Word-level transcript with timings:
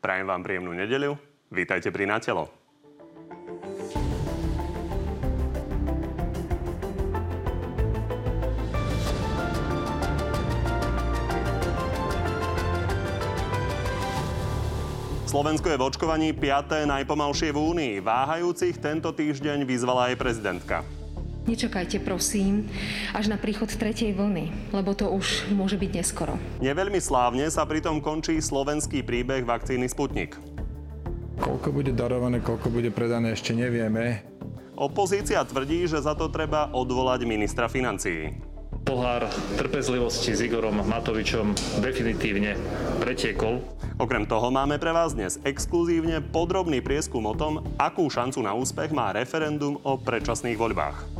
Prajem 0.00 0.24
vám 0.24 0.40
príjemnú 0.40 0.72
nedeľu. 0.72 1.12
Vítajte 1.52 1.92
pri 1.92 2.08
Natelo. 2.08 2.48
Slovensko 15.28 15.68
je 15.70 15.78
v 15.78 15.84
očkovaní 15.84 16.28
5. 16.32 16.88
najpomalšie 16.88 17.52
v 17.52 17.60
Únii. 17.60 17.94
Váhajúcich 18.00 18.80
tento 18.80 19.12
týždeň 19.12 19.68
vyzvala 19.68 20.10
aj 20.10 20.18
prezidentka. 20.18 20.99
Nečakajte 21.50 21.98
prosím 22.06 22.70
až 23.10 23.26
na 23.26 23.34
príchod 23.34 23.66
tretej 23.66 24.14
vlny, 24.14 24.70
lebo 24.70 24.94
to 24.94 25.10
už 25.10 25.50
môže 25.50 25.74
byť 25.74 25.90
neskoro. 25.98 26.38
Neveľmi 26.62 27.02
slávne 27.02 27.50
sa 27.50 27.66
pritom 27.66 27.98
končí 27.98 28.38
slovenský 28.38 29.02
príbeh 29.02 29.42
vakcíny 29.42 29.90
Sputnik. 29.90 30.38
Koľko 31.42 31.74
bude 31.74 31.90
darované, 31.90 32.38
koľko 32.38 32.70
bude 32.70 32.94
predané, 32.94 33.34
ešte 33.34 33.50
nevieme. 33.50 34.22
Opozícia 34.78 35.42
tvrdí, 35.42 35.90
že 35.90 35.98
za 35.98 36.14
to 36.14 36.30
treba 36.30 36.70
odvolať 36.70 37.26
ministra 37.26 37.66
financií. 37.66 38.30
Pohár 38.86 39.26
trpezlivosti 39.58 40.30
s 40.30 40.46
Igorom 40.46 40.86
Matovičom 40.86 41.50
definitívne 41.82 42.54
pretiekol. 43.02 43.58
Okrem 43.98 44.22
toho 44.22 44.54
máme 44.54 44.78
pre 44.78 44.94
vás 44.94 45.18
dnes 45.18 45.42
exkluzívne 45.42 46.22
podrobný 46.30 46.78
prieskum 46.78 47.26
o 47.26 47.34
tom, 47.34 47.66
akú 47.74 48.06
šancu 48.06 48.38
na 48.38 48.54
úspech 48.54 48.94
má 48.94 49.10
referendum 49.10 49.82
o 49.82 49.98
predčasných 49.98 50.54
voľbách. 50.54 51.19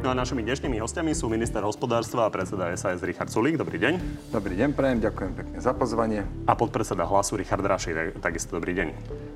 No 0.00 0.08
a 0.08 0.16
našimi 0.16 0.40
dnešnými 0.40 0.80
hostiami 0.80 1.12
sú 1.12 1.28
minister 1.28 1.60
hospodárstva 1.60 2.24
a 2.24 2.32
predseda 2.32 2.72
SAS 2.72 3.04
Richard 3.04 3.28
Sulík. 3.28 3.60
Dobrý 3.60 3.76
deň. 3.76 4.00
Dobrý 4.32 4.56
deň, 4.56 4.72
prajem, 4.72 4.96
ďakujem 4.96 5.32
pekne 5.36 5.56
za 5.60 5.76
pozvanie. 5.76 6.24
A 6.48 6.56
podpredseda 6.56 7.04
hlasu 7.04 7.36
Richard 7.36 7.60
Raši, 7.60 8.16
takisto 8.16 8.56
dobrý 8.56 8.80
deň. 8.80 8.88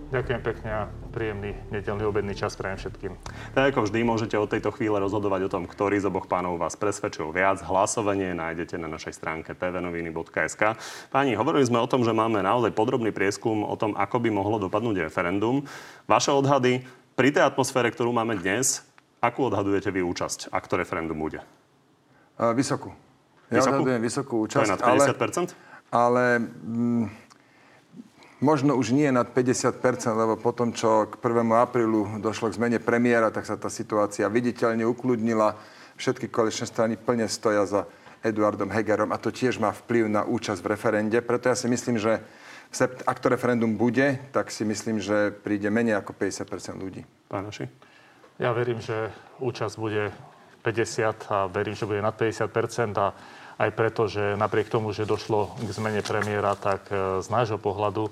Ďakujem 0.09 0.41
pekne 0.41 0.69
a 0.73 0.83
príjemný 1.13 1.53
nedelný 1.69 2.09
obedný 2.09 2.33
čas 2.33 2.57
prajem 2.57 2.81
všetkým. 2.81 3.13
Tak 3.53 3.77
ako 3.77 3.93
vždy 3.93 3.99
môžete 4.09 4.41
od 4.41 4.49
tejto 4.49 4.73
chvíle 4.73 4.97
rozhodovať 5.05 5.47
o 5.47 5.53
tom, 5.53 5.69
ktorý 5.69 6.01
z 6.01 6.09
oboch 6.09 6.33
pánov 6.33 6.57
vás 6.57 6.81
presvedčil 6.81 7.29
viac. 7.29 7.61
Hlasovanie 7.61 8.33
nájdete 8.33 8.81
na 8.81 8.89
našej 8.89 9.21
stránke 9.21 9.53
tvnoviny.sk. 9.53 10.81
Páni, 11.13 11.37
hovorili 11.37 11.69
sme 11.69 11.77
o 11.77 11.91
tom, 11.91 12.09
že 12.09 12.17
máme 12.17 12.41
naozaj 12.41 12.73
podrobný 12.73 13.13
prieskum 13.13 13.69
o 13.69 13.77
tom, 13.77 13.93
ako 14.01 14.17
by 14.17 14.33
mohlo 14.33 14.57
dopadnúť 14.57 15.13
referendum. 15.13 15.69
Vaše 16.09 16.33
odhady 16.33 17.04
pri 17.15 17.31
tej 17.31 17.47
atmosfére, 17.47 17.91
ktorú 17.91 18.11
máme 18.11 18.39
dnes, 18.39 18.83
akú 19.23 19.47
odhadujete 19.49 19.89
vy 19.95 20.03
účasť, 20.03 20.51
ak 20.51 20.67
to 20.67 20.75
referendum 20.79 21.17
bude? 21.17 21.41
Uh, 22.35 22.51
vysokú. 22.53 22.91
Ja 23.49 23.63
vysokú? 23.63 23.83
odhadujem 23.87 24.03
vysokú 24.03 24.35
účasť. 24.45 24.59
To 24.59 24.67
je 24.67 24.75
nad 24.75 24.83
50%? 24.83 25.55
Ale, 25.95 25.95
ale 25.95 26.25
mm, 26.43 27.05
možno 28.43 28.75
už 28.75 28.93
nie 28.93 29.09
nad 29.15 29.31
50%, 29.31 29.79
lebo 30.13 30.35
potom, 30.37 30.75
čo 30.75 31.09
k 31.09 31.15
1. 31.23 31.47
aprílu 31.55 32.19
došlo 32.19 32.51
k 32.51 32.59
zmene 32.59 32.79
premiéra, 32.83 33.31
tak 33.31 33.47
sa 33.47 33.55
tá 33.55 33.71
situácia 33.71 34.27
viditeľne 34.27 34.83
ukludnila. 34.85 35.57
Všetky 35.95 36.27
koaličné 36.27 36.67
strany 36.67 36.95
plne 36.99 37.31
stoja 37.31 37.63
za 37.65 37.87
Eduardom 38.25 38.73
Hegerom 38.73 39.13
a 39.15 39.21
to 39.21 39.31
tiež 39.31 39.63
má 39.63 39.71
vplyv 39.71 40.11
na 40.11 40.23
účasť 40.27 40.61
v 40.65 40.71
referende. 40.75 41.19
Preto 41.23 41.53
ja 41.53 41.57
si 41.57 41.71
myslím, 41.71 42.01
že 42.01 42.19
ak 42.83 43.19
to 43.23 43.31
referendum 43.31 43.79
bude, 43.79 44.19
tak 44.35 44.51
si 44.51 44.67
myslím, 44.67 44.99
že 44.99 45.31
príde 45.31 45.71
menej 45.71 46.01
ako 46.03 46.17
50% 46.17 46.83
ľudí. 46.83 47.07
Pán 47.31 47.47
Naši? 47.47 47.71
Ja 48.43 48.51
verím, 48.51 48.83
že 48.83 49.15
účasť 49.39 49.75
bude 49.79 50.11
50 50.67 51.31
a 51.31 51.47
verím, 51.47 51.79
že 51.79 51.87
bude 51.87 52.03
nad 52.03 52.19
50% 52.19 52.99
a 52.99 53.15
aj 53.63 53.71
preto, 53.71 54.11
že 54.11 54.35
napriek 54.35 54.67
tomu, 54.67 54.91
že 54.91 55.07
došlo 55.07 55.55
k 55.63 55.71
zmene 55.71 56.03
premiéra, 56.03 56.59
tak 56.59 56.91
e, 56.91 57.23
z 57.23 57.29
nášho 57.31 57.63
pohľadu 57.63 58.11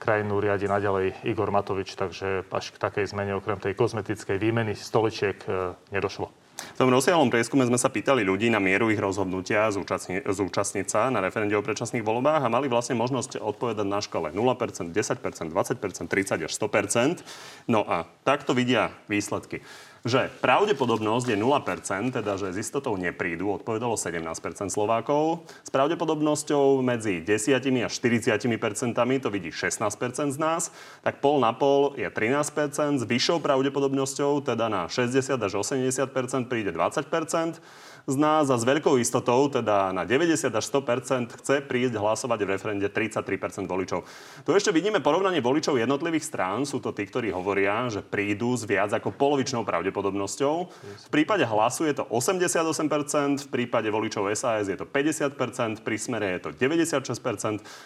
krajinu 0.00 0.42
riadi 0.42 0.66
naďalej 0.66 1.28
Igor 1.28 1.54
Matovič, 1.54 1.94
takže 1.94 2.42
až 2.50 2.74
k 2.74 2.80
takej 2.80 3.06
zmene 3.06 3.36
okrem 3.38 3.60
tej 3.60 3.78
kozmetickej 3.78 4.40
výmeny 4.40 4.74
stoličiek 4.74 5.38
e, 5.46 5.76
nedošlo. 5.94 6.39
V 6.74 6.78
tom 6.80 6.92
rozsiahlom 6.92 7.32
prieskume 7.32 7.64
sme 7.66 7.80
sa 7.80 7.88
pýtali 7.88 8.24
ľudí 8.24 8.52
na 8.52 8.62
mieru 8.62 8.92
ich 8.92 9.00
rozhodnutia 9.00 9.68
zúčastni- 9.72 10.22
zúčastniť 10.24 10.86
sa 10.86 11.08
na 11.08 11.24
referende 11.24 11.56
o 11.56 11.64
predčasných 11.64 12.04
voľbách 12.04 12.44
a 12.44 12.52
mali 12.52 12.68
vlastne 12.68 12.96
možnosť 12.96 13.40
odpovedať 13.40 13.86
na 13.88 14.00
škole 14.00 14.32
0%, 14.32 14.92
10%, 14.92 15.52
20%, 15.52 16.08
30 16.08 16.46
až 16.46 16.52
100%. 16.52 17.24
No 17.68 17.84
a 17.84 18.08
takto 18.24 18.52
vidia 18.52 18.92
výsledky 19.08 19.64
že 20.04 20.32
pravdepodobnosť 20.40 21.26
je 21.28 21.36
0%, 21.36 22.16
teda 22.16 22.32
že 22.40 22.56
s 22.56 22.56
istotou 22.56 22.96
neprídu, 22.96 23.52
odpovedalo 23.52 24.00
17% 24.00 24.32
Slovákov. 24.72 25.44
S 25.60 25.68
pravdepodobnosťou 25.68 26.80
medzi 26.80 27.20
10 27.20 27.84
a 27.84 27.88
40%, 27.88 29.20
to 29.20 29.28
vidí 29.28 29.52
16% 29.52 30.32
z 30.32 30.38
nás, 30.40 30.72
tak 31.04 31.20
pol 31.20 31.40
na 31.44 31.52
pol 31.52 31.92
je 32.00 32.08
13%, 32.08 33.00
s 33.00 33.04
vyššou 33.04 33.44
pravdepodobnosťou, 33.44 34.40
teda 34.40 34.72
na 34.72 34.88
60 34.88 35.36
až 35.36 35.52
80% 35.60 36.48
príde 36.48 36.72
20% 36.72 37.60
z 38.06 38.16
nás 38.16 38.48
a 38.48 38.56
s 38.56 38.64
veľkou 38.64 38.96
istotou, 39.00 39.48
teda 39.50 39.92
na 39.92 40.08
90 40.08 40.48
až 40.48 40.64
100% 40.64 41.36
chce 41.40 41.60
prísť 41.64 41.94
hlasovať 41.96 42.38
v 42.44 42.48
referende 42.48 42.86
33% 42.88 43.66
voličov. 43.66 44.04
Tu 44.44 44.50
ešte 44.52 44.72
vidíme 44.72 45.04
porovnanie 45.04 45.44
voličov 45.44 45.76
jednotlivých 45.76 46.24
strán. 46.24 46.64
Sú 46.64 46.80
to 46.80 46.94
tí, 46.96 47.04
ktorí 47.04 47.34
hovoria, 47.34 47.88
že 47.92 48.00
prídu 48.00 48.56
s 48.56 48.64
viac 48.64 48.92
ako 48.94 49.12
polovičnou 49.12 49.66
pravdepodobnosťou. 49.66 50.54
V 51.06 51.10
prípade 51.12 51.44
hlasu 51.44 51.88
je 51.88 52.00
to 52.00 52.04
88% 52.08 53.46
v 53.46 53.48
prípade 53.48 53.88
voličov 53.90 54.30
SAS 54.36 54.70
je 54.70 54.76
to 54.78 54.86
50 54.86 55.82
pri 55.82 55.96
Smere 55.96 56.38
je 56.38 56.40
to 56.46 56.50
96 56.56 57.20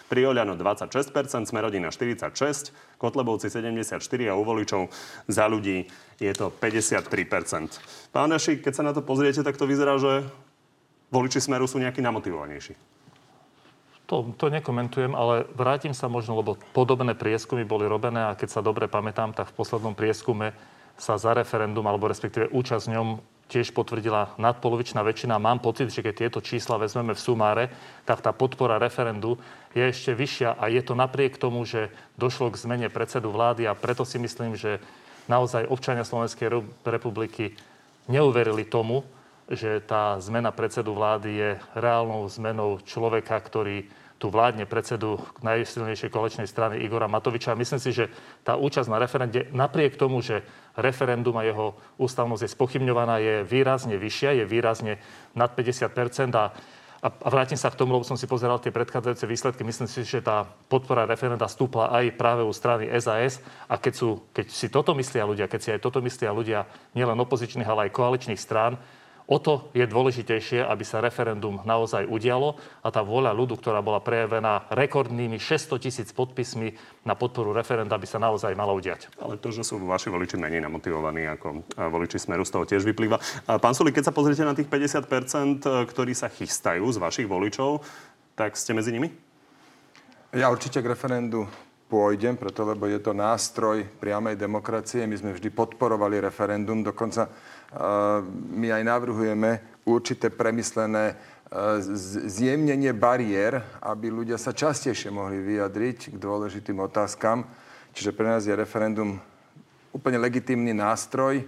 pri 0.07 0.21
Oľano 0.27 0.55
26% 0.57 1.49
Smerodina 1.49 1.89
46 1.89 2.71
Kotlebovci 2.97 3.51
74 3.51 3.99
a 4.31 4.33
u 4.37 4.43
voličov 4.43 4.87
za 5.27 5.45
ľudí 5.49 5.87
je 6.19 6.31
to 6.31 6.49
53 6.49 7.03
Pán 8.15 8.31
Daši, 8.31 8.63
keď 8.63 8.73
sa 8.73 8.83
na 8.87 8.95
to 8.95 9.03
pozriete, 9.03 9.43
tak 9.43 9.59
to 9.59 9.67
vyzerá, 9.67 9.99
že 9.99 10.23
voliči 11.11 11.43
Smeru 11.43 11.67
sú 11.67 11.79
nejakí 11.79 11.99
namotivovanejší. 11.99 12.75
To, 14.05 14.21
to 14.37 14.53
nekomentujem, 14.53 15.17
ale 15.17 15.49
vrátim 15.57 15.91
sa 15.91 16.05
možno, 16.05 16.37
lebo 16.37 16.61
podobné 16.77 17.17
prieskumy 17.17 17.65
boli 17.65 17.89
robené 17.89 18.21
a 18.21 18.37
keď 18.37 18.49
sa 18.53 18.61
dobre 18.61 18.85
pamätám, 18.85 19.33
tak 19.33 19.49
v 19.49 19.57
poslednom 19.57 19.97
prieskume 19.97 20.53
sa 20.95 21.17
za 21.17 21.33
referendum, 21.33 21.83
alebo 21.89 22.07
respektíve 22.07 22.53
účasť 22.53 22.85
v 22.85 22.93
ňom 22.95 23.07
tiež 23.45 23.73
potvrdila 23.77 24.37
nadpolovičná 24.41 25.05
väčšina. 25.05 25.41
Mám 25.41 25.61
pocit, 25.61 25.93
že 25.93 26.01
keď 26.01 26.13
tieto 26.17 26.39
čísla 26.41 26.81
vezmeme 26.81 27.13
v 27.13 27.21
sumáre, 27.21 27.63
tak 28.05 28.21
tá 28.21 28.33
podpora 28.33 28.81
referendu 28.81 29.37
je 29.73 29.85
ešte 29.85 30.17
vyššia 30.17 30.57
a 30.57 30.65
je 30.69 30.81
to 30.81 30.97
napriek 30.97 31.37
tomu, 31.37 31.61
že 31.65 31.93
došlo 32.17 32.49
k 32.49 32.61
zmene 32.61 32.87
predsedu 32.89 33.29
vlády 33.29 33.69
a 33.69 33.77
preto 33.77 34.01
si 34.01 34.17
myslím, 34.17 34.57
že 34.57 34.81
naozaj 35.25 35.69
občania 35.69 36.07
Slovenskej 36.07 36.49
republiky 36.85 37.57
neuverili 38.09 38.65
tomu, 38.65 39.05
že 39.45 39.81
tá 39.85 40.17
zmena 40.17 40.49
predsedu 40.49 40.97
vlády 40.97 41.29
je 41.29 41.49
reálnou 41.77 42.25
zmenou 42.25 42.81
človeka, 42.81 43.37
ktorý 43.37 43.85
tu 44.15 44.31
vládne 44.31 44.63
predsedu 44.63 45.19
najsilnejšej 45.43 46.09
kolečnej 46.09 46.47
strany 46.47 46.79
Igora 46.79 47.11
Matoviča. 47.11 47.51
A 47.51 47.59
myslím 47.59 47.83
si, 47.83 47.91
že 47.91 48.07
tá 48.47 48.55
účasť 48.55 48.87
na 48.87 48.97
referende, 48.97 49.51
napriek 49.51 49.99
tomu, 49.99 50.23
že 50.23 50.41
referendum 50.79 51.35
a 51.35 51.43
jeho 51.43 51.75
ústavnosť 51.99 52.41
je 52.47 52.55
spochybňovaná, 52.55 53.19
je 53.19 53.35
výrazne 53.43 53.99
vyššia, 53.99 54.39
je 54.39 54.45
výrazne 54.47 54.93
nad 55.35 55.51
50 55.51 55.91
a 56.31 56.55
a 57.05 57.27
vrátim 57.29 57.53
sa 57.53 57.69
k 57.69 57.77
tomu, 57.77 57.93
lebo 57.93 58.01
som 58.01 58.17
si 58.17 58.25
pozeral 58.25 58.57
tie 58.57 58.73
predchádzajúce 58.73 59.29
výsledky. 59.29 59.61
Myslím 59.61 59.85
si, 59.85 60.01
že 60.01 60.25
tá 60.25 60.49
podpora 60.65 61.05
referenda 61.05 61.45
stúpla 61.45 61.93
aj 61.93 62.17
práve 62.17 62.41
u 62.41 62.49
strany 62.49 62.89
SAS. 62.97 63.45
A 63.69 63.77
keď, 63.77 63.93
sú, 63.93 64.09
keď 64.33 64.45
si 64.49 64.73
toto 64.73 64.97
myslia 64.97 65.21
ľudia, 65.21 65.45
keď 65.45 65.59
si 65.61 65.69
aj 65.69 65.85
toto 65.85 66.01
myslia 66.01 66.33
ľudia 66.33 66.65
nielen 66.97 67.21
opozičných, 67.21 67.69
ale 67.69 67.87
aj 67.87 67.93
koaličných 67.93 68.41
strán, 68.41 68.81
O 69.25 69.41
to 69.41 69.73
je 69.73 69.81
dôležitejšie, 69.89 70.61
aby 70.61 70.85
sa 70.85 71.01
referendum 71.01 71.57
naozaj 71.65 72.05
udialo 72.05 72.61
a 72.85 72.93
tá 72.93 73.01
vôľa 73.01 73.33
ľudu, 73.33 73.57
ktorá 73.57 73.81
bola 73.81 73.97
prejavená 73.97 74.69
rekordnými 74.69 75.41
600 75.41 75.81
tisíc 75.81 76.13
podpismi 76.13 76.77
na 77.01 77.17
podporu 77.17 77.49
referenda, 77.49 77.97
by 77.97 78.05
sa 78.05 78.21
naozaj 78.21 78.53
mala 78.53 78.77
udiať. 78.77 79.09
Ale 79.17 79.41
to, 79.41 79.49
že 79.49 79.65
sú 79.65 79.81
vaši 79.81 80.13
voliči 80.13 80.37
menej 80.37 80.61
namotivovaní 80.61 81.25
ako 81.25 81.65
voliči 81.73 82.21
Smeru, 82.21 82.45
z 82.45 82.53
toho 82.53 82.69
tiež 82.69 82.85
vyplýva. 82.85 83.17
Pán 83.57 83.73
Suli, 83.73 83.89
keď 83.89 84.13
sa 84.13 84.13
pozriete 84.13 84.45
na 84.45 84.53
tých 84.53 84.69
50%, 84.69 85.65
e, 85.65 85.89
ktorí 85.89 86.13
sa 86.13 86.29
chystajú 86.29 86.85
z 86.85 87.01
vašich 87.01 87.25
voličov, 87.25 87.81
tak 88.37 88.53
ste 88.53 88.77
medzi 88.77 88.93
nimi? 88.93 89.09
Ja 90.37 90.53
určite 90.53 90.85
k 90.85 90.91
referendu 90.93 91.49
pôjdem, 91.85 92.33
preto 92.33 92.65
lebo 92.65 92.89
je 92.89 92.97
to 92.97 93.13
nástroj 93.13 93.85
priamej 94.01 94.35
demokracie. 94.35 95.05
My 95.05 95.15
sme 95.17 95.37
vždy 95.37 95.53
podporovali 95.53 96.17
referendum, 96.17 96.81
dokonca 96.81 97.29
my 98.55 98.67
aj 98.73 98.83
navrhujeme 98.83 99.81
určité 99.85 100.33
premyslené 100.33 101.13
zjemnenie 102.25 102.89
bariér, 102.91 103.61
aby 103.85 104.09
ľudia 104.09 104.35
sa 104.41 104.49
častejšie 104.51 105.13
mohli 105.13 105.39
vyjadriť 105.39 106.13
k 106.13 106.17
dôležitým 106.17 106.81
otázkam. 106.81 107.45
Čiže 107.95 108.11
pre 108.11 108.27
nás 108.27 108.43
je 108.43 108.51
referendum 108.51 109.21
úplne 109.93 110.19
legitímny 110.19 110.75
nástroj 110.75 111.47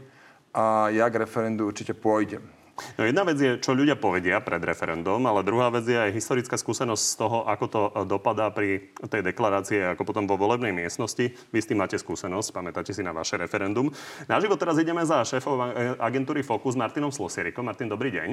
a 0.53 0.87
ja 0.93 1.09
k 1.11 1.19
referendu 1.27 1.67
určite 1.67 1.91
pôjdem. 1.91 2.56
No 2.97 3.09
jedna 3.09 3.25
vec 3.25 3.37
je, 3.41 3.57
čo 3.57 3.73
ľudia 3.73 3.97
povedia 3.97 4.37
pred 4.37 4.61
referendum, 4.61 5.17
ale 5.25 5.41
druhá 5.41 5.73
vec 5.73 5.89
je 5.89 5.97
aj 5.97 6.13
historická 6.13 6.61
skúsenosť 6.61 7.03
z 7.03 7.15
toho, 7.17 7.37
ako 7.49 7.65
to 7.65 7.81
dopadá 8.05 8.53
pri 8.53 8.93
tej 9.09 9.25
deklarácii, 9.25 9.97
ako 9.97 10.05
potom 10.05 10.29
vo 10.29 10.37
volebnej 10.37 10.69
miestnosti. 10.69 11.33
Vy 11.49 11.57
s 11.57 11.69
tým 11.69 11.81
máte 11.81 11.97
skúsenosť, 11.97 12.53
pamätáte 12.53 12.93
si 12.93 13.01
na 13.01 13.17
vaše 13.17 13.33
referendum. 13.41 13.89
Naživo 14.29 14.61
teraz 14.61 14.77
ideme 14.77 15.01
za 15.09 15.25
šéfov 15.25 15.57
agentúry 15.97 16.45
Focus 16.45 16.77
Martinom 16.77 17.09
Slosierikom. 17.09 17.65
Martin, 17.65 17.89
dobrý 17.89 18.13
deň. 18.13 18.29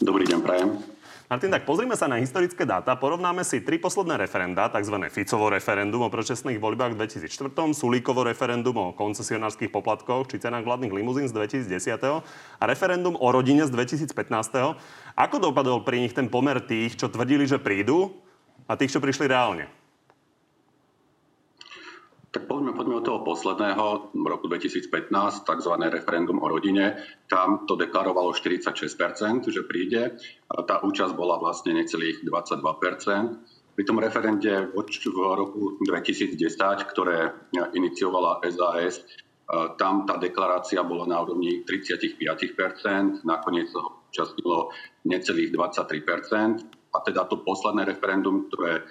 Dobrý 0.00 0.24
deň, 0.24 0.38
prajem. 0.40 1.01
Martin, 1.32 1.48
tak 1.48 1.64
pozrime 1.64 1.96
sa 1.96 2.12
na 2.12 2.20
historické 2.20 2.68
dáta. 2.68 2.92
Porovnáme 2.92 3.40
si 3.40 3.64
tri 3.64 3.80
posledné 3.80 4.20
referenda, 4.20 4.68
tzv. 4.68 5.00
Ficovo 5.08 5.48
referendum 5.48 6.04
o 6.04 6.12
predčasných 6.12 6.60
voľbách 6.60 6.92
v 6.92 7.08
2004, 7.08 7.72
Sulíkovo 7.72 8.20
referendum 8.20 8.76
o 8.76 8.92
koncesionárskych 8.92 9.72
poplatkoch 9.72 10.28
či 10.28 10.36
cenách 10.36 10.68
vládnych 10.68 10.92
limuzín 10.92 11.24
z 11.24 11.32
2010 11.32 11.88
a 12.04 12.64
referendum 12.68 13.16
o 13.16 13.28
rodine 13.32 13.64
z 13.64 13.72
2015. 13.72 14.12
Ako 15.16 15.36
dopadol 15.40 15.80
pri 15.80 16.04
nich 16.04 16.12
ten 16.12 16.28
pomer 16.28 16.60
tých, 16.60 17.00
čo 17.00 17.08
tvrdili, 17.08 17.48
že 17.48 17.56
prídu 17.56 18.12
a 18.68 18.76
tých, 18.76 18.92
čo 18.92 19.00
prišli 19.00 19.24
reálne? 19.24 19.72
Tak 22.32 22.48
poďme, 22.48 22.72
poďme 22.72 22.96
od 22.96 23.04
toho 23.04 23.20
posledného, 23.28 24.16
v 24.16 24.24
roku 24.24 24.48
2015, 24.48 24.88
tzv. 25.44 25.72
referendum 25.92 26.40
o 26.40 26.48
rodine. 26.48 26.96
Tam 27.28 27.68
to 27.68 27.76
deklarovalo 27.76 28.32
46%, 28.32 29.52
že 29.52 29.68
príde. 29.68 30.16
Tá 30.48 30.80
účasť 30.80 31.12
bola 31.12 31.36
vlastne 31.36 31.76
necelých 31.76 32.24
22%. 32.24 33.76
Pri 33.76 33.84
tom 33.84 34.00
referende 34.00 34.48
v 34.72 35.20
roku 35.36 35.76
2010, 35.84 36.40
ktoré 36.88 37.36
iniciovala 37.76 38.40
SAS, 38.48 39.04
tam 39.76 40.08
tá 40.08 40.16
deklarácia 40.16 40.80
bola 40.80 41.04
na 41.04 41.20
úrovni 41.20 41.60
35%, 41.68 43.28
nakoniec 43.28 43.68
sa 43.68 43.84
účastnilo 44.08 44.72
necelých 45.04 45.52
23% 45.52 46.80
a 46.92 46.98
teda 47.00 47.24
to 47.24 47.40
posledné 47.40 47.88
referendum, 47.88 48.52
ktoré 48.52 48.80
e, 48.80 48.82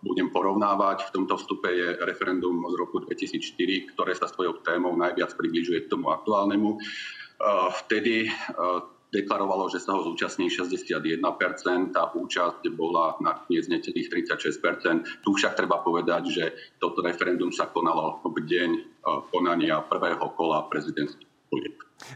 budem 0.00 0.32
porovnávať 0.32 1.12
v 1.12 1.12
tomto 1.20 1.36
vstupe 1.36 1.68
je 1.68 2.00
referendum 2.08 2.64
z 2.64 2.74
roku 2.80 3.04
2004, 3.04 3.92
ktoré 3.92 4.16
sa 4.16 4.24
svojou 4.24 4.64
témou 4.64 4.96
najviac 4.96 5.36
približuje 5.36 5.84
k 5.84 5.90
tomu 5.92 6.08
aktuálnemu. 6.08 6.76
E, 6.76 6.78
vtedy 7.84 8.14
e, 8.24 8.30
deklarovalo, 9.12 9.68
že 9.68 9.84
sa 9.84 9.94
ho 9.94 10.00
zúčastní 10.00 10.48
61%, 10.48 11.20
tá 11.92 12.08
účasť 12.16 12.62
bola 12.72 13.20
nakoniec 13.20 13.68
necelých 13.68 14.32
36%. 14.32 15.20
Tu 15.20 15.28
však 15.30 15.60
treba 15.60 15.84
povedať, 15.84 16.22
že 16.32 16.44
toto 16.80 17.04
referendum 17.04 17.52
sa 17.52 17.68
konalo 17.68 18.24
v 18.24 18.42
deň 18.42 18.70
konania 19.30 19.78
prvého 19.86 20.26
kola 20.34 20.66
prezidentských 20.66 21.35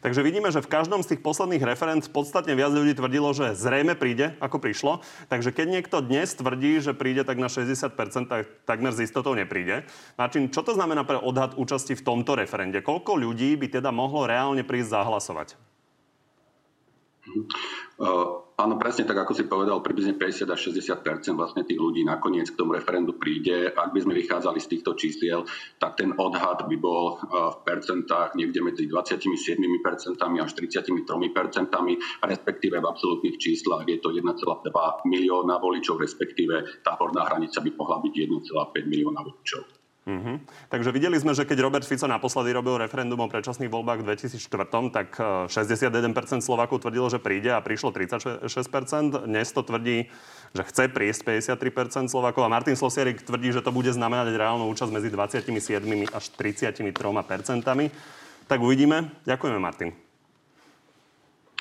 Takže 0.00 0.22
vidíme, 0.22 0.52
že 0.52 0.62
v 0.62 0.70
každom 0.70 1.00
z 1.00 1.14
tých 1.14 1.24
posledných 1.24 1.64
referent 1.64 2.04
podstatne 2.12 2.52
viac 2.54 2.70
ľudí 2.70 2.94
tvrdilo, 2.94 3.32
že 3.32 3.56
zrejme 3.56 3.96
príde, 3.96 4.36
ako 4.38 4.60
prišlo. 4.60 5.00
Takže 5.32 5.50
keď 5.50 5.66
niekto 5.66 5.96
dnes 6.04 6.36
tvrdí, 6.36 6.78
že 6.78 6.92
príde 6.92 7.24
tak 7.24 7.40
na 7.40 7.48
60%, 7.48 7.90
tak 8.28 8.46
takmer 8.68 8.92
s 8.92 9.02
istotou 9.02 9.32
nepríde. 9.32 9.88
Martin, 10.20 10.52
čo 10.52 10.62
to 10.62 10.76
znamená 10.76 11.02
pre 11.02 11.18
odhad 11.18 11.56
účasti 11.56 11.96
v 11.96 12.04
tomto 12.04 12.36
referende? 12.36 12.84
Koľko 12.84 13.18
ľudí 13.18 13.56
by 13.56 13.80
teda 13.80 13.90
mohlo 13.90 14.28
reálne 14.28 14.62
prísť 14.62 15.00
zahlasovať? 15.00 15.69
Uh 18.00 18.50
Áno, 18.60 18.76
presne 18.76 19.08
tak, 19.08 19.24
ako 19.24 19.32
si 19.32 19.48
povedal, 19.48 19.80
približne 19.80 20.20
50 20.20 20.44
až 20.52 20.60
60 20.68 21.32
vlastne 21.32 21.64
tých 21.64 21.80
ľudí 21.80 22.04
nakoniec 22.04 22.52
k 22.52 22.60
tomu 22.60 22.76
referendu 22.76 23.16
príde. 23.16 23.72
Ak 23.72 23.96
by 23.96 24.04
sme 24.04 24.12
vychádzali 24.12 24.60
z 24.60 24.68
týchto 24.76 24.92
čísiel, 25.00 25.48
tak 25.80 25.96
ten 25.96 26.12
odhad 26.12 26.68
by 26.68 26.76
bol 26.76 27.16
v 27.24 27.56
percentách 27.64 28.36
niekde 28.36 28.60
medzi 28.60 28.84
27% 28.84 29.56
až 30.20 30.50
33 30.52 30.92
respektíve 32.20 32.76
v 32.76 32.84
absolútnych 32.84 33.40
číslach 33.40 33.88
je 33.88 33.96
to 33.96 34.12
1,2 34.12 34.28
milióna 35.08 35.56
voličov, 35.56 35.96
respektíve 35.96 36.84
tá 36.84 37.00
horná 37.00 37.32
hranica 37.32 37.64
by 37.64 37.70
mohla 37.72 37.96
byť 38.04 38.12
1,5 38.12 38.92
milióna 38.92 39.24
voličov. 39.24 39.79
Mm-hmm. 40.00 40.36
Takže 40.72 40.90
videli 40.96 41.20
sme, 41.20 41.36
že 41.36 41.44
keď 41.44 41.60
Robert 41.60 41.84
Fico 41.84 42.08
naposledy 42.08 42.56
robil 42.56 42.80
referendum 42.80 43.20
o 43.20 43.28
predčasných 43.28 43.68
voľbách 43.68 44.00
v 44.00 44.16
2004, 44.16 44.96
tak 44.96 45.12
61% 45.52 45.52
e, 45.52 46.40
Slovákov 46.40 46.80
tvrdilo, 46.80 47.12
že 47.12 47.20
príde 47.20 47.52
a 47.52 47.60
prišlo 47.60 47.92
36%. 47.92 48.48
Dnes 49.28 49.52
to 49.52 49.60
tvrdí, 49.60 50.08
že 50.56 50.62
chce 50.64 50.88
prísť 50.88 51.20
53% 51.52 52.08
Slovákov 52.08 52.42
a 52.42 52.48
Martin 52.48 52.80
Slosierik 52.80 53.20
tvrdí, 53.20 53.52
že 53.52 53.60
to 53.60 53.76
bude 53.76 53.92
znamenať 53.92 54.32
reálnu 54.40 54.72
účasť 54.72 54.88
medzi 54.88 55.12
27 55.12 55.44
až 56.16 56.24
33%. 56.32 56.80
Tak 58.48 58.58
uvidíme. 58.58 59.12
Ďakujeme, 59.28 59.58
Martin. 59.60 59.92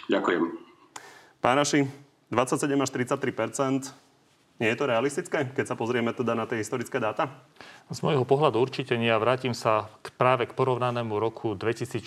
Ďakujem. 0.09 0.42
Pánaši, 1.44 1.85
27 2.31 2.65
až 2.81 2.89
33 2.89 4.08
nie 4.59 4.67
je 4.67 4.77
to 4.77 4.91
realistické, 4.91 5.47
keď 5.56 5.71
sa 5.71 5.79
pozrieme 5.79 6.11
teda 6.11 6.35
na 6.35 6.44
tie 6.44 6.59
historické 6.59 7.00
dáta? 7.00 7.31
Z 7.88 8.03
môjho 8.03 8.27
pohľadu 8.27 8.59
určite 8.59 9.00
nie. 9.00 9.07
A 9.07 9.15
vrátim 9.15 9.56
sa 9.56 9.88
k, 10.03 10.11
práve 10.19 10.51
k 10.51 10.53
porovnanému 10.53 11.15
roku 11.15 11.56
2004. 11.56 12.03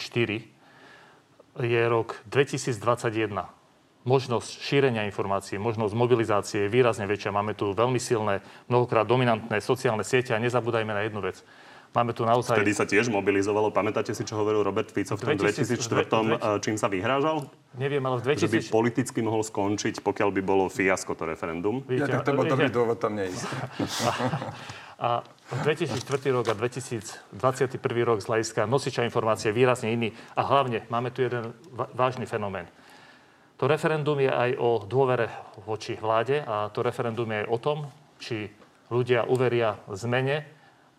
Je 1.64 1.82
rok 1.88 2.20
2021. 2.28 3.49
Možnosť 4.02 4.50
šírenia 4.60 5.06
informácií, 5.08 5.56
možnosť 5.62 5.94
mobilizácie 5.94 6.66
je 6.66 6.72
výrazne 6.72 7.08
väčšia. 7.08 7.32
Máme 7.32 7.56
tu 7.56 7.72
veľmi 7.72 8.02
silné, 8.02 8.44
mnohokrát 8.66 9.06
dominantné 9.06 9.62
sociálne 9.62 10.02
siete 10.02 10.34
a 10.34 10.43
nezabúdajme 10.43 10.93
na 10.93 11.06
jednu 11.06 11.22
vec 11.22 11.40
Máme 11.93 12.17
tu 12.17 12.25
naozaj... 12.25 12.56
Vtedy 12.56 12.73
sa 12.73 12.89
tiež 12.89 13.12
mobilizovalo. 13.12 13.69
Pamätáte 13.69 14.17
si, 14.17 14.25
čo 14.25 14.41
hovoril 14.41 14.65
Robert 14.65 14.89
Fico 14.89 15.12
v 15.12 15.21
tom 15.21 15.37
2004, 15.37 16.09
2000... 16.09 16.65
čím 16.65 16.81
sa 16.81 16.89
vyhrážal? 16.89 17.44
Neviem, 17.77 18.00
ale 18.09 18.17
v 18.17 18.33
2000... 18.33 18.41
Že 18.41 18.49
by 18.49 18.59
politicky 18.73 19.21
mohol 19.21 19.44
skončiť, 19.44 20.00
pokiaľ 20.00 20.33
by 20.33 20.41
bolo 20.41 20.73
fiasko 20.73 21.12
to 21.12 21.29
referendum. 21.29 21.85
Ja, 21.93 22.09
tak 22.09 22.25
to 22.25 22.33
bol 22.33 22.49
dobrý 22.49 22.73
dôvod 22.73 22.97
tam 22.97 23.21
neísť. 23.21 23.44
A 25.03 25.19
2004 25.67 25.99
rok 26.31 26.47
a 26.47 26.55
2021 26.55 27.35
rok 28.06 28.23
z 28.23 28.27
hľadiska 28.31 28.71
nosiča 28.71 29.03
informácie 29.03 29.50
je 29.50 29.59
výrazne 29.59 29.91
iný. 29.91 30.15
A 30.38 30.47
hlavne 30.47 30.87
máme 30.95 31.11
tu 31.11 31.27
jeden 31.27 31.50
vážny 31.75 32.23
fenomén. 32.23 32.71
To 33.59 33.67
referendum 33.67 34.15
je 34.23 34.31
aj 34.31 34.55
o 34.62 34.87
dôvere 34.87 35.27
voči 35.67 35.99
vláde 35.99 36.47
a 36.47 36.71
to 36.71 36.87
referendum 36.87 37.27
je 37.35 37.43
aj 37.43 37.49
o 37.50 37.59
tom, 37.59 37.79
či 38.23 38.47
ľudia 38.95 39.27
uveria 39.27 39.75
zmene 39.91 40.47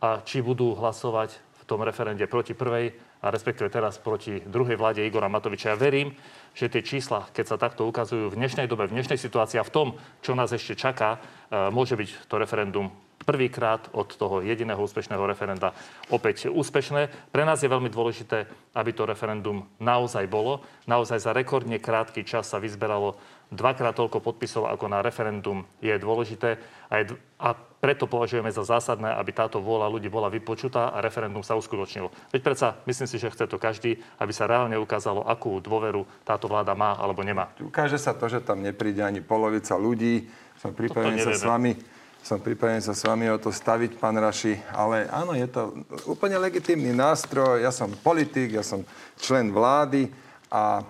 a 0.04 0.20
či 0.28 0.44
budú 0.44 0.76
hlasovať 0.76 1.40
v 1.64 1.64
tom 1.64 1.80
referende 1.80 2.28
proti 2.28 2.52
prvej 2.52 2.92
a 3.24 3.32
respektíve 3.32 3.72
teraz 3.72 3.96
proti 4.04 4.44
druhej 4.44 4.76
vláde 4.76 5.00
Igora 5.00 5.32
Matoviča. 5.32 5.72
Ja 5.72 5.80
verím, 5.80 6.12
že 6.52 6.68
tie 6.68 6.84
čísla, 6.84 7.32
keď 7.32 7.46
sa 7.48 7.56
takto 7.56 7.88
ukazujú 7.88 8.36
v 8.36 8.36
dnešnej 8.36 8.68
dobe, 8.68 8.92
v 8.92 9.00
dnešnej 9.00 9.16
situácii 9.16 9.64
a 9.64 9.68
v 9.68 9.72
tom, 9.72 9.88
čo 10.20 10.36
nás 10.36 10.52
ešte 10.52 10.76
čaká, 10.76 11.24
e, 11.48 11.72
môže 11.72 11.96
byť 11.96 12.28
to 12.28 12.36
referendum 12.36 12.92
prvýkrát 13.24 13.88
od 13.96 14.12
toho 14.12 14.44
jediného 14.44 14.84
úspešného 14.84 15.24
referenda 15.24 15.72
opäť 16.12 16.52
úspešné. 16.52 17.32
Pre 17.32 17.44
nás 17.48 17.64
je 17.64 17.72
veľmi 17.72 17.88
dôležité, 17.88 18.46
aby 18.76 18.92
to 18.92 19.08
referendum 19.08 19.64
naozaj 19.80 20.28
bolo. 20.28 20.60
Naozaj 20.86 21.24
za 21.24 21.32
rekordne 21.32 21.80
krátky 21.80 22.28
čas 22.28 22.52
sa 22.52 22.60
vyzberalo 22.60 23.16
dvakrát 23.54 23.94
toľko 23.94 24.20
podpisov 24.20 24.68
ako 24.68 24.90
na 24.90 25.06
referendum 25.06 25.64
je 25.80 25.94
dôležité 25.96 26.58
a, 26.90 26.94
je, 27.02 27.14
a 27.38 27.54
preto 27.54 28.08
považujeme 28.08 28.48
za 28.48 28.64
zásadné, 28.64 29.12
aby 29.12 29.32
táto 29.36 29.60
vôľa 29.60 29.92
ľudí 29.92 30.08
bola 30.08 30.32
vypočutá 30.32 30.96
a 30.96 31.04
referendum 31.04 31.44
sa 31.44 31.60
uskutočnilo. 31.60 32.10
Veď 32.32 32.42
predsa 32.42 32.68
myslím 32.88 33.08
si, 33.12 33.20
že 33.20 33.28
chce 33.28 33.46
to 33.46 33.60
každý, 33.60 34.00
aby 34.24 34.32
sa 34.32 34.48
reálne 34.48 34.80
ukázalo, 34.80 35.28
akú 35.28 35.60
dôveru 35.60 36.08
táto 36.24 36.48
vláda 36.48 36.74
má 36.74 36.96
alebo 36.96 37.22
nemá. 37.22 37.52
Ukáže 37.60 38.00
sa 38.00 38.16
to, 38.16 38.32
že 38.32 38.40
tam 38.40 38.64
nepríde 38.64 39.04
ani 39.04 39.20
polovica 39.20 39.76
ľudí. 39.76 40.32
Som 40.58 40.72
pripravený 40.72 41.20
sa 41.20 41.36
s 41.36 41.44
vami 41.44 41.76
som 42.24 42.40
pripravený 42.40 42.80
sa 42.80 42.96
s 42.96 43.04
vami 43.04 43.28
o 43.28 43.36
to 43.36 43.52
staviť, 43.52 44.00
pán 44.00 44.16
Raši, 44.16 44.56
ale 44.72 45.12
áno, 45.12 45.36
je 45.36 45.44
to 45.44 45.76
úplne 46.08 46.40
legitímny 46.40 46.96
nástroj. 46.96 47.60
Ja 47.60 47.68
som 47.68 47.92
politik, 48.00 48.56
ja 48.56 48.64
som 48.64 48.88
člen 49.20 49.52
vlády 49.52 50.08
a 50.48 50.88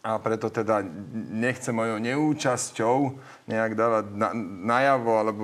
a 0.00 0.16
preto 0.16 0.48
teda 0.48 0.80
nechcem 1.28 1.76
mojou 1.76 2.00
neúčasťou 2.00 2.96
nejak 3.48 3.72
dávať 3.76 4.04
na, 4.16 4.28
najavo 4.64 5.12
alebo 5.20 5.42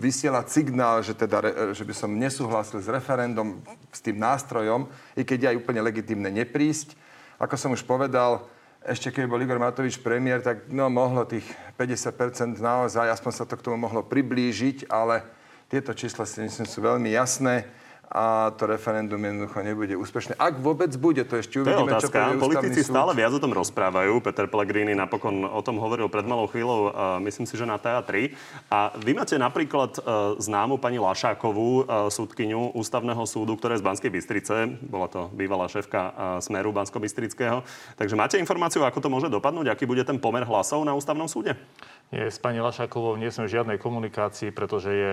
vysielať 0.00 0.46
signál, 0.48 1.04
že, 1.04 1.12
teda, 1.12 1.72
že 1.76 1.84
by 1.84 1.94
som 1.96 2.10
nesúhlasil 2.16 2.80
s 2.80 2.88
referendum, 2.88 3.60
s 3.92 4.00
tým 4.00 4.16
nástrojom, 4.16 4.88
i 5.12 5.24
keď 5.24 5.52
aj 5.52 5.58
úplne 5.60 5.84
legitimné 5.84 6.32
neprísť. 6.44 6.96
Ako 7.36 7.54
som 7.60 7.74
už 7.76 7.84
povedal, 7.84 8.48
ešte 8.80 9.12
keď 9.12 9.24
bol 9.28 9.42
Igor 9.42 9.60
Matovič 9.60 10.00
premiér, 10.00 10.40
tak 10.40 10.72
no, 10.72 10.88
mohlo 10.88 11.28
tých 11.28 11.44
50% 11.76 12.56
naozaj, 12.56 13.12
aspoň 13.12 13.32
sa 13.34 13.44
to 13.44 13.60
k 13.60 13.64
tomu 13.68 13.76
mohlo 13.76 14.00
priblížiť, 14.06 14.88
ale 14.88 15.20
tieto 15.68 15.92
čísla 15.92 16.24
si 16.24 16.40
myslím 16.40 16.64
sú 16.64 16.80
veľmi 16.80 17.12
jasné 17.12 17.68
a 18.08 18.56
to 18.56 18.64
referendum 18.64 19.20
jednoducho 19.20 19.60
nebude 19.60 19.92
úspešné. 19.92 20.40
Ak 20.40 20.56
vôbec 20.64 20.88
bude, 20.96 21.20
to 21.28 21.44
ešte 21.44 21.60
uvidíme, 21.60 21.92
to 21.92 22.08
je 22.08 22.08
otázka. 22.08 22.18
čo 22.32 22.40
Politici 22.40 22.80
súd. 22.80 22.92
stále 22.96 23.12
viac 23.12 23.36
o 23.36 23.40
tom 23.40 23.52
rozprávajú. 23.52 24.24
Peter 24.24 24.48
Pellegrini 24.48 24.96
napokon 24.96 25.44
o 25.44 25.60
tom 25.60 25.76
hovoril 25.76 26.08
pred 26.08 26.24
malou 26.24 26.48
chvíľou, 26.48 26.88
uh, 26.88 27.20
myslím 27.20 27.44
si, 27.44 27.54
že 27.60 27.68
na 27.68 27.76
TA3. 27.76 28.32
A 28.72 28.96
vy 28.96 29.12
máte 29.12 29.36
napríklad 29.36 30.00
uh, 30.00 30.40
známu 30.40 30.80
pani 30.80 30.96
Lašákovú, 30.96 31.84
uh, 31.84 32.08
súdkyňu 32.08 32.72
Ústavného 32.72 33.28
súdu, 33.28 33.60
ktorá 33.60 33.76
je 33.76 33.84
z 33.84 33.86
Banskej 33.92 34.10
Bystrice. 34.10 34.56
Bola 34.88 35.12
to 35.12 35.28
bývalá 35.36 35.68
šéfka 35.68 36.00
uh, 36.00 36.12
Smeru 36.40 36.72
Bansko-Bystrického. 36.72 37.60
Takže 38.00 38.16
máte 38.16 38.40
informáciu, 38.40 38.88
ako 38.88 39.04
to 39.04 39.12
môže 39.12 39.28
dopadnúť? 39.28 39.68
Aký 39.68 39.84
bude 39.84 40.00
ten 40.08 40.16
pomer 40.16 40.48
hlasov 40.48 40.80
na 40.88 40.96
Ústavnom 40.96 41.28
súde? 41.28 41.60
Nie, 42.08 42.32
s 42.32 42.40
pani 42.40 42.56
Lašákovou 42.64 43.20
nie 43.20 43.28
som 43.28 43.44
v 43.44 43.52
žiadnej 43.52 43.76
komunikácii, 43.76 44.48
pretože 44.48 44.88
je 44.88 45.12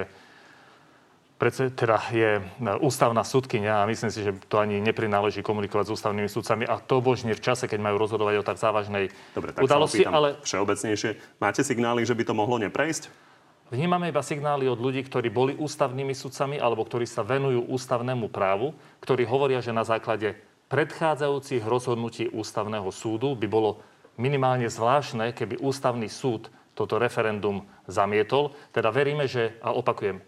Prece, 1.36 1.68
teda 1.68 2.00
je 2.16 2.40
e, 2.40 2.44
ústavná 2.80 3.20
súdkynia 3.28 3.84
a 3.84 3.90
myslím 3.92 4.08
si, 4.08 4.24
že 4.24 4.32
to 4.48 4.56
ani 4.56 4.80
neprináleží 4.80 5.44
komunikovať 5.44 5.92
s 5.92 5.96
ústavnými 6.00 6.32
súdcami 6.32 6.64
a 6.64 6.80
to 6.80 7.04
božne 7.04 7.36
v 7.36 7.44
čase, 7.44 7.68
keď 7.68 7.84
majú 7.84 8.00
rozhodovať 8.00 8.40
o 8.40 8.48
tak 8.48 8.56
závažnej 8.56 9.12
Dobre, 9.36 9.52
tak 9.52 9.68
udalosti. 9.68 10.08
ale 10.08 10.40
všeobecnejšie. 10.48 11.44
Máte 11.44 11.60
signály, 11.68 12.08
že 12.08 12.16
by 12.16 12.24
to 12.24 12.34
mohlo 12.40 12.56
neprejsť? 12.56 13.12
Vnímame 13.68 14.16
iba 14.16 14.24
signály 14.24 14.70
od 14.72 14.80
ľudí, 14.80 15.04
ktorí 15.04 15.28
boli 15.28 15.58
ústavnými 15.60 16.16
sudcami 16.16 16.56
alebo 16.56 16.88
ktorí 16.88 17.04
sa 17.04 17.26
venujú 17.26 17.68
ústavnému 17.68 18.32
právu, 18.32 18.72
ktorí 19.04 19.28
hovoria, 19.28 19.60
že 19.60 19.76
na 19.76 19.84
základe 19.84 20.40
predchádzajúcich 20.72 21.68
rozhodnutí 21.68 22.32
ústavného 22.32 22.88
súdu 22.96 23.36
by 23.36 23.48
bolo 23.50 23.84
minimálne 24.16 24.72
zvláštne, 24.72 25.36
keby 25.36 25.60
ústavný 25.60 26.08
súd 26.08 26.48
toto 26.78 26.96
referendum 26.96 27.68
zamietol. 27.90 28.56
Teda 28.72 28.88
veríme, 28.94 29.28
že, 29.28 29.58
a 29.60 29.76
opakujem, 29.76 30.22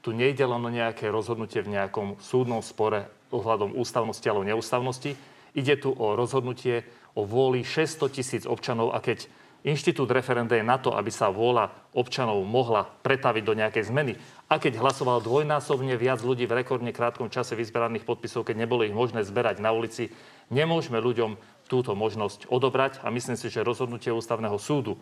tu 0.00 0.16
nejde 0.16 0.44
len 0.44 0.60
o 0.60 0.70
nejaké 0.72 1.12
rozhodnutie 1.12 1.60
v 1.60 1.76
nejakom 1.76 2.16
súdnom 2.20 2.64
spore 2.64 3.08
ohľadom 3.30 3.76
ústavnosti 3.76 4.24
alebo 4.26 4.48
neústavnosti. 4.48 5.14
Ide 5.52 5.76
tu 5.76 5.92
o 5.92 6.16
rozhodnutie 6.16 6.88
o 7.12 7.26
vôli 7.26 7.66
600 7.66 8.16
tisíc 8.16 8.42
občanov 8.46 8.96
a 8.96 9.02
keď 9.02 9.28
inštitút 9.66 10.08
referenda 10.08 10.56
je 10.56 10.64
na 10.64 10.80
to, 10.80 10.94
aby 10.96 11.12
sa 11.12 11.28
vôľa 11.28 11.68
občanov 11.92 12.40
mohla 12.48 12.88
pretaviť 13.04 13.42
do 13.44 13.54
nejakej 13.58 13.84
zmeny. 13.92 14.16
A 14.50 14.56
keď 14.58 14.80
hlasoval 14.80 15.22
dvojnásobne 15.22 15.94
viac 16.00 16.24
ľudí 16.24 16.48
v 16.48 16.64
rekordne 16.64 16.90
krátkom 16.90 17.30
čase 17.30 17.54
vyzberaných 17.54 18.08
podpisov, 18.08 18.46
keď 18.46 18.66
nebolo 18.66 18.82
ich 18.82 18.94
možné 18.94 19.22
zberať 19.22 19.62
na 19.62 19.70
ulici, 19.70 20.10
nemôžeme 20.50 20.98
ľuďom 20.98 21.38
túto 21.70 21.94
možnosť 21.94 22.50
odobrať 22.50 22.98
a 23.06 23.14
myslím 23.14 23.38
si, 23.38 23.46
že 23.46 23.62
rozhodnutie 23.62 24.10
ústavného 24.10 24.58
súdu 24.58 24.98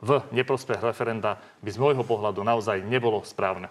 v 0.00 0.20
neprospech 0.32 0.80
referenda 0.80 1.40
by 1.60 1.70
z 1.72 1.80
môjho 1.80 2.04
pohľadu 2.04 2.40
naozaj 2.44 2.84
nebolo 2.84 3.20
správne. 3.24 3.68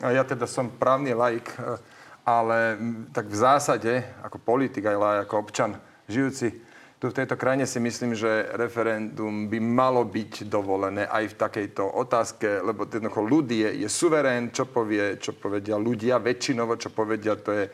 Ja 0.00 0.24
teda 0.24 0.48
som 0.48 0.72
právny 0.72 1.12
laik, 1.12 1.46
e, 1.60 1.76
ale 2.24 2.80
tak 3.12 3.28
v 3.28 3.36
zásade, 3.36 3.92
ako 4.24 4.40
politik 4.40 4.88
aj 4.88 5.28
ako 5.28 5.34
občan 5.44 5.76
žijúci 6.08 6.70
tu 7.00 7.08
v 7.08 7.16
tejto 7.16 7.40
krajine 7.40 7.64
si 7.64 7.80
myslím, 7.80 8.12
že 8.12 8.52
referendum 8.60 9.48
by 9.48 9.56
malo 9.56 10.04
byť 10.04 10.44
dovolené 10.44 11.08
aj 11.08 11.32
v 11.32 11.38
takejto 11.40 11.96
otázke, 11.96 12.60
lebo 12.60 12.84
jednoducho 12.84 13.24
ľud 13.24 13.48
je, 13.48 13.88
suverén, 13.88 14.52
čo 14.52 14.68
povie, 14.68 15.16
čo 15.16 15.32
povedia 15.32 15.80
ľudia, 15.80 16.20
väčšinovo, 16.20 16.76
čo 16.76 16.92
povedia, 16.92 17.40
to 17.40 17.56
je 17.56 17.72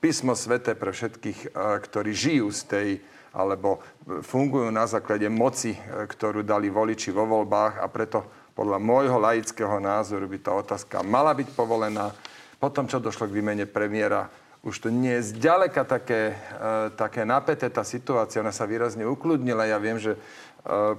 písmo 0.00 0.32
svete 0.32 0.72
pre 0.72 0.88
všetkých, 0.88 1.52
e, 1.52 1.76
ktorí 1.84 2.16
žijú 2.16 2.48
z 2.48 2.60
tej 2.64 2.88
alebo 3.36 3.84
fungujú 4.24 4.72
na 4.72 4.88
základe 4.88 5.28
moci, 5.28 5.76
e, 5.76 6.08
ktorú 6.08 6.40
dali 6.40 6.72
voliči 6.72 7.12
vo 7.12 7.28
voľbách 7.28 7.76
a 7.76 7.86
preto 7.92 8.41
podľa 8.52 8.78
môjho 8.78 9.16
laického 9.16 9.80
názoru 9.80 10.28
by 10.28 10.38
tá 10.40 10.52
otázka 10.52 11.00
mala 11.00 11.32
byť 11.32 11.48
povolená. 11.56 12.12
Potom, 12.60 12.86
čo 12.86 13.02
došlo 13.02 13.26
k 13.26 13.36
výmene 13.40 13.66
premiéra, 13.66 14.30
už 14.62 14.86
to 14.86 14.88
nie 14.94 15.18
je 15.18 15.34
zďaleka 15.34 15.82
také, 15.82 16.38
e, 16.38 16.94
také 16.94 17.26
napäté 17.26 17.66
tá 17.66 17.82
situácia. 17.82 18.38
Ona 18.38 18.54
sa 18.54 18.62
výrazne 18.62 19.02
ukludnila. 19.02 19.66
Ja 19.66 19.82
viem, 19.82 19.98
že 19.98 20.14
e, 20.14 20.18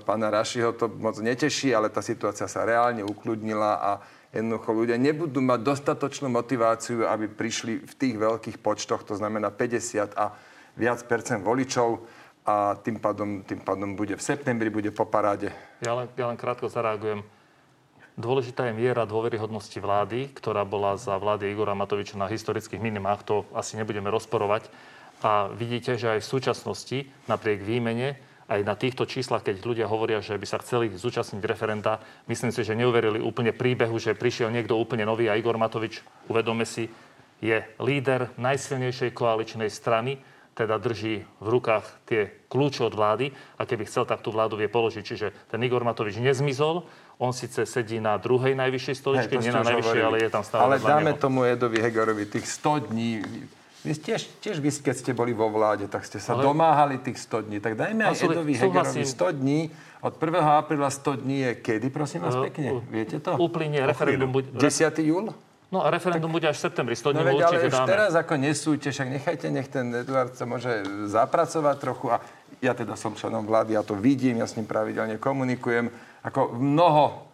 pána 0.04 0.28
Rašiho 0.28 0.76
to 0.76 0.92
moc 0.92 1.16
neteší, 1.24 1.72
ale 1.72 1.88
tá 1.88 2.04
situácia 2.04 2.44
sa 2.52 2.68
reálne 2.68 3.08
ukludnila 3.08 3.80
a 3.80 3.92
jednoducho 4.36 4.70
ľudia 4.76 5.00
nebudú 5.00 5.40
mať 5.40 5.64
dostatočnú 5.64 6.28
motiváciu, 6.28 7.08
aby 7.08 7.32
prišli 7.32 7.88
v 7.88 7.94
tých 7.96 8.16
veľkých 8.20 8.58
počtoch, 8.60 9.08
to 9.08 9.16
znamená 9.16 9.48
50 9.48 10.12
a 10.20 10.36
viac 10.76 11.00
percent 11.08 11.40
voličov 11.40 12.04
a 12.44 12.76
tým 12.76 13.00
pádom, 13.00 13.48
tým 13.48 13.64
pádom 13.64 13.96
bude 13.96 14.20
v 14.20 14.24
septembri, 14.26 14.68
bude 14.68 14.92
po 14.92 15.08
paráde. 15.08 15.56
Ja 15.80 15.96
len, 15.96 16.12
ja 16.20 16.28
len 16.28 16.36
krátko 16.36 16.68
zareagujem. 16.68 17.24
Dôležitá 18.14 18.70
je 18.70 18.78
miera 18.78 19.10
dôveryhodnosti 19.10 19.74
vlády, 19.82 20.30
ktorá 20.38 20.62
bola 20.70 20.94
za 21.02 21.18
vlády 21.18 21.50
Igora 21.50 21.74
Matoviča 21.74 22.14
na 22.14 22.30
historických 22.30 22.78
minimách. 22.78 23.26
To 23.26 23.36
asi 23.58 23.74
nebudeme 23.74 24.14
rozporovať. 24.14 24.70
A 25.26 25.50
vidíte, 25.50 25.98
že 25.98 26.14
aj 26.14 26.20
v 26.22 26.32
súčasnosti, 26.38 26.98
napriek 27.26 27.66
výmene, 27.66 28.22
aj 28.52 28.62
na 28.62 28.76
týchto 28.78 29.10
číslach, 29.10 29.42
keď 29.42 29.66
ľudia 29.66 29.88
hovoria, 29.90 30.22
že 30.22 30.38
by 30.38 30.46
sa 30.46 30.62
chceli 30.62 30.94
zúčastniť 30.94 31.42
referenda, 31.42 32.04
myslím 32.30 32.54
si, 32.54 32.62
že 32.62 32.78
neuverili 32.78 33.18
úplne 33.18 33.56
príbehu, 33.56 33.98
že 33.98 34.14
prišiel 34.14 34.54
niekto 34.54 34.78
úplne 34.78 35.08
nový 35.08 35.32
a 35.32 35.40
Igor 35.40 35.58
Matovič, 35.58 36.04
uvedome 36.30 36.68
si, 36.68 36.92
je 37.44 37.60
líder 37.82 38.32
najsilnejšej 38.38 39.12
koaličnej 39.16 39.68
strany, 39.68 40.22
teda 40.54 40.78
drží 40.78 41.26
v 41.42 41.48
rukách 41.50 41.86
tie 42.06 42.30
kľúče 42.46 42.86
od 42.86 42.94
vlády 42.94 43.34
a 43.58 43.66
keby 43.66 43.90
chcel, 43.90 44.06
tak 44.06 44.22
tú 44.22 44.30
vládu 44.30 44.54
vie 44.54 44.70
položiť. 44.70 45.04
Čiže 45.04 45.28
ten 45.50 45.60
Igor 45.66 45.82
Matovič 45.82 46.22
nezmizol, 46.22 46.86
on 47.18 47.34
síce 47.34 47.66
sedí 47.66 48.02
na 48.02 48.18
druhej 48.18 48.58
najvyššej 48.58 48.96
stoličke, 48.98 49.38
nie 49.38 49.54
na 49.54 49.64
najvyššej, 49.64 50.02
ale 50.02 50.18
je 50.22 50.30
tam 50.30 50.44
stále 50.44 50.62
Ale 50.64 50.76
dáme 50.82 51.14
neho. 51.14 51.22
tomu 51.22 51.46
Edovi 51.46 51.78
Hegerovi 51.82 52.26
tých 52.26 52.46
100 52.50 52.90
dní. 52.90 53.22
Vy 53.84 54.00
tiež, 54.00 54.22
tiež 54.40 54.64
vy, 54.64 54.72
keď 54.72 54.96
ste 54.96 55.12
boli 55.12 55.36
vo 55.36 55.52
vláde, 55.52 55.92
tak 55.92 56.08
ste 56.08 56.16
sa 56.16 56.40
ale... 56.40 56.48
domáhali 56.48 56.98
tých 57.04 57.20
100 57.20 57.52
dní. 57.52 57.58
Tak 57.60 57.76
dajme 57.76 58.02
aj 58.08 58.16
Edovi 58.24 58.54
Hegerovi 58.56 59.04
100 59.06 59.40
dní. 59.44 59.60
Od 60.04 60.14
1. 60.20 60.60
apríla 60.60 60.90
100 60.92 61.24
dní 61.24 61.38
je 61.40 61.52
kedy, 61.64 61.88
prosím 61.92 62.28
vás, 62.28 62.36
pekne? 62.36 62.84
Viete 62.92 63.24
to? 63.24 63.40
Uplynie 63.40 63.84
referendum. 63.88 64.32
Buď... 64.32 64.56
10. 64.60 65.00
júl? 65.00 65.32
No 65.74 65.82
a 65.82 65.90
referendum 65.90 66.30
tak, 66.30 66.38
bude 66.38 66.48
až 66.54 66.58
v 66.62 66.64
septembri, 66.70 66.94
100 66.94 67.18
dní 67.18 67.24
no, 67.24 67.30
veď, 67.34 67.42
ale 67.50 67.58
dáme. 67.66 67.88
teraz 67.90 68.12
ako 68.14 68.34
nesúďte, 68.38 68.94
však 68.94 69.08
nechajte, 69.10 69.48
nech 69.50 69.66
ten 69.74 69.90
Eduard 69.90 70.38
sa 70.38 70.46
môže 70.46 70.70
zapracovať 71.10 71.76
trochu 71.82 72.14
a 72.14 72.22
ja 72.62 72.78
teda 72.78 72.94
som 72.94 73.18
členom 73.18 73.42
vlády, 73.42 73.74
ja 73.74 73.82
to 73.82 73.98
vidím, 73.98 74.38
ja 74.38 74.46
s 74.46 74.54
ním 74.54 74.70
pravidelne 74.70 75.18
komunikujem. 75.18 75.90
Ako 76.24 76.56
mnoho 76.56 77.28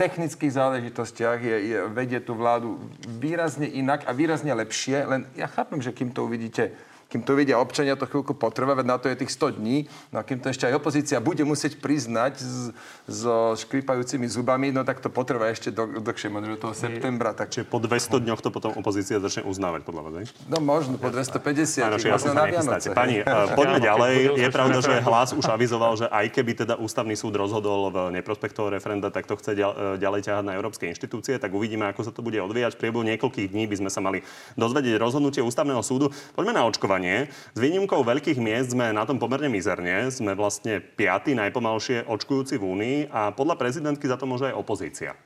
technických 0.00 0.56
záležitostiach 0.56 1.38
je, 1.44 1.56
je, 1.60 1.78
vedie 1.92 2.24
tú 2.24 2.32
vládu 2.32 2.80
výrazne 3.04 3.68
inak 3.68 4.08
a 4.08 4.16
výrazne 4.16 4.48
lepšie, 4.56 5.04
len 5.04 5.28
ja 5.36 5.44
chápem, 5.44 5.84
že 5.84 5.92
kým 5.92 6.08
to 6.08 6.24
uvidíte 6.24 6.72
kým 7.10 7.26
to 7.26 7.34
vidia 7.34 7.58
občania, 7.58 7.98
to 7.98 8.06
chvíľku 8.06 8.38
potrvá, 8.38 8.78
veď 8.78 8.86
na 8.86 8.96
to 9.02 9.10
je 9.10 9.18
tých 9.18 9.34
100 9.34 9.58
dní. 9.58 9.90
No 10.14 10.16
a 10.18 10.22
kým 10.22 10.38
to 10.38 10.46
ešte 10.54 10.70
aj 10.70 10.78
opozícia 10.78 11.18
bude 11.18 11.42
musieť 11.42 11.82
priznať 11.82 12.38
s, 12.38 12.70
so 13.10 13.58
škripajúcimi 13.58 14.30
zubami, 14.30 14.70
no 14.70 14.86
tak 14.86 15.02
to 15.02 15.10
potrvá 15.10 15.50
ešte 15.50 15.74
do, 15.74 15.90
dlhšie, 15.98 16.30
možno 16.30 16.54
do 16.54 16.58
toho 16.62 16.74
septembra. 16.78 17.34
Tak... 17.34 17.50
Čiže 17.50 17.66
po 17.66 17.82
200 17.82 18.22
dňoch 18.22 18.40
to 18.40 18.54
potom 18.54 18.70
opozícia 18.78 19.18
začne 19.18 19.42
uznávať, 19.42 19.82
podľa 19.82 20.02
vás, 20.06 20.30
No 20.46 20.62
možno, 20.62 20.94
po 21.02 21.10
250. 21.10 21.82
Áno, 21.82 21.98
možno 21.98 22.30
na 22.30 22.46
Vianoce. 22.46 22.88
Pani, 22.94 23.26
uh, 23.26 23.50
poďme 23.58 23.82
ďalej. 23.82 24.14
Je 24.38 24.48
pravda, 24.54 24.78
že 24.78 24.94
hlas 25.02 25.34
už 25.34 25.46
avizoval, 25.50 25.98
že 25.98 26.06
aj 26.06 26.26
keby 26.30 26.62
teda 26.62 26.78
ústavný 26.78 27.18
súd 27.18 27.34
rozhodol 27.34 27.90
v 27.90 27.98
neprospech 28.22 28.54
toho 28.54 28.70
referenda, 28.70 29.10
tak 29.10 29.26
to 29.26 29.34
chce 29.34 29.58
e, 29.58 29.62
ďalej 29.98 30.20
ťahať 30.30 30.44
na 30.46 30.54
európske 30.54 30.86
inštitúcie. 30.86 31.40
Tak 31.42 31.50
uvidíme, 31.50 31.90
ako 31.90 32.06
sa 32.06 32.12
to 32.14 32.22
bude 32.22 32.38
odvíjať. 32.38 32.78
V 32.78 32.80
priebehu 32.86 33.02
niekoľkých 33.02 33.50
dní 33.50 33.66
by 33.66 33.76
sme 33.82 33.90
sa 33.90 33.98
mali 33.98 34.22
dozvedieť 34.54 35.00
rozhodnutie 35.00 35.42
ústavného 35.42 35.82
súdu. 35.82 36.12
Poďme 36.36 36.54
na 36.54 36.62
očkovanie 36.68 36.99
očkovanie. 37.00 37.32
S 37.32 37.58
výnimkou 37.58 38.00
veľkých 38.04 38.38
miest 38.38 38.76
sme 38.76 38.92
na 38.92 39.08
tom 39.08 39.16
pomerne 39.16 39.48
mizerne. 39.48 40.12
Sme 40.12 40.36
vlastne 40.36 40.80
piatý 40.80 41.32
najpomalšie 41.32 42.04
očkujúci 42.04 42.60
v 42.60 42.64
Únii 42.64 42.98
a 43.08 43.32
podľa 43.32 43.56
prezidentky 43.56 44.04
za 44.04 44.20
to 44.20 44.28
môže 44.28 44.52
aj 44.52 44.54
opozícia. 44.56 45.16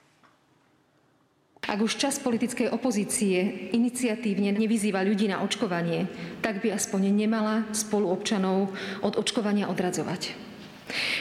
Ak 1.65 1.81
už 1.81 1.97
čas 1.97 2.21
politickej 2.21 2.69
opozície 2.77 3.73
iniciatívne 3.73 4.53
nevyzýva 4.53 5.01
ľudí 5.01 5.33
na 5.33 5.41
očkovanie, 5.41 6.05
tak 6.45 6.61
by 6.61 6.77
aspoň 6.77 7.09
nemala 7.09 7.65
spoluobčanov 7.73 8.69
od 9.01 9.17
očkovania 9.17 9.73
odradzovať. 9.73 10.37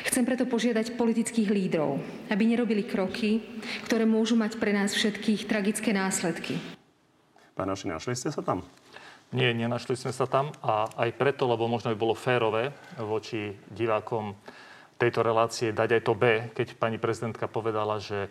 Chcem 0.03 0.27
preto 0.27 0.43
požiadať 0.43 0.99
politických 0.99 1.47
lídrov, 1.47 1.95
aby 2.27 2.43
nerobili 2.43 2.83
kroky, 2.83 3.39
ktoré 3.87 4.03
môžu 4.03 4.35
mať 4.35 4.59
pre 4.59 4.75
nás 4.75 4.91
všetkých 4.91 5.47
tragické 5.47 5.95
následky. 5.95 6.59
Pán 7.55 7.71
Oši, 7.71 7.87
našli 7.87 8.11
ste 8.19 8.27
sa 8.27 8.43
tam? 8.43 8.67
Nie, 9.33 9.49
nenašli 9.49 9.97
sme 9.97 10.13
sa 10.13 10.29
tam 10.29 10.53
a 10.61 10.85
aj 10.93 11.17
preto, 11.17 11.49
lebo 11.49 11.65
možno 11.65 11.89
by 11.89 11.97
bolo 11.97 12.13
férové 12.13 12.69
voči 13.01 13.57
divákom 13.73 14.37
tejto 15.01 15.25
relácie 15.25 15.73
dať 15.73 15.89
aj 15.97 16.01
to 16.05 16.13
B, 16.13 16.23
keď 16.53 16.77
pani 16.77 17.01
prezidentka 17.01 17.49
povedala, 17.49 17.97
že 17.97 18.29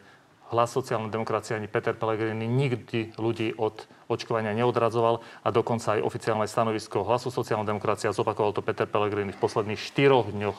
hlas 0.54 0.70
sociálnej 0.70 1.10
demokracie 1.10 1.58
ani 1.58 1.66
Peter 1.66 1.96
Pellegrini 1.96 2.46
nikdy 2.46 3.18
ľudí 3.18 3.50
od 3.58 3.88
očkovania 4.06 4.54
neodradzoval 4.54 5.26
a 5.42 5.48
dokonca 5.50 5.98
aj 5.98 6.06
oficiálne 6.06 6.46
stanovisko 6.46 7.02
hlasu 7.02 7.34
sociálnej 7.34 7.66
demokracie, 7.66 8.14
zopakoval 8.14 8.54
to 8.54 8.62
Peter 8.62 8.86
Pellegrini 8.86 9.34
v 9.34 9.42
posledných 9.42 9.80
štyroch 9.82 10.30
dňoch 10.30 10.58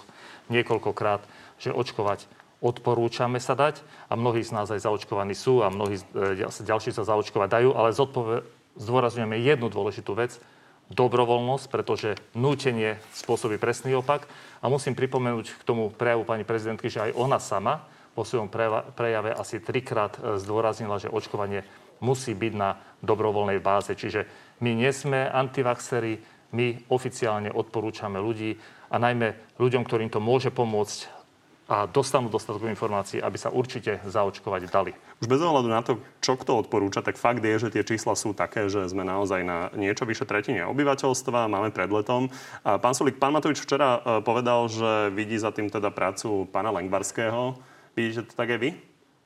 niekoľkokrát, 0.51 1.23
že 1.55 1.71
očkovať 1.71 2.27
odporúčame 2.59 3.39
sa 3.39 3.55
dať 3.55 3.79
a 4.11 4.19
mnohí 4.19 4.43
z 4.43 4.51
nás 4.51 4.67
aj 4.67 4.83
zaočkovaní 4.83 5.35
sú 5.35 5.63
a 5.63 5.71
mnohí 5.71 5.99
e, 5.99 6.47
ďalší 6.63 6.91
sa 6.91 7.07
zaočkovať 7.07 7.47
dajú, 7.47 7.69
ale 7.75 7.95
zodpove- 7.95 8.62
zdôrazňujeme 8.77 9.37
jednu 9.39 9.69
dôležitú 9.69 10.13
vec, 10.17 10.37
dobrovoľnosť, 10.91 11.65
pretože 11.71 12.19
nútenie 12.37 12.99
spôsobí 13.15 13.57
presný 13.57 13.97
opak. 13.97 14.27
A 14.61 14.69
musím 14.69 14.93
pripomenúť 14.93 15.57
k 15.57 15.63
tomu 15.65 15.89
prejavu 15.89 16.27
pani 16.27 16.43
prezidentky, 16.43 16.91
že 16.91 17.09
aj 17.09 17.17
ona 17.17 17.39
sama 17.39 17.87
vo 18.13 18.21
svojom 18.21 18.51
prejave 18.93 19.33
asi 19.33 19.57
trikrát 19.57 20.19
e, 20.21 20.37
zdôraznila, 20.37 21.01
že 21.01 21.09
očkovanie 21.09 21.65
musí 22.03 22.37
byť 22.37 22.53
na 22.53 22.77
dobrovoľnej 23.01 23.57
báze. 23.57 23.97
Čiže 23.97 24.27
my 24.61 24.71
nie 24.77 24.91
sme 24.93 25.25
antivaxery, 25.25 26.21
my 26.53 26.85
oficiálne 26.93 27.49
odporúčame 27.49 28.21
ľudí 28.21 28.53
a 28.93 29.01
najmä 29.01 29.57
ľuďom, 29.57 29.81
ktorým 29.81 30.13
to 30.13 30.21
môže 30.21 30.53
pomôcť 30.53 31.22
a 31.73 31.89
dostanú 31.89 32.29
dostatok 32.29 32.69
informácií, 32.69 33.17
aby 33.17 33.33
sa 33.33 33.49
určite 33.49 33.97
zaočkovať 34.05 34.69
dali. 34.69 34.93
Už 35.17 35.25
bez 35.25 35.41
ohľadu 35.41 35.69
na 35.73 35.81
to, 35.81 35.97
čo 36.21 36.37
kto 36.37 36.61
odporúča, 36.61 37.01
tak 37.01 37.17
fakt 37.17 37.41
je, 37.41 37.57
že 37.57 37.73
tie 37.73 37.81
čísla 37.81 38.13
sú 38.13 38.37
také, 38.37 38.69
že 38.69 38.85
sme 38.85 39.01
naozaj 39.01 39.41
na 39.41 39.73
niečo 39.73 40.05
vyše 40.05 40.29
tretine 40.29 40.69
obyvateľstva, 40.69 41.49
máme 41.49 41.73
pred 41.73 41.89
letom. 41.89 42.29
A 42.61 42.77
pán 42.77 42.93
Sulik, 42.93 43.17
pán 43.17 43.33
Matovič 43.33 43.57
včera 43.57 43.97
e, 43.97 44.21
povedal, 44.21 44.69
že 44.69 45.09
vidí 45.17 45.33
za 45.41 45.49
tým 45.49 45.73
teda 45.73 45.89
prácu 45.89 46.45
pána 46.53 46.69
Lengvarského. 46.69 47.57
Vidíte 47.97 48.29
to 48.29 48.33
tak 48.37 48.53
aj 48.53 48.59
vy? 48.61 48.69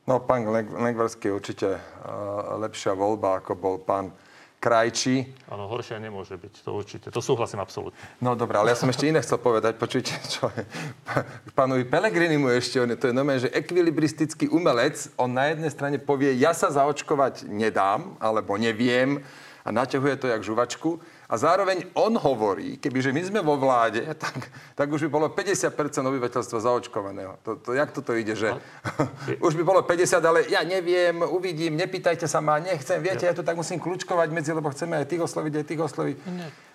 No, 0.08 0.24
pán 0.24 0.48
Lengvarský 0.72 1.28
je 1.28 1.36
určite 1.36 1.70
uh, 1.76 2.64
lepšia 2.64 2.96
voľba, 2.96 3.44
ako 3.44 3.60
bol 3.60 3.76
pán 3.76 4.16
krajčí. 4.58 5.30
Áno, 5.48 5.70
horšia 5.70 6.02
nemôže 6.02 6.34
byť, 6.34 6.54
to 6.66 6.70
určite. 6.74 7.08
To 7.14 7.22
súhlasím 7.22 7.62
absolútne. 7.62 7.98
No 8.18 8.34
dobré, 8.34 8.58
ale 8.58 8.74
ja 8.74 8.78
som 8.78 8.90
ešte 8.90 9.06
iné 9.06 9.22
chcel 9.22 9.38
povedať. 9.38 9.78
Počujte, 9.78 10.12
čo 10.34 10.50
je. 10.50 10.66
Pánovi 11.54 11.86
Pelegrini 11.86 12.42
mu 12.42 12.50
ešte, 12.50 12.82
on 12.82 12.90
je, 12.90 12.98
to 12.98 13.10
je 13.10 13.16
normálne, 13.16 13.46
že 13.46 13.54
ekvilibristický 13.54 14.50
umelec, 14.50 15.14
on 15.16 15.30
na 15.30 15.54
jednej 15.54 15.70
strane 15.70 15.98
povie, 16.02 16.34
ja 16.42 16.58
sa 16.58 16.74
zaočkovať 16.74 17.46
nedám, 17.46 18.18
alebo 18.18 18.58
neviem, 18.58 19.22
a 19.62 19.70
naťahuje 19.70 20.16
to 20.18 20.32
jak 20.32 20.42
žuvačku. 20.42 20.98
A 21.28 21.36
zároveň 21.36 21.92
on 21.92 22.16
hovorí, 22.16 22.80
kebyže 22.80 23.12
my 23.12 23.22
sme 23.28 23.40
vo 23.44 23.60
vláde, 23.60 24.00
tak, 24.16 24.48
tak 24.80 24.88
už 24.88 25.08
by 25.08 25.10
bolo 25.12 25.28
50% 25.28 25.76
obyvateľstva 26.00 26.58
zaočkovaného. 26.64 27.44
To, 27.44 27.60
to, 27.60 27.76
jak 27.76 27.92
toto 27.92 28.16
ide, 28.16 28.32
že 28.32 28.56
už 29.48 29.60
by 29.60 29.64
bolo 29.68 29.84
50, 29.84 30.24
ale 30.24 30.48
ja 30.48 30.64
neviem, 30.64 31.20
uvidím, 31.28 31.76
nepýtajte 31.76 32.32
sa 32.32 32.40
ma, 32.40 32.64
nechcem, 32.64 33.04
viete, 33.04 33.28
ja, 33.28 33.36
ja 33.36 33.38
to 33.38 33.44
tak 33.44 33.60
musím 33.60 33.84
kľúčkovať 33.84 34.32
medzi, 34.32 34.56
lebo 34.56 34.72
chceme 34.72 35.04
aj 35.04 35.08
tých 35.12 35.28
osloviť, 35.28 35.54
aj 35.60 35.66
tých 35.68 35.82
osloviť. 35.84 36.18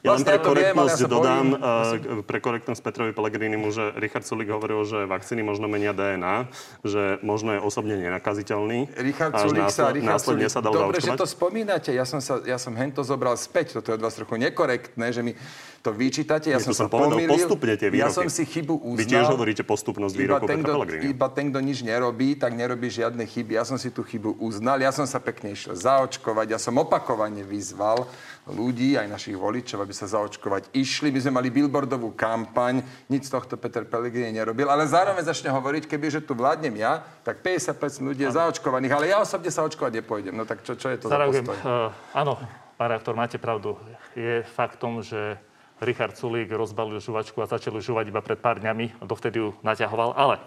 Ja 0.02 0.18
len 0.18 0.26
pre 0.26 0.42
korektnosť 0.42 0.98
ja 0.98 1.06
dodám, 1.06 1.46
uh, 1.54 2.26
pre 2.26 2.42
korektnosť 2.42 2.80
Petrovi 2.82 3.14
Pellegrinimu, 3.14 3.70
že 3.70 3.94
Richard 4.02 4.26
Sulik 4.26 4.50
hovoril, 4.50 4.82
že 4.82 5.06
vakcíny 5.06 5.46
možno 5.46 5.70
menia 5.70 5.94
DNA, 5.94 6.50
že 6.82 7.22
možno 7.22 7.54
je 7.54 7.60
osobne 7.62 7.94
nenakaziteľný. 7.94 8.90
Richard 8.98 9.38
Sulik 9.38 9.70
sa, 9.70 9.94
Richard 9.94 10.18
Sulik, 10.18 10.50
sa 10.50 10.58
dal 10.58 10.74
dobre, 10.74 10.98
zaočkovať. 10.98 11.14
že 11.14 11.22
to 11.22 11.26
spomínate, 11.30 11.90
ja 11.94 12.02
som, 12.02 12.18
sa, 12.18 12.42
ja 12.42 12.58
som 12.58 12.74
hento 12.74 13.06
zobral 13.06 13.38
späť, 13.38 13.78
toto 13.78 13.94
je 13.94 13.98
od 13.98 14.02
vás 14.02 14.18
trochu 14.18 14.42
nekorektné, 14.42 15.14
že 15.14 15.22
mi 15.22 15.38
to 15.82 15.90
vyčítate. 15.90 16.50
Ja 16.50 16.58
Nie, 16.58 16.66
som 16.66 16.74
sa 16.74 16.86
pomýlil. 16.86 17.26
postupne 17.26 17.74
tie 17.74 17.90
výroky. 17.90 18.06
Ja 18.06 18.10
som 18.14 18.26
si 18.30 18.42
chybu 18.46 18.82
uznal. 18.82 19.02
Vy 19.02 19.06
tiež 19.06 19.26
hovoríte 19.34 19.62
postupnosť 19.66 20.14
výrokov 20.14 20.46
iba 20.46 20.50
ten, 20.50 20.60
kto, 20.62 20.74
iba 21.10 21.26
ten, 21.30 21.46
kto 21.50 21.58
nič 21.58 21.78
nerobí, 21.82 22.38
tak 22.38 22.54
nerobí 22.54 22.86
žiadne 22.86 23.26
chyby. 23.26 23.58
Ja 23.58 23.66
som 23.66 23.78
si 23.78 23.90
tú 23.90 24.06
chybu 24.06 24.38
uznal. 24.38 24.78
Ja 24.78 24.94
som 24.94 25.10
sa 25.10 25.18
pekne 25.18 25.58
išiel 25.58 25.74
zaočkovať. 25.74 26.54
Ja 26.54 26.58
som 26.62 26.78
opakovane 26.78 27.42
vyzval 27.42 28.06
ľudí, 28.50 28.98
aj 28.98 29.06
našich 29.06 29.38
voličov, 29.38 29.86
aby 29.86 29.94
sa 29.94 30.10
zaočkovať 30.10 30.74
išli. 30.74 31.14
My 31.14 31.20
sme 31.22 31.32
mali 31.38 31.48
billboardovú 31.54 32.10
kampaň, 32.18 32.82
nič 33.06 33.30
z 33.30 33.38
tohto 33.38 33.54
Peter 33.54 33.86
Pellegrini 33.86 34.34
nerobil, 34.34 34.66
ale 34.66 34.82
zároveň 34.90 35.22
začne 35.22 35.54
hovoriť, 35.54 35.86
keby 35.86 36.10
že 36.10 36.20
tu 36.26 36.34
vládnem 36.34 36.74
ja, 36.74 37.06
tak 37.22 37.38
50% 37.38 38.02
ľudí 38.02 38.26
je 38.26 38.34
zaočkovaných, 38.34 38.92
ale 38.98 39.04
ja 39.14 39.22
osobne 39.22 39.50
sa 39.54 39.62
očkovať 39.62 40.02
nepôjdem. 40.02 40.34
No 40.34 40.42
tak 40.42 40.66
čo, 40.66 40.74
čo 40.74 40.90
je 40.90 40.98
to 40.98 41.06
Zareagujem. 41.06 41.46
za 41.46 41.54
postoj? 41.54 41.70
Uh, 41.70 42.18
áno, 42.18 42.34
pán 42.74 42.88
reaktor, 42.90 43.14
máte 43.14 43.38
pravdu. 43.38 43.78
Je 44.18 44.42
faktom, 44.42 45.06
že 45.06 45.38
Richard 45.78 46.18
Sulík 46.18 46.50
rozbalil 46.50 46.98
žuvačku 46.98 47.38
a 47.42 47.46
začal 47.46 47.78
žuvať 47.78 48.10
iba 48.10 48.22
pred 48.22 48.38
pár 48.42 48.58
dňami 48.58 48.98
a 48.98 49.02
dovtedy 49.06 49.38
ju 49.38 49.54
naťahoval. 49.62 50.18
Ale... 50.18 50.42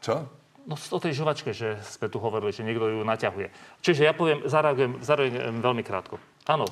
Čo? 0.00 0.24
No 0.66 0.74
o 0.74 0.98
tej 0.98 1.14
žuvačke, 1.14 1.54
že 1.54 1.78
sme 1.84 2.10
tu 2.10 2.18
hovorili, 2.18 2.50
že 2.50 2.66
niekto 2.66 2.90
ju 2.90 3.06
naťahuje. 3.06 3.54
Čiže 3.86 4.02
ja 4.02 4.10
poviem, 4.10 4.42
zareagujem, 4.50 4.98
zareagujem 4.98 5.62
veľmi 5.62 5.82
krátko. 5.86 6.18
Áno, 6.42 6.66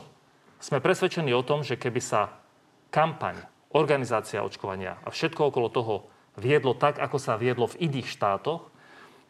sme 0.65 0.81
presvedčení 0.81 1.29
o 1.37 1.45
tom, 1.45 1.61
že 1.61 1.77
keby 1.77 2.01
sa 2.01 2.41
kampaň, 2.89 3.37
organizácia 3.77 4.41
očkovania 4.41 4.97
a 5.05 5.13
všetko 5.13 5.53
okolo 5.53 5.69
toho 5.69 5.95
viedlo 6.41 6.73
tak, 6.73 6.97
ako 6.97 7.21
sa 7.21 7.37
viedlo 7.37 7.69
v 7.69 7.91
iných 7.91 8.09
štátoch, 8.09 8.73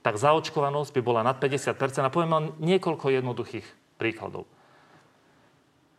tak 0.07 0.21
zaočkovanosť 0.21 0.95
by 0.95 1.01
bola 1.03 1.27
nad 1.27 1.41
50 1.43 1.75
A 2.05 2.13
poviem 2.13 2.33
len 2.37 2.47
niekoľko 2.61 3.09
jednoduchých 3.11 3.67
príkladov 3.99 4.47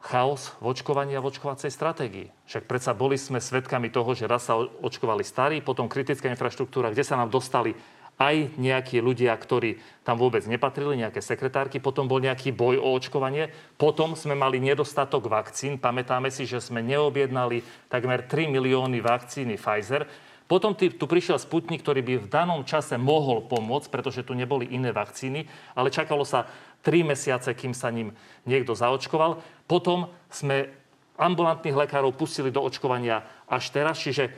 chaos 0.05 0.53
v 0.61 0.69
očkovaní 0.69 1.17
a 1.17 1.21
v 1.21 1.33
očkovacej 1.33 1.73
stratégii. 1.73 2.29
Však 2.45 2.69
predsa 2.69 2.93
boli 2.93 3.17
sme 3.17 3.41
svedkami 3.41 3.89
toho, 3.89 4.13
že 4.13 4.29
raz 4.29 4.45
sa 4.45 4.53
očkovali 4.61 5.25
starí, 5.25 5.65
potom 5.65 5.89
kritická 5.89 6.29
infraštruktúra, 6.29 6.93
kde 6.93 7.01
sa 7.01 7.17
nám 7.17 7.33
dostali 7.33 7.73
aj 8.15 8.55
nejakí 8.55 9.03
ľudia, 9.03 9.35
ktorí 9.35 9.79
tam 10.07 10.15
vôbec 10.15 10.43
nepatrili, 10.47 11.03
nejaké 11.03 11.19
sekretárky, 11.19 11.83
potom 11.83 12.07
bol 12.07 12.23
nejaký 12.23 12.55
boj 12.55 12.79
o 12.79 12.95
očkovanie, 12.95 13.51
potom 13.75 14.15
sme 14.15 14.39
mali 14.39 14.63
nedostatok 14.63 15.27
vakcín, 15.27 15.75
pamätáme 15.75 16.31
si, 16.31 16.47
že 16.47 16.63
sme 16.63 16.79
neobjednali 16.79 17.89
takmer 17.91 18.23
3 18.23 18.47
milióny 18.55 19.03
vakcíny 19.03 19.59
Pfizer, 19.59 20.07
potom 20.45 20.77
tu 20.77 21.05
prišiel 21.09 21.41
Sputnik, 21.41 21.81
ktorý 21.81 22.05
by 22.05 22.13
v 22.21 22.29
danom 22.29 22.61
čase 22.61 23.01
mohol 23.01 23.49
pomôcť, 23.49 23.89
pretože 23.89 24.21
tu 24.21 24.37
neboli 24.37 24.69
iné 24.69 24.93
vakcíny, 24.93 25.49
ale 25.73 25.89
čakalo 25.89 26.21
sa 26.21 26.45
3 26.85 27.01
mesiace, 27.01 27.49
kým 27.57 27.73
sa 27.73 27.89
ním 27.89 28.13
niekto 28.45 28.77
zaočkoval. 28.77 29.41
Potom 29.65 30.13
sme 30.29 30.69
ambulantných 31.17 31.73
lekárov 31.73 32.13
pustili 32.13 32.53
do 32.53 32.61
očkovania 32.61 33.25
až 33.49 33.73
teraz, 33.73 33.97
čiže 33.97 34.29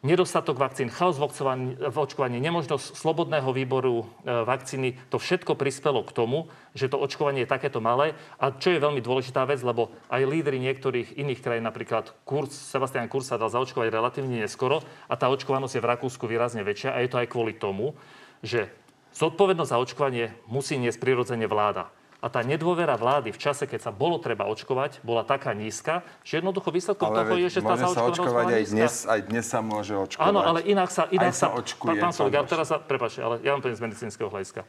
nedostatok 0.00 0.56
vakcín, 0.56 0.88
chaos 0.88 1.20
v 1.20 1.96
očkovaní, 1.96 2.40
nemožnosť 2.40 2.96
slobodného 2.96 3.52
výboru 3.52 4.04
e, 4.24 4.44
vakcíny, 4.44 4.96
to 5.12 5.20
všetko 5.20 5.56
prispelo 5.56 6.00
k 6.04 6.16
tomu, 6.16 6.48
že 6.72 6.88
to 6.88 6.96
očkovanie 6.96 7.44
je 7.44 7.52
takéto 7.52 7.84
malé. 7.84 8.16
A 8.40 8.52
čo 8.52 8.72
je 8.72 8.80
veľmi 8.80 9.04
dôležitá 9.04 9.44
vec, 9.44 9.60
lebo 9.60 9.92
aj 10.08 10.24
lídry 10.24 10.56
niektorých 10.60 11.20
iných 11.20 11.40
krajín, 11.44 11.68
napríklad 11.68 12.16
Kurz, 12.24 12.56
Sebastian 12.56 13.12
Kurz 13.12 13.28
sa 13.28 13.36
dal 13.36 13.52
zaočkovať 13.52 13.88
relatívne 13.92 14.40
neskoro 14.40 14.80
a 15.08 15.14
tá 15.20 15.28
očkovanosť 15.28 15.76
je 15.76 15.84
v 15.84 15.90
Rakúsku 15.92 16.24
výrazne 16.24 16.64
väčšia 16.64 16.96
a 16.96 17.04
je 17.04 17.08
to 17.12 17.20
aj 17.20 17.28
kvôli 17.28 17.52
tomu, 17.56 17.92
že 18.40 18.72
Zodpovednosť 19.10 19.70
za 19.74 19.82
očkovanie 19.82 20.26
musí 20.46 20.78
niesť 20.78 21.02
prirodzene 21.02 21.50
vláda. 21.50 21.90
A 22.20 22.28
tá 22.28 22.44
nedôvera 22.44 23.00
vlády 23.00 23.32
v 23.32 23.40
čase, 23.40 23.64
keď 23.64 23.88
sa 23.88 23.92
bolo 23.92 24.20
treba 24.20 24.44
očkovať, 24.44 25.00
bola 25.00 25.24
taká 25.24 25.56
nízka, 25.56 26.04
že 26.20 26.44
jednoducho 26.44 26.68
výsledkom 26.68 27.08
ale 27.08 27.16
toho 27.24 27.34
je, 27.40 27.48
že 27.48 27.60
tá 27.64 27.74
zaočkovanosť 27.80 28.20
očkovať 28.20 28.46
aj 28.52 28.64
dnes, 28.76 28.92
aj 29.08 29.20
dnes 29.32 29.44
sa 29.48 29.60
môže 29.64 29.96
očkovať. 29.96 30.28
Áno, 30.28 30.44
ale 30.44 30.60
inak 30.68 30.92
sa... 30.92 31.08
Inak 31.08 31.32
aj 31.32 31.36
sa, 31.36 31.48
sa 31.48 31.56
očkuje. 31.56 31.96
Pán 31.96 32.12
Solik, 32.12 32.36
teraz 32.44 32.68
sa, 32.68 32.76
prepáčte, 32.76 33.24
ale 33.24 33.40
ja 33.40 33.56
vám 33.56 33.64
poviem 33.64 33.80
z 33.80 33.84
medicínskeho 33.88 34.28
hľadiska. 34.28 34.68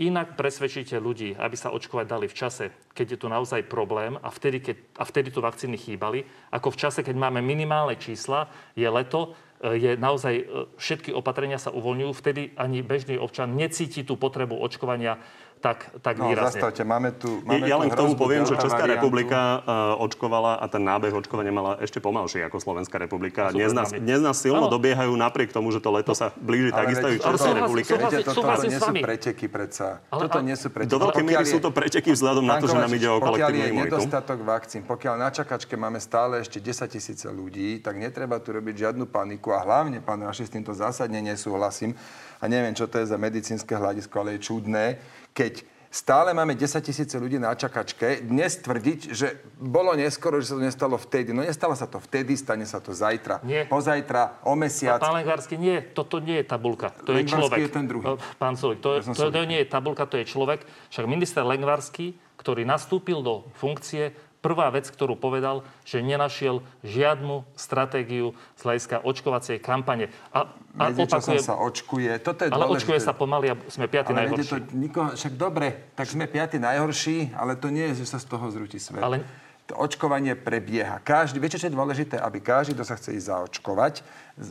Inak 0.00 0.34
presvedčíte 0.34 0.96
ľudí, 0.96 1.36
aby 1.36 1.56
sa 1.60 1.76
očkovať 1.76 2.06
dali 2.08 2.26
v 2.26 2.34
čase, 2.34 2.72
keď 2.96 3.06
je 3.14 3.18
tu 3.20 3.26
naozaj 3.28 3.68
problém 3.68 4.16
a 4.16 4.32
vtedy, 4.32 4.64
keď, 4.64 4.76
a 4.96 5.04
vtedy 5.04 5.28
tu 5.28 5.44
vakcíny 5.44 5.76
chýbali, 5.76 6.24
ako 6.50 6.72
v 6.72 6.80
čase, 6.80 7.04
keď 7.04 7.20
máme 7.20 7.44
minimálne 7.44 8.00
čísla, 8.00 8.48
je 8.72 8.88
leto, 8.88 9.36
je 9.60 9.92
naozaj, 10.00 10.34
e, 10.40 10.44
všetky 10.80 11.12
opatrenia 11.12 11.60
sa 11.60 11.68
uvoľňujú, 11.68 12.12
vtedy 12.16 12.56
ani 12.56 12.80
bežný 12.80 13.20
občan 13.20 13.52
necíti 13.52 14.00
tú 14.00 14.16
potrebu 14.16 14.56
očkovania 14.56 15.20
tak, 15.60 15.92
tak 16.00 16.16
no, 16.16 16.32
výrazne. 16.32 16.56
Zastavte, 16.56 16.82
máme 16.88 17.12
tu, 17.12 17.44
máme 17.44 17.68
ja 17.68 17.76
len 17.76 17.92
k 17.92 17.96
tomu 17.96 18.16
poviem, 18.16 18.48
že 18.48 18.56
Česká 18.56 18.88
variantu. 18.88 18.96
republika 18.96 19.60
uh, 19.60 20.04
očkovala 20.08 20.56
a 20.56 20.64
ten 20.72 20.80
nábeh 20.80 21.12
očkovania 21.12 21.52
mala 21.52 21.76
ešte 21.84 22.00
pomalšie 22.00 22.48
ako 22.48 22.56
Slovenská 22.56 22.96
republika. 22.96 23.52
Dnes 23.52 23.76
nás, 23.76 23.92
dnes 23.92 24.24
nás 24.24 24.40
silno 24.40 24.66
ano. 24.66 24.72
dobiehajú 24.72 25.12
napriek 25.12 25.52
tomu, 25.52 25.68
že 25.68 25.84
to 25.84 25.92
leto 25.92 26.16
sa 26.16 26.32
blíži 26.40 26.72
takisto 26.72 27.12
aj 27.12 27.16
Českej 27.20 27.54
republike. 27.60 27.90
Viete, 27.92 28.24
toto 28.24 28.40
to 28.40 28.64
nie 28.64 28.80
sú 28.80 28.92
preteky 29.04 29.46
predsa. 29.52 30.00
Ale, 30.08 30.20
toto 30.26 30.40
nie 30.40 30.56
sú 30.56 30.68
preteky. 30.72 30.92
Do 30.96 31.00
veľkej 31.04 31.24
miery 31.28 31.44
sú 31.44 31.60
to 31.60 31.68
preteky 31.68 32.08
vzhľadom 32.16 32.44
na 32.48 32.56
to, 32.56 32.64
že 32.64 32.76
nám 32.80 32.92
ide 32.96 33.08
o 33.12 33.20
kolektívnu 33.20 33.60
imunitu. 33.68 33.68
Pokiaľ 33.68 33.84
je 33.84 33.92
nedostatok 33.92 34.38
vakcín, 34.40 34.82
pokiaľ 34.88 35.14
na 35.20 35.28
čakačke 35.28 35.76
máme 35.76 36.00
stále 36.00 36.40
ešte 36.40 36.56
10 36.56 36.88
tisíce 36.88 37.28
ľudí, 37.28 37.84
tak 37.84 38.00
netreba 38.00 38.40
tu 38.40 38.56
robiť 38.56 38.88
žiadnu 38.88 39.04
paniku 39.12 39.52
a 39.52 39.60
hlavne, 39.60 40.00
pán 40.00 40.24
Raši, 40.24 40.48
s 40.48 40.52
týmto 40.56 40.72
zásadne 40.72 41.20
nesúhlasím 41.20 41.92
a 42.40 42.48
neviem, 42.48 42.72
čo 42.72 42.88
to 42.88 42.96
je 42.96 43.12
za 43.12 43.20
medicínske 43.20 43.76
hľadisko, 43.76 44.16
ale 44.16 44.40
je 44.40 44.48
čudné, 44.48 44.96
keď 45.34 45.70
Stále 45.90 46.30
máme 46.30 46.54
10 46.54 46.86
tisíce 46.86 47.18
ľudí 47.18 47.42
na 47.42 47.50
čakačke. 47.50 48.22
Dnes 48.22 48.62
tvrdiť, 48.62 49.10
že 49.10 49.42
bolo 49.58 49.90
neskoro, 49.98 50.38
že 50.38 50.54
sa 50.54 50.54
to 50.54 50.62
nestalo 50.62 50.94
vtedy. 50.94 51.34
No 51.34 51.42
nestalo 51.42 51.74
sa 51.74 51.90
to 51.90 51.98
vtedy, 51.98 52.38
stane 52.38 52.62
sa 52.62 52.78
to 52.78 52.94
zajtra. 52.94 53.42
Nie. 53.42 53.66
Pozajtra, 53.66 54.46
o 54.46 54.54
mesiac. 54.54 55.02
Pán 55.02 55.18
Lengvarsky, 55.18 55.58
nie, 55.58 55.82
toto 55.82 56.22
nie 56.22 56.38
je 56.38 56.44
tabulka. 56.46 56.94
To 57.02 57.10
je 57.10 57.26
človek. 57.26 57.66
je 57.66 57.74
ten 57.74 57.90
druhý. 57.90 58.06
Pán 58.38 58.54
Solik, 58.54 58.78
to, 58.78 59.02
ja 59.02 59.02
to, 59.02 59.34
to 59.34 59.42
nie 59.42 59.58
je 59.58 59.66
tabulka, 59.66 60.06
to 60.06 60.22
je 60.22 60.30
človek. 60.30 60.62
Však 60.94 61.10
minister 61.10 61.42
Lengvarsky, 61.42 62.14
ktorý 62.38 62.62
nastúpil 62.62 63.18
do 63.26 63.50
funkcie 63.58 64.14
prvá 64.40 64.72
vec, 64.72 64.88
ktorú 64.88 65.16
povedal, 65.16 65.62
že 65.84 66.00
nenašiel 66.00 66.64
žiadnu 66.84 67.44
stratégiu 67.54 68.32
z 68.56 68.60
hľadiska 68.64 68.96
očkovacej 69.04 69.60
kampane. 69.60 70.08
A, 70.32 70.48
a 70.80 70.84
opakujem, 70.90 71.44
sa 71.44 71.60
očkuje. 71.60 72.10
Toto 72.24 72.44
je 72.44 72.50
ale 72.50 72.64
dôležité. 72.66 72.80
očkuje 72.88 73.00
sa 73.00 73.12
pomaly 73.12 73.52
a 73.52 73.54
sme 73.68 73.86
piatí 73.86 74.12
najhorší. 74.16 74.48
To 74.48 74.58
nikoho, 74.74 75.08
však 75.14 75.34
dobre, 75.36 75.92
tak 75.94 76.08
sme 76.08 76.24
piatí 76.26 76.56
najhorší, 76.56 77.36
ale 77.36 77.60
to 77.60 77.68
nie 77.68 77.92
je, 77.92 78.02
že 78.04 78.16
sa 78.16 78.18
z 78.18 78.26
toho 78.26 78.48
zrúti 78.48 78.80
svet. 78.80 79.04
Ale 79.04 79.22
to 79.70 79.78
očkovanie 79.78 80.34
prebieha. 80.34 80.98
Každý, 80.98 81.38
viete, 81.38 81.54
čo 81.54 81.70
je 81.70 81.78
dôležité? 81.78 82.18
Aby 82.18 82.42
každý, 82.42 82.74
kto 82.74 82.82
sa 82.82 82.98
chce 82.98 83.14
ísť 83.14 83.30
zaočkovať, 83.30 84.02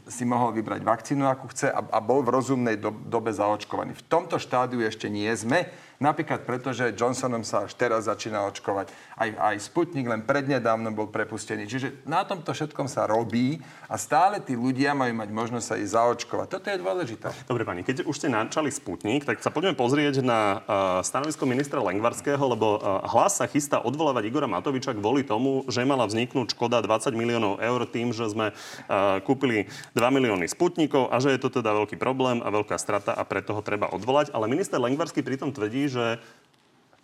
si 0.08 0.24
mohol 0.24 0.54
vybrať 0.54 0.82
vakcínu, 0.86 1.26
akú 1.26 1.50
chce 1.50 1.74
a, 1.74 1.82
a 1.82 2.00
bol 2.00 2.22
v 2.22 2.34
rozumnej 2.34 2.78
do, 2.78 2.94
dobe 2.94 3.34
zaočkovaný. 3.34 3.98
V 3.98 4.06
tomto 4.06 4.38
štádiu 4.38 4.86
ešte 4.86 5.10
nie 5.10 5.30
sme. 5.34 5.70
Napríklad 6.00 6.48
preto, 6.48 6.72
že 6.72 6.96
Johnsonom 6.96 7.44
sa 7.44 7.68
až 7.68 7.76
teraz 7.76 8.08
začína 8.08 8.48
očkovať. 8.48 8.88
Aj, 9.20 9.30
aj 9.36 9.56
Sputnik 9.60 10.08
len 10.08 10.24
prednedávno 10.24 10.96
bol 10.96 11.12
prepustený. 11.12 11.68
Čiže 11.68 12.08
na 12.08 12.24
tomto 12.24 12.56
všetkom 12.56 12.88
sa 12.88 13.04
robí 13.04 13.60
a 13.92 14.00
stále 14.00 14.40
tí 14.40 14.56
ľudia 14.56 14.96
majú 14.96 15.12
mať 15.20 15.30
možnosť 15.36 15.66
sa 15.68 15.76
ísť 15.76 15.92
zaočkovať. 16.00 16.48
Toto 16.56 16.72
je 16.72 16.80
dôležité. 16.80 17.28
Dobre, 17.52 17.68
pani, 17.68 17.84
keď 17.84 18.08
už 18.08 18.16
ste 18.16 18.32
načali 18.32 18.72
Sputnik, 18.72 19.28
tak 19.28 19.44
sa 19.44 19.52
poďme 19.52 19.76
pozrieť 19.76 20.24
na 20.24 20.40
uh, 20.40 20.60
stanovisko 21.04 21.44
ministra 21.44 21.84
Lengvarského, 21.84 22.40
lebo 22.48 22.80
uh, 22.80 23.04
hlas 23.12 23.36
sa 23.36 23.52
chystá 23.52 23.84
odvolávať 23.84 24.32
Igora 24.32 24.48
Matoviča 24.48 24.96
kvôli 24.96 25.28
tomu, 25.28 25.68
že 25.68 25.84
mala 25.84 26.08
vzniknúť 26.08 26.56
škoda 26.56 26.80
20 26.80 27.12
miliónov 27.12 27.60
eur 27.60 27.84
tým, 27.84 28.16
že 28.16 28.24
sme 28.32 28.56
uh, 28.56 29.20
kúpili 29.28 29.68
2 29.96 30.16
milióny 30.16 30.46
Sputnikov 30.50 31.10
a 31.12 31.20
že 31.20 31.36
je 31.36 31.42
to 31.42 31.62
teda 31.62 31.76
veľký 31.76 32.00
problém 32.00 32.40
a 32.40 32.54
veľká 32.54 32.78
strata 32.80 33.12
a 33.12 33.24
preto 33.28 33.58
ho 33.58 33.62
treba 33.66 33.92
odvolať. 33.92 34.32
Ale 34.32 34.52
minister 34.52 34.78
Lengvarský 34.80 35.26
pritom 35.26 35.52
tvrdí, 35.52 35.90
že 35.90 36.22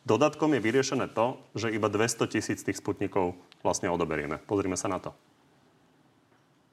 dodatkom 0.05 0.53
je 0.55 0.63
vyriešené 0.63 1.11
to, 1.11 1.41
že 1.57 1.73
iba 1.73 1.89
200 1.89 2.31
tisíc 2.31 2.61
tých 2.61 2.77
sputnikov 2.79 3.35
vlastne 3.65 3.89
odoberieme. 3.89 4.37
Pozrime 4.45 4.77
sa 4.77 4.87
na 4.87 5.01
to. 5.01 5.11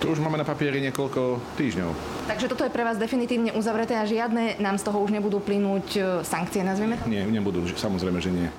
To 0.03 0.11
už 0.11 0.19
máme 0.19 0.35
na 0.35 0.43
papieri 0.43 0.83
niekoľko 0.83 1.39
týždňov. 1.55 1.91
Takže 2.27 2.51
toto 2.51 2.67
je 2.67 2.75
pre 2.75 2.83
vás 2.83 2.99
definitívne 2.99 3.55
uzavreté 3.55 3.95
a 3.95 4.03
žiadne 4.03 4.59
nám 4.59 4.75
z 4.75 4.91
toho 4.91 4.99
už 4.99 5.15
nebudú 5.15 5.39
plynúť 5.39 5.87
e, 5.95 6.01
sankcie, 6.27 6.67
nazvieme 6.67 6.99
to? 6.99 7.07
Nie, 7.07 7.23
nebudú, 7.23 7.63
samozrejme, 7.71 8.19
že 8.19 8.35
nie. 8.35 8.51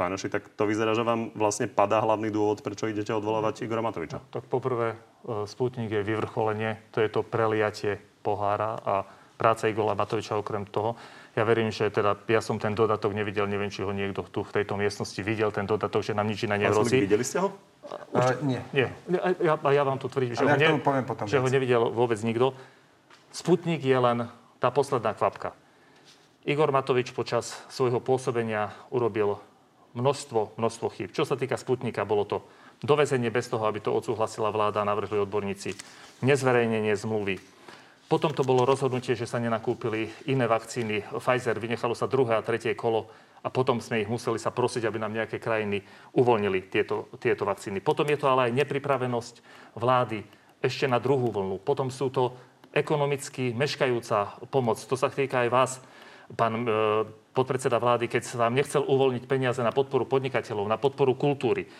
Pánoši, 0.00 0.32
tak 0.32 0.48
to 0.56 0.64
vyzerá, 0.64 0.96
že 0.96 1.04
vám 1.04 1.28
vlastne 1.36 1.68
padá 1.68 2.00
hlavný 2.00 2.32
dôvod, 2.32 2.64
prečo 2.64 2.88
idete 2.88 3.12
odvolávať 3.12 3.68
Igora 3.68 3.84
Matoviča. 3.84 4.24
Tak 4.32 4.48
poprvé, 4.48 4.96
e, 4.96 5.44
Sputnik 5.44 5.92
je 5.92 6.00
vyvrcholenie, 6.00 6.80
to 6.88 7.04
je 7.04 7.12
to 7.12 7.20
preliatie 7.20 8.00
pohára 8.24 8.80
a 8.80 9.04
práca 9.36 9.68
Igora 9.68 9.92
Matoviča 9.92 10.40
okrem 10.40 10.64
toho 10.64 10.96
ja 11.38 11.46
verím, 11.46 11.70
že 11.70 11.86
teda 11.94 12.18
ja 12.26 12.42
som 12.42 12.58
ten 12.58 12.74
dodatok 12.74 13.14
nevidel, 13.14 13.46
neviem, 13.46 13.70
či 13.70 13.86
ho 13.86 13.94
niekto 13.94 14.26
tu 14.26 14.42
v 14.42 14.50
tejto 14.50 14.74
miestnosti 14.74 15.20
videl, 15.22 15.54
ten 15.54 15.62
dodatok, 15.62 16.02
že 16.02 16.10
nám 16.10 16.26
nič 16.26 16.42
iné 16.42 16.58
nehrozí. 16.58 17.06
Videli 17.06 17.22
ste 17.22 17.38
ho? 17.38 17.54
Uh, 18.10 18.34
nie. 18.42 18.60
Nie. 18.74 18.90
Ja, 19.38 19.54
ja 19.56 19.82
vám 19.86 20.02
to 20.02 20.10
tvrdím, 20.10 20.34
že, 20.34 20.42
ho, 20.42 20.50
ne, 20.50 20.82
poviem 20.82 21.06
potom 21.06 21.30
že 21.30 21.38
ho 21.38 21.46
nevidel 21.46 21.86
vôbec 21.94 22.18
nikto. 22.26 22.50
Sputnik 23.30 23.78
je 23.78 23.94
len 23.94 24.26
tá 24.58 24.74
posledná 24.74 25.14
kvapka. 25.14 25.54
Igor 26.42 26.74
Matovič 26.74 27.14
počas 27.14 27.62
svojho 27.70 28.02
pôsobenia 28.02 28.74
urobil 28.90 29.38
množstvo, 29.94 30.58
množstvo 30.58 30.86
chýb. 30.94 31.10
Čo 31.10 31.26
sa 31.26 31.34
týka 31.34 31.58
Sputnika, 31.58 32.08
bolo 32.08 32.24
to 32.26 32.36
dovezenie 32.80 33.28
bez 33.28 33.50
toho, 33.50 33.66
aby 33.66 33.82
to 33.82 33.92
odsúhlasila 33.92 34.48
vláda 34.54 34.82
a 34.82 34.88
navrhli 34.88 35.20
odborníci, 35.20 35.76
nezverejnenie 36.24 36.94
zmluvy, 36.96 37.40
potom 38.10 38.34
to 38.34 38.42
bolo 38.42 38.66
rozhodnutie, 38.66 39.14
že 39.14 39.22
sa 39.22 39.38
nenakúpili 39.38 40.10
iné 40.26 40.50
vakcíny. 40.50 41.06
Pfizer 41.14 41.62
vynechalo 41.62 41.94
sa 41.94 42.10
druhé 42.10 42.34
a 42.34 42.42
tretie 42.42 42.74
kolo 42.74 43.06
a 43.38 43.54
potom 43.54 43.78
sme 43.78 44.02
ich 44.02 44.10
museli 44.10 44.34
sa 44.34 44.50
prosiť, 44.50 44.82
aby 44.82 44.98
nám 44.98 45.14
nejaké 45.14 45.38
krajiny 45.38 45.86
uvoľnili 46.18 46.66
tieto, 46.66 47.06
tieto 47.22 47.46
vakcíny. 47.46 47.78
Potom 47.78 48.02
je 48.10 48.18
to 48.18 48.26
ale 48.26 48.50
aj 48.50 48.58
nepripravenosť 48.66 49.34
vlády 49.78 50.26
ešte 50.58 50.90
na 50.90 50.98
druhú 50.98 51.30
vlnu. 51.30 51.62
Potom 51.62 51.86
sú 51.86 52.10
to 52.10 52.34
ekonomicky 52.74 53.54
meškajúca 53.54 54.42
pomoc. 54.50 54.82
To 54.82 54.98
sa 54.98 55.06
týka 55.06 55.46
aj 55.46 55.50
vás, 55.54 55.70
pán 56.34 56.66
e, 56.66 56.68
podpredseda 57.32 57.78
vlády, 57.78 58.10
keď 58.10 58.22
sa 58.26 58.46
vám 58.46 58.58
nechcel 58.58 58.82
uvoľniť 58.82 59.24
peniaze 59.30 59.60
na 59.62 59.70
podporu 59.70 60.06
podnikateľov, 60.06 60.66
na 60.66 60.78
podporu 60.78 61.14
kultúry. 61.14 61.70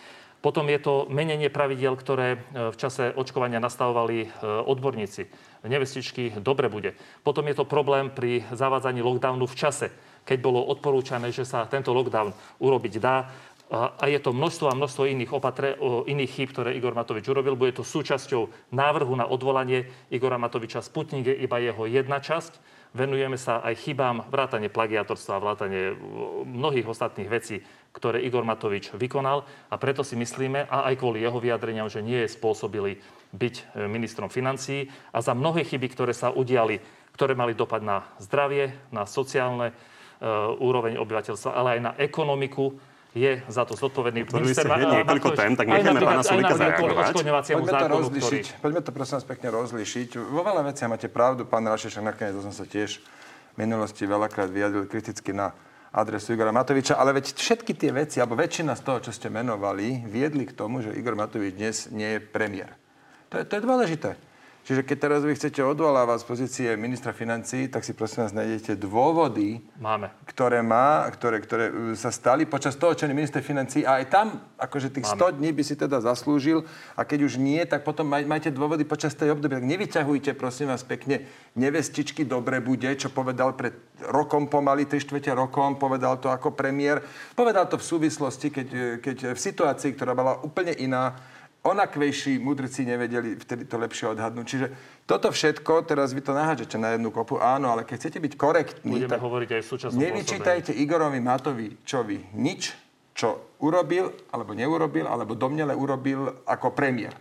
Potom 0.41 0.65
je 0.73 0.81
to 0.81 1.05
menenie 1.13 1.53
pravidel, 1.53 1.93
ktoré 1.93 2.33
e, 2.33 2.73
v 2.73 2.75
čase 2.75 3.13
očkovania 3.13 3.61
nastavovali 3.61 4.17
e, 4.25 4.27
odborníci. 4.41 5.29
Nevestičky 5.69 6.33
dobre 6.41 6.65
bude. 6.65 6.97
Potom 7.21 7.45
je 7.45 7.61
to 7.61 7.69
problém 7.69 8.09
pri 8.09 8.41
zavádzaní 8.49 9.05
lockdownu 9.05 9.45
v 9.45 9.53
čase, 9.53 9.93
keď 10.25 10.37
bolo 10.41 10.65
odporúčané, 10.65 11.29
že 11.29 11.45
sa 11.45 11.69
tento 11.69 11.93
lockdown 11.93 12.33
urobiť 12.57 12.93
dá. 12.97 13.29
A 13.71 14.03
je 14.11 14.19
to 14.19 14.35
množstvo 14.35 14.67
a 14.67 14.75
množstvo 14.75 15.07
iných, 15.07 15.31
opatre, 15.31 15.79
iných 15.79 16.31
chýb, 16.35 16.51
ktoré 16.51 16.75
Igor 16.75 16.91
Matovič 16.91 17.23
urobil. 17.31 17.55
Bude 17.55 17.71
to 17.71 17.87
súčasťou 17.87 18.73
návrhu 18.75 19.15
na 19.15 19.23
odvolanie 19.23 19.87
Igora 20.11 20.35
Matoviča. 20.35 20.83
Sputnik 20.83 21.31
je 21.31 21.39
iba 21.39 21.55
jeho 21.55 21.87
jedna 21.87 22.19
časť 22.19 22.80
venujeme 22.91 23.39
sa 23.39 23.63
aj 23.63 23.87
chybám, 23.87 24.27
vrátane 24.27 24.67
plagiatorstva, 24.67 25.39
vrátane 25.39 25.95
mnohých 26.43 26.87
ostatných 26.87 27.29
vecí, 27.31 27.63
ktoré 27.91 28.23
Igor 28.23 28.43
Matovič 28.43 28.95
vykonal. 28.95 29.43
A 29.71 29.75
preto 29.79 30.03
si 30.03 30.15
myslíme, 30.19 30.67
a 30.67 30.87
aj 30.91 30.99
kvôli 30.99 31.23
jeho 31.23 31.39
vyjadreniam, 31.39 31.87
že 31.87 32.03
nie 32.03 32.19
je 32.23 32.33
spôsobili 32.35 32.99
byť 33.31 33.55
e, 33.55 33.63
ministrom 33.87 34.27
financií. 34.27 34.87
A 35.15 35.23
za 35.23 35.31
mnohé 35.31 35.63
chyby, 35.63 35.87
ktoré 35.91 36.13
sa 36.15 36.31
udiali, 36.31 36.79
ktoré 37.15 37.35
mali 37.35 37.55
dopad 37.55 37.83
na 37.83 38.07
zdravie, 38.23 38.71
na 38.87 39.03
sociálne 39.03 39.75
uh, 39.75 40.55
úroveň 40.63 40.95
obyvateľstva, 40.95 41.51
ale 41.51 41.69
aj 41.75 41.81
na 41.83 41.91
ekonomiku, 41.99 42.71
je 43.11 43.43
za 43.51 43.67
to 43.67 43.75
zodpovedný. 43.75 44.23
Tvrdili 44.23 44.55
ste 44.55 44.63
hneď 44.63 45.03
niekoľko 45.03 45.29
tém, 45.35 45.53
tak 45.59 45.67
necháme 45.67 45.99
pána 45.99 46.23
Sulika 46.23 46.55
zareagovať. 46.55 47.13
Poďme 47.51 47.73
to 47.75 47.87
rozlišiť. 47.91 48.45
Poďme 48.63 48.81
to 48.83 48.91
prosím 48.95 49.15
vás 49.19 49.27
pekne 49.27 49.47
rozlišiť. 49.51 50.09
Vo 50.15 50.41
veľa 50.47 50.63
veciach 50.71 50.87
máte 50.87 51.11
pravdu, 51.11 51.43
pán 51.43 51.67
Rašešek, 51.67 51.99
nakoniec 51.99 52.39
som 52.39 52.55
sa 52.55 52.63
tiež 52.63 53.03
v 53.51 53.55
minulosti 53.59 54.07
veľakrát 54.07 54.47
vyjadril 54.47 54.87
kriticky 54.87 55.35
na 55.35 55.51
adresu 55.91 56.31
Igora 56.31 56.55
Matoviča, 56.55 56.95
ale 56.95 57.11
veď 57.19 57.35
všetky 57.35 57.75
tie 57.75 57.91
veci, 57.91 58.23
alebo 58.23 58.39
väčšina 58.39 58.79
z 58.79 58.81
toho, 58.87 59.03
čo 59.03 59.11
ste 59.11 59.27
menovali, 59.27 60.07
viedli 60.07 60.47
k 60.47 60.55
tomu, 60.55 60.79
že 60.79 60.95
Igor 60.95 61.19
Matovič 61.19 61.51
dnes 61.51 61.77
nie 61.91 62.15
je 62.15 62.19
premiér. 62.23 62.79
To 63.27 63.39
je, 63.39 63.43
to 63.43 63.59
je 63.59 63.61
dôležité. 63.67 64.15
Čiže 64.61 64.85
keď 64.85 64.97
teraz 65.01 65.21
vy 65.25 65.33
chcete 65.33 65.57
odvolávať 65.65 66.21
z 66.21 66.27
pozície 66.29 66.69
ministra 66.77 67.17
financí, 67.17 67.65
tak 67.65 67.81
si 67.81 67.97
prosím 67.97 68.29
vás 68.29 68.33
nájdete 68.37 68.77
dôvody, 68.77 69.57
Máme. 69.81 70.13
ktoré 70.29 70.61
má, 70.61 71.09
ktoré, 71.09 71.41
ktoré 71.41 71.65
uh, 71.73 71.97
sa 71.97 72.13
stali 72.13 72.45
počas 72.45 72.77
toho, 72.77 72.93
čo 72.93 73.09
je 73.09 73.17
minister 73.17 73.41
financí. 73.41 73.81
A 73.81 73.97
aj 73.97 74.13
tam, 74.13 74.27
akože 74.61 74.93
tých 74.93 75.09
Máme. 75.09 75.33
100 75.33 75.37
dní 75.41 75.49
by 75.49 75.63
si 75.65 75.73
teda 75.73 75.97
zaslúžil. 76.05 76.61
A 76.93 77.01
keď 77.01 77.25
už 77.25 77.41
nie, 77.41 77.57
tak 77.65 77.81
potom 77.81 78.05
maj, 78.05 78.21
majte 78.29 78.53
dôvody 78.53 78.85
počas 78.85 79.17
tej 79.17 79.33
obdobia. 79.33 79.57
Tak 79.57 79.65
nevyťahujte, 79.65 80.37
prosím 80.37 80.69
vás 80.69 80.85
pekne, 80.85 81.25
nevestičky 81.57 82.21
dobre 82.21 82.61
bude, 82.61 82.93
čo 82.93 83.09
povedal 83.09 83.57
pred 83.57 83.73
rokom 84.13 84.45
pomaly, 84.45 84.85
3 84.85 85.01
štvrte 85.01 85.33
rokom, 85.33 85.81
povedal 85.81 86.21
to 86.21 86.29
ako 86.29 86.53
premiér. 86.53 87.01
Povedal 87.33 87.65
to 87.65 87.81
v 87.81 87.87
súvislosti, 87.97 88.53
keď, 88.53 88.67
keď 89.01 89.17
v 89.33 89.39
situácii, 89.41 89.97
ktorá 89.97 90.13
bola 90.13 90.37
úplne 90.45 90.77
iná, 90.77 91.17
onakvejší 91.61 92.41
mudrci 92.41 92.89
nevedeli 92.89 93.37
vtedy 93.37 93.69
to 93.69 93.77
lepšie 93.77 94.17
odhadnúť. 94.17 94.45
Čiže 94.49 94.67
toto 95.05 95.29
všetko, 95.29 95.85
teraz 95.85 96.09
vy 96.13 96.21
to 96.25 96.33
nahážete 96.33 96.77
na 96.81 96.97
jednu 96.97 97.13
kopu, 97.13 97.37
áno, 97.37 97.69
ale 97.69 97.85
keď 97.85 97.97
chcete 98.01 98.17
byť 98.17 98.33
korektní, 98.33 98.97
Budeme 98.97 99.13
tak 99.13 99.21
hovoriť 99.21 99.49
aj 99.53 99.61
v 99.61 99.67
súčasnom 99.69 99.99
nevyčítajte 100.01 100.73
pôsobení. 100.73 100.83
Igorovi 100.83 101.19
Matovičovi 101.21 102.17
nič, 102.33 102.73
čo 103.13 103.57
urobil, 103.61 104.09
alebo 104.33 104.57
neurobil, 104.57 105.05
alebo 105.05 105.37
domnele 105.37 105.77
urobil 105.77 106.41
ako 106.49 106.73
premiér. 106.73 107.13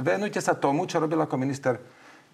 Venujte 0.00 0.40
sa 0.40 0.56
tomu, 0.56 0.88
čo 0.88 0.98
robil 0.98 1.20
ako 1.20 1.36
minister 1.36 1.76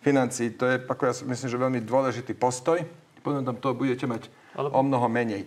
financí. 0.01 0.55
To 0.57 0.65
je, 0.71 0.77
ako 0.87 1.03
ja 1.05 1.13
myslím, 1.27 1.49
že 1.51 1.59
veľmi 1.59 1.81
dôležitý 1.83 2.33
postoj. 2.39 2.81
Potom 3.19 3.43
tam 3.43 3.59
to 3.59 3.75
budete 3.75 4.07
mať 4.07 4.31
ale... 4.55 4.71
o 4.71 4.81
mnoho 4.81 5.11
menej. 5.11 5.45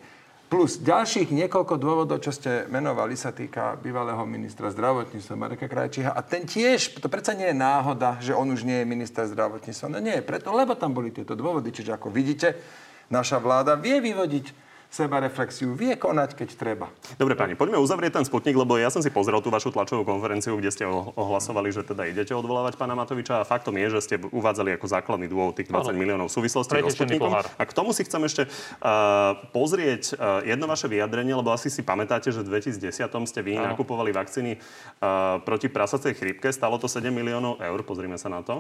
Plus 0.52 0.84
ďalších 0.84 1.32
niekoľko 1.32 1.80
dôvodov, 1.80 2.20
čo 2.20 2.36
ste 2.36 2.68
menovali, 2.68 3.16
sa 3.16 3.32
týka 3.32 3.80
bývalého 3.80 4.20
ministra 4.28 4.68
zdravotníctva 4.68 5.40
Mareka 5.40 5.72
Krajčíha. 5.72 6.12
A 6.12 6.20
ten 6.28 6.44
tiež, 6.44 7.00
to 7.00 7.08
predsa 7.08 7.32
nie 7.32 7.48
je 7.48 7.56
náhoda, 7.56 8.20
že 8.20 8.36
on 8.36 8.52
už 8.52 8.68
nie 8.68 8.84
je 8.84 8.92
minister 8.92 9.24
zdravotníctva. 9.32 9.88
No 9.88 10.04
nie, 10.04 10.20
preto, 10.20 10.52
lebo 10.52 10.76
tam 10.76 10.92
boli 10.92 11.16
tieto 11.16 11.40
dôvody. 11.40 11.72
Čiže 11.72 11.96
ako 11.96 12.12
vidíte, 12.12 12.60
naša 13.08 13.40
vláda 13.40 13.80
vie 13.80 14.04
vyvodiť 14.04 14.71
seba 14.92 15.24
reflexiu, 15.24 15.72
vie 15.72 15.96
konať, 15.96 16.36
keď 16.36 16.50
treba. 16.60 16.92
Dobre, 17.16 17.40
pani, 17.40 17.56
poďme 17.56 17.80
uzavrieť 17.80 18.20
ten 18.20 18.26
sputnik, 18.28 18.60
lebo 18.60 18.76
ja 18.76 18.92
som 18.92 19.00
si 19.00 19.08
pozrel 19.08 19.40
tú 19.40 19.48
vašu 19.48 19.72
tlačovú 19.72 20.04
konferenciu, 20.04 20.60
kde 20.60 20.68
ste 20.68 20.84
ohlasovali, 21.16 21.72
že 21.72 21.88
teda 21.88 22.12
idete 22.12 22.36
odvolávať 22.36 22.76
pána 22.76 22.92
Matoviča 23.00 23.40
a 23.40 23.48
faktom 23.48 23.80
je, 23.80 23.88
že 23.88 24.00
ste 24.04 24.16
uvádzali 24.20 24.76
ako 24.76 24.86
základný 24.92 25.32
dôvod 25.32 25.56
tých 25.56 25.72
20 25.72 25.96
ano. 25.96 25.96
miliónov 25.96 26.28
v 26.28 26.36
súvislosti 26.36 26.76
s 26.76 27.00
Sputnikom. 27.00 27.32
A 27.32 27.64
k 27.64 27.72
tomu 27.72 27.96
si 27.96 28.04
chcem 28.04 28.20
ešte 28.28 28.44
uh, 28.52 29.40
pozrieť 29.56 30.20
uh, 30.20 30.44
jedno 30.44 30.68
vaše 30.68 30.92
vyjadrenie, 30.92 31.40
lebo 31.40 31.56
asi 31.56 31.72
si 31.72 31.88
pamätáte, 31.88 32.36
že 32.36 32.44
v 32.44 32.60
2010 32.60 32.92
ste 33.32 33.40
vy 33.40 33.56
ano. 33.56 33.72
nakupovali 33.72 34.12
vakcíny 34.12 34.60
uh, 34.60 35.40
proti 35.48 35.72
prasacej 35.72 36.20
chrípke, 36.20 36.52
stalo 36.52 36.76
to 36.76 36.92
7 36.92 37.08
miliónov 37.16 37.64
eur, 37.64 37.80
pozrime 37.88 38.20
sa 38.20 38.28
na 38.28 38.44
to. 38.44 38.60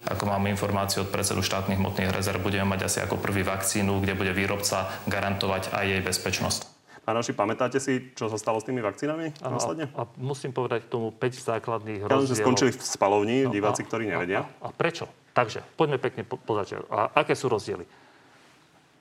Ako 0.00 0.24
máme 0.24 0.46
informáciu 0.48 1.02
od 1.02 1.10
predsedu 1.10 1.42
štátnych 1.42 1.74
hmotných 1.74 2.14
rezerv, 2.14 2.38
budeme 2.38 2.64
mať 2.64 2.86
asi 2.86 2.98
ako 3.00 3.18
prvý 3.18 3.42
vakcínu, 3.42 3.98
kde 3.98 4.14
bude 4.14 4.30
výrobca 4.30 4.86
garantovať 5.04 5.74
aj 5.74 5.84
jej 5.84 6.00
bezpečnosť. 6.00 6.60
Hanaši, 7.02 7.32
pamätáte 7.32 7.80
si, 7.80 8.12
čo 8.12 8.28
sa 8.28 8.36
stalo 8.36 8.60
s 8.60 8.68
tými 8.68 8.78
vakcínami 8.78 9.32
Áno, 9.40 9.56
následne? 9.56 9.88
A, 9.90 10.04
a 10.04 10.12
musím 10.14 10.52
povedať 10.52 10.84
k 10.84 10.88
tomu 10.88 11.08
5 11.08 11.18
základných 11.42 12.00
Ja, 12.00 12.06
že 12.06 12.14
rozdielov. 12.30 12.44
skončili 12.44 12.70
v 12.70 12.78
spalovni, 12.78 13.36
No, 13.42 13.50
diváci, 13.50 13.80
a- 13.80 13.86
ktorí 13.88 14.04
nevedia. 14.06 14.44
A, 14.60 14.68
a 14.68 14.70
prečo? 14.70 15.08
Takže, 15.32 15.64
poďme 15.74 15.96
pekne 15.96 16.22
po, 16.22 16.36
po 16.36 16.52
začiatku. 16.54 16.84
A 16.86 17.08
aké 17.16 17.32
sú 17.32 17.48
rozdiely? 17.48 17.88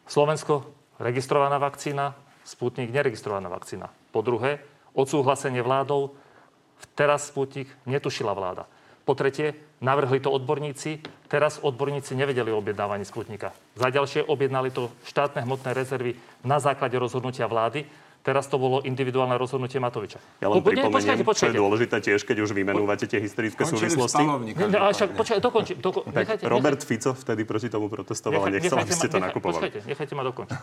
Slovensko, 0.06 0.66
registrovaná 0.98 1.58
vakcína, 1.58 2.16
Sputnik, 2.42 2.88
neregistrovaná 2.88 3.52
vakcína. 3.52 3.92
Po 4.10 4.24
druhé, 4.24 4.64
odsúhlasenie 4.94 5.60
vládou, 5.60 6.16
teraz 6.96 7.28
Sputnik 7.28 7.68
netušila 7.84 8.32
vláda. 8.32 8.72
Po 9.08 9.16
tretie, 9.16 9.56
navrhli 9.80 10.20
to 10.20 10.28
odborníci, 10.28 11.00
teraz 11.26 11.58
odborníci 11.58 12.12
nevedeli 12.12 12.52
o 12.52 12.60
objednávaní 12.60 13.08
Sputnika. 13.08 13.56
Za 13.74 13.88
ďalšie 13.88 14.28
objednali 14.28 14.68
to 14.68 14.92
štátne 15.02 15.48
hmotné 15.48 15.72
rezervy 15.72 16.12
na 16.44 16.60
základe 16.60 16.92
rozhodnutia 16.94 17.48
vlády. 17.48 17.88
Teraz 18.20 18.44
to 18.46 18.60
bolo 18.60 18.84
individuálne 18.84 19.32
rozhodnutie 19.34 19.80
Matoviča. 19.80 20.20
Ja 20.38 20.52
len 20.52 20.60
Po- 20.60 20.68
nie, 20.68 20.84
pripomeniem, 20.84 20.92
počkajte, 20.92 21.16
čo 21.16 21.24
je 21.24 21.32
počkajte. 21.48 21.56
dôležité 21.56 21.96
tiež, 22.04 22.20
keď 22.22 22.38
už 22.44 22.52
vymenúvate 22.52 23.08
tie 23.08 23.24
historické 23.24 23.64
Končili 23.64 23.88
v 23.88 23.96
súvislosti. 23.96 24.20
nie, 24.20 24.52
ale 24.52 24.92
však, 24.92 25.16
každopádne. 25.16 25.16
počkaj, 25.16 25.38
dokončím. 25.40 25.78
Doko, 25.80 26.00
Tak 26.04 26.12
nechajte, 26.18 26.44
Robert 26.46 26.82
Fico 26.84 27.12
vtedy 27.16 27.42
proti 27.42 27.68
tomu 27.70 27.88
protestoval 27.88 28.44
a 28.44 28.52
nechcel, 28.52 28.76
aby 28.76 28.92
ste 28.92 29.08
to 29.08 29.16
nechaj- 29.16 29.32
nakupovali. 29.32 29.64
Počkajte, 29.64 29.80
nechajte 29.88 30.14
ma 30.14 30.24
dokončiť. 30.26 30.60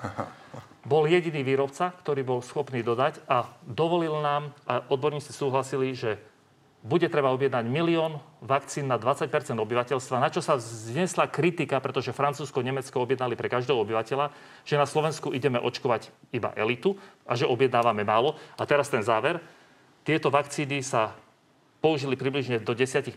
Bol 0.85 1.09
jediný 1.09 1.41
výrobca, 1.41 1.97
ktorý 1.97 2.21
bol 2.23 2.45
schopný 2.45 2.85
dodať 2.85 3.25
a 3.25 3.49
dovolil 3.65 4.21
nám, 4.21 4.53
a 4.69 4.85
odborníci 4.85 5.33
súhlasili, 5.33 5.97
že 5.97 6.21
bude 6.85 7.09
treba 7.09 7.33
objednať 7.33 7.65
milión 7.65 8.21
vakcín 8.45 8.85
na 8.85 9.01
20% 9.01 9.33
obyvateľstva, 9.57 10.21
na 10.21 10.29
čo 10.29 10.45
sa 10.45 10.61
znesla 10.61 11.33
kritika, 11.33 11.81
pretože 11.81 12.13
Francúzsko, 12.13 12.61
Nemecko 12.61 13.01
objednali 13.01 13.41
pre 13.41 13.49
každého 13.49 13.81
obyvateľa, 13.81 14.29
že 14.69 14.77
na 14.77 14.85
Slovensku 14.85 15.33
ideme 15.33 15.57
očkovať 15.57 16.13
iba 16.29 16.53
elitu 16.53 17.01
a 17.25 17.41
že 17.41 17.49
objednávame 17.49 18.05
málo. 18.05 18.37
A 18.61 18.69
teraz 18.69 18.93
ten 18.93 19.01
záver. 19.01 19.41
Tieto 20.05 20.29
vakcíny 20.29 20.85
sa 20.85 21.17
použili 21.81 22.21
približne 22.21 22.61
do 22.61 22.77
10% 22.77 23.17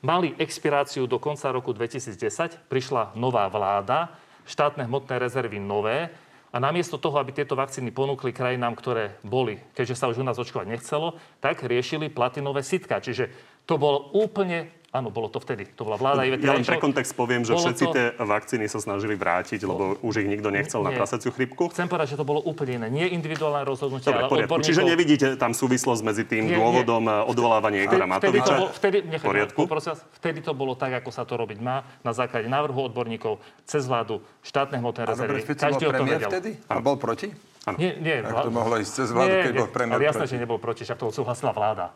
mali 0.00 0.32
expiráciu 0.40 1.04
do 1.04 1.20
konca 1.20 1.52
roku 1.52 1.76
2010, 1.76 2.72
prišla 2.72 3.12
nová 3.12 3.44
vláda, 3.52 4.16
štátne 4.48 4.88
hmotné 4.88 5.20
rezervy 5.20 5.60
nové 5.60 6.08
a 6.56 6.62
namiesto 6.62 6.96
toho, 6.96 7.20
aby 7.20 7.36
tieto 7.36 7.52
vakcíny 7.52 7.92
ponúkli 7.92 8.32
krajinám, 8.32 8.72
ktoré 8.80 9.20
boli, 9.20 9.60
keďže 9.76 9.92
sa 10.00 10.08
už 10.08 10.24
u 10.24 10.24
nás 10.24 10.40
očkovať 10.40 10.64
nechcelo, 10.72 11.20
tak 11.44 11.60
riešili 11.60 12.08
platinové 12.08 12.64
sitka. 12.64 12.96
Čiže 12.96 13.28
to 13.68 13.76
bolo 13.76 14.08
úplne, 14.16 14.72
áno, 14.88 15.08
bolo 15.08 15.26
to 15.26 15.36
vtedy, 15.36 15.66
to 15.68 15.82
bola 15.82 15.94
vláda 15.94 16.22
Ivety 16.22 16.42
Ja 16.42 16.52
len 16.52 16.62
pre 16.62 16.78
kontext 16.78 17.12
poviem, 17.12 17.40
že 17.40 17.52
Bolo 17.52 17.62
všetci 17.62 17.84
to- 17.84 17.92
tie 17.92 18.04
vakcíny 18.16 18.64
sa 18.64 18.78
snažili 18.78 19.14
vrátiť, 19.14 19.60
lebo 19.60 19.98
už 20.00 20.20
ich 20.20 20.28
nikto 20.28 20.48
nechcel 20.48 20.80
na 20.80 20.88
Nie. 20.88 20.96
prasaciu 20.96 21.30
chrypku. 21.30 21.68
Chcem 21.68 21.84
povedať, 21.84 22.12
že 22.12 22.16
to 22.16 22.24
bolo 22.24 22.40
úplne 22.40 22.78
iné. 22.78 22.88
Nie 22.88 23.06
individuálne 23.08 23.62
rozhodnutie, 23.62 24.06
Dobre, 24.06 24.18
ale 24.18 24.28
poriadku. 24.28 24.48
odborníkov. 24.52 24.68
Čiže 24.68 24.82
nevidíte 24.82 25.26
tam 25.34 25.52
súvislosť 25.52 26.02
medzi 26.02 26.22
tým 26.22 26.44
Nie, 26.44 26.50
nie. 26.50 26.56
dôvodom 26.56 27.04
eh, 27.04 27.12
odvolávania 27.26 27.80
Igora 27.82 28.06
Matoviča? 28.06 28.54
bolo, 28.56 28.68
vtedy, 28.70 28.96
v 29.00 29.08
nechaj, 29.10 29.26
poriadku? 29.26 29.58
poprosím 29.60 29.90
vás, 29.92 30.00
vtedy 30.14 30.38
to 30.40 30.52
bolo 30.52 30.72
tak, 30.72 30.92
ako 30.94 31.10
sa 31.10 31.22
to 31.22 31.34
robiť 31.34 31.58
má, 31.58 31.76
na 32.00 32.12
základe 32.12 32.46
návrhu 32.46 32.80
odborníkov, 32.84 33.36
cez 33.64 33.84
vládu, 33.84 34.18
štátne 34.40 34.78
hmotné 34.78 35.02
A 35.02 35.08
rezervy. 35.08 35.40
Bol 35.42 35.54
Každý 35.56 35.84
o 35.84 35.92
tom 35.92 36.06
vedel. 36.06 36.30
vtedy? 36.30 36.50
A 36.66 36.78
bol 36.78 36.96
proti? 36.96 37.28
Nie, 37.74 37.98
nie. 37.98 38.22
Ak 38.22 38.46
to 38.46 38.54
mohlo 38.54 38.78
ísť 38.78 38.92
cez 38.94 39.08
vládu, 39.10 39.26
Nie, 39.28 39.42
keď 39.42 39.52
nie, 39.52 39.58
bol 39.58 39.68
premiér 39.68 39.98
Ale 39.98 40.06
jasné, 40.06 40.22
proti. 40.22 40.32
že 40.32 40.38
nebol 40.38 40.58
proti, 40.58 40.82
však 40.82 40.96
to 40.96 41.06
odsúhlasila 41.10 41.50
vláda. 41.50 41.86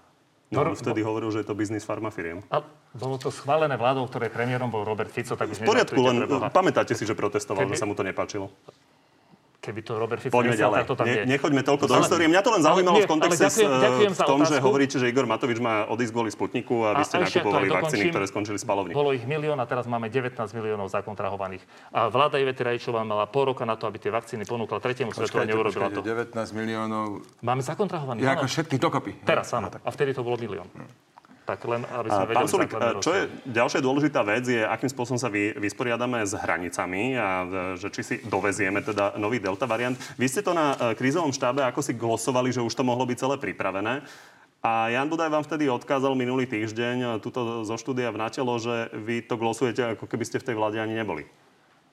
No, 0.51 0.67
on 0.67 0.75
vtedy 0.75 1.01
hovoril, 1.01 1.31
že 1.31 1.39
je 1.41 1.47
to 1.47 1.55
biznis 1.55 1.87
farmafiriem. 1.87 2.43
A 2.51 2.59
bolo 2.93 3.17
to 3.17 3.31
schválené 3.31 3.79
vládou, 3.79 4.11
ktorej 4.11 4.35
premiérom 4.35 4.67
bol 4.67 4.83
Robert 4.83 5.07
Fico, 5.09 5.39
tak 5.39 5.47
už 5.47 5.59
V 5.59 5.71
poriadku, 5.71 5.95
len 5.97 6.19
pre 6.19 6.27
Boha. 6.27 6.51
pamätáte 6.51 6.91
si, 6.93 7.07
že 7.07 7.15
protestoval, 7.15 7.65
Keby- 7.65 7.71
že 7.71 7.79
sa 7.79 7.87
mu 7.87 7.95
to 7.95 8.03
nepáčilo. 8.03 8.51
Keby 9.61 9.85
to 9.85 9.93
Robert 9.95 10.25
Fico 10.25 10.33
Poďme 10.33 10.57
ďalej. 10.57 10.89
to 10.89 10.97
tam 10.97 11.05
Ne, 11.05 11.29
nechoďme 11.29 11.61
toľko 11.61 11.85
do 11.85 11.93
histórie. 12.01 12.25
Mňa 12.27 12.41
to 12.41 12.51
len 12.51 12.63
zaujímalo 12.65 12.97
nie, 12.97 13.05
v 13.05 13.11
kontexte 13.13 13.45
ďakujem- 13.45 13.69
s, 13.69 13.85
ďakujem 13.85 14.13
v 14.13 14.21
tom, 14.25 14.41
že 14.43 14.57
hovoríte, 14.57 14.97
že 14.97 15.05
Igor 15.05 15.29
Matovič 15.29 15.61
má 15.61 15.85
odísť 15.85 16.13
kvôli 16.17 16.31
Sputniku 16.31 16.81
a 16.83 16.97
vy 16.97 17.05
ste 17.05 17.21
A 17.21 17.29
nakupovali 17.29 17.69
aj 17.69 17.73
vakcíny, 17.77 17.85
dokončím. 18.01 18.11
ktoré 18.11 18.25
skončili 18.25 18.57
spalovni. 18.57 18.93
Bolo 18.97 19.13
ich 19.13 19.21
milión 19.23 19.61
a 19.61 19.69
teraz 19.69 19.85
máme 19.85 20.09
19 20.09 20.33
miliónov 20.51 20.89
zakontrahovaných. 20.89 21.61
A 21.93 22.09
vláda 22.09 22.41
Ivety 22.41 22.65
Radičová 22.65 23.05
mala 23.05 23.29
pol 23.29 23.53
roka 23.53 23.63
na 23.63 23.77
to, 23.77 23.85
aby 23.85 24.01
tie 24.01 24.09
vakcíny 24.09 24.49
ponúkla 24.49 24.81
tretiemu 24.81 25.13
svetu 25.13 25.37
a 25.37 25.45
neurobila 25.45 25.93
to. 25.93 26.01
19 26.01 26.33
miliónov. 26.51 27.21
Máme 27.39 27.61
zakontrahovaných, 27.61 28.25
Ja 28.25 28.33
ako 28.35 28.49
všetky 28.49 28.81
dokopy. 28.81 29.13
Teraz 29.23 29.53
áno. 29.53 29.69
A 29.69 29.91
vtedy 29.93 30.17
to 30.17 30.25
bolo 30.25 30.41
milión. 30.41 30.65
Tak 31.51 31.67
len, 31.67 31.83
aby 31.83 32.09
sme 32.15 32.27
vedeli 32.31 32.39
Pán 32.39 32.47
Sulik, 32.47 32.71
základné 32.71 33.03
čo 33.03 33.11
je 33.11 33.23
ďalšia 33.51 33.81
dôležitá 33.83 34.23
vec, 34.23 34.47
je, 34.47 34.63
akým 34.63 34.87
spôsobom 34.87 35.19
sa 35.19 35.27
vy, 35.27 35.51
vysporiadame 35.59 36.23
s 36.23 36.39
hranicami 36.39 37.19
a 37.19 37.29
e, 37.43 37.47
že 37.75 37.91
či 37.91 38.03
si 38.07 38.15
dovezieme 38.23 38.79
teda 38.87 39.19
nový 39.19 39.43
delta 39.43 39.67
variant. 39.67 39.99
Vy 40.15 40.31
ste 40.31 40.47
to 40.47 40.55
na 40.55 40.79
e, 40.79 40.95
krízovom 40.95 41.35
štábe 41.35 41.67
ako 41.67 41.83
si 41.83 41.99
glosovali, 41.99 42.55
že 42.55 42.63
už 42.63 42.71
to 42.71 42.87
mohlo 42.87 43.03
byť 43.03 43.19
celé 43.19 43.35
pripravené. 43.43 44.07
A 44.63 44.95
Jan 44.95 45.11
Budaj 45.11 45.33
vám 45.33 45.43
vtedy 45.43 45.67
odkázal 45.67 46.15
minulý 46.15 46.47
týždeň, 46.47 46.97
e, 47.03 47.07
tuto 47.19 47.67
zo 47.67 47.75
štúdia 47.75 48.15
v 48.15 48.23
Natelo, 48.23 48.55
že 48.63 48.95
vy 48.95 49.27
to 49.27 49.35
glosujete, 49.35 49.99
ako 49.99 50.07
keby 50.07 50.23
ste 50.23 50.39
v 50.39 50.47
tej 50.47 50.55
vláde 50.55 50.79
ani 50.79 50.95
neboli. 50.95 51.27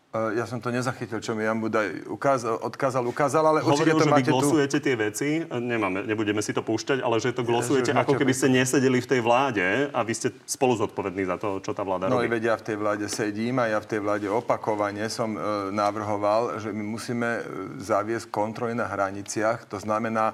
E, 0.08 0.40
Ja 0.40 0.48
som 0.48 0.64
to 0.64 0.72
nezachytil, 0.72 1.20
čo 1.20 1.36
mi 1.36 1.44
Jan 1.44 1.60
Budaj 1.60 2.08
ukázal, 2.08 2.64
odkázal, 2.64 3.04
ukázal, 3.06 3.44
ale 3.44 3.60
určite 3.60 3.92
Hovoril, 3.92 3.94
to 3.94 4.00
že 4.00 4.08
vy 4.08 4.14
máte 4.16 4.32
tu... 4.32 4.34
glosujete 4.34 4.78
tie 4.80 4.96
veci, 4.96 5.30
nemáme, 5.46 6.08
nebudeme 6.08 6.40
si 6.40 6.56
to 6.56 6.64
púšťať, 6.64 7.04
ale 7.04 7.20
že 7.20 7.36
to 7.36 7.44
glosujete, 7.44 7.92
ako 7.92 8.16
keby 8.16 8.32
ste 8.32 8.48
nesedeli 8.48 9.04
v 9.04 9.08
tej 9.08 9.20
vláde 9.20 9.92
a 9.92 10.00
vy 10.02 10.14
ste 10.16 10.32
spolu 10.48 10.80
zodpovední 10.80 11.28
za 11.28 11.36
to, 11.36 11.60
čo 11.60 11.76
tá 11.76 11.84
vláda 11.84 12.08
No 12.08 12.24
robí. 12.24 12.32
vedia, 12.32 12.56
v 12.56 12.64
tej 12.64 12.78
vláde 12.80 13.06
sedím 13.08 13.60
a 13.60 13.68
ja 13.68 13.84
v 13.84 13.88
tej 13.88 14.00
vláde 14.00 14.28
opakovane 14.32 15.04
som 15.12 15.36
e, 15.36 15.40
navrhoval, 15.76 16.64
že 16.64 16.72
my 16.72 16.84
musíme 16.88 17.28
e, 17.28 17.42
zaviesť 17.78 18.32
kontroly 18.32 18.72
na 18.74 18.88
hraniciach. 18.88 19.68
To 19.68 19.78
znamená 19.78 20.34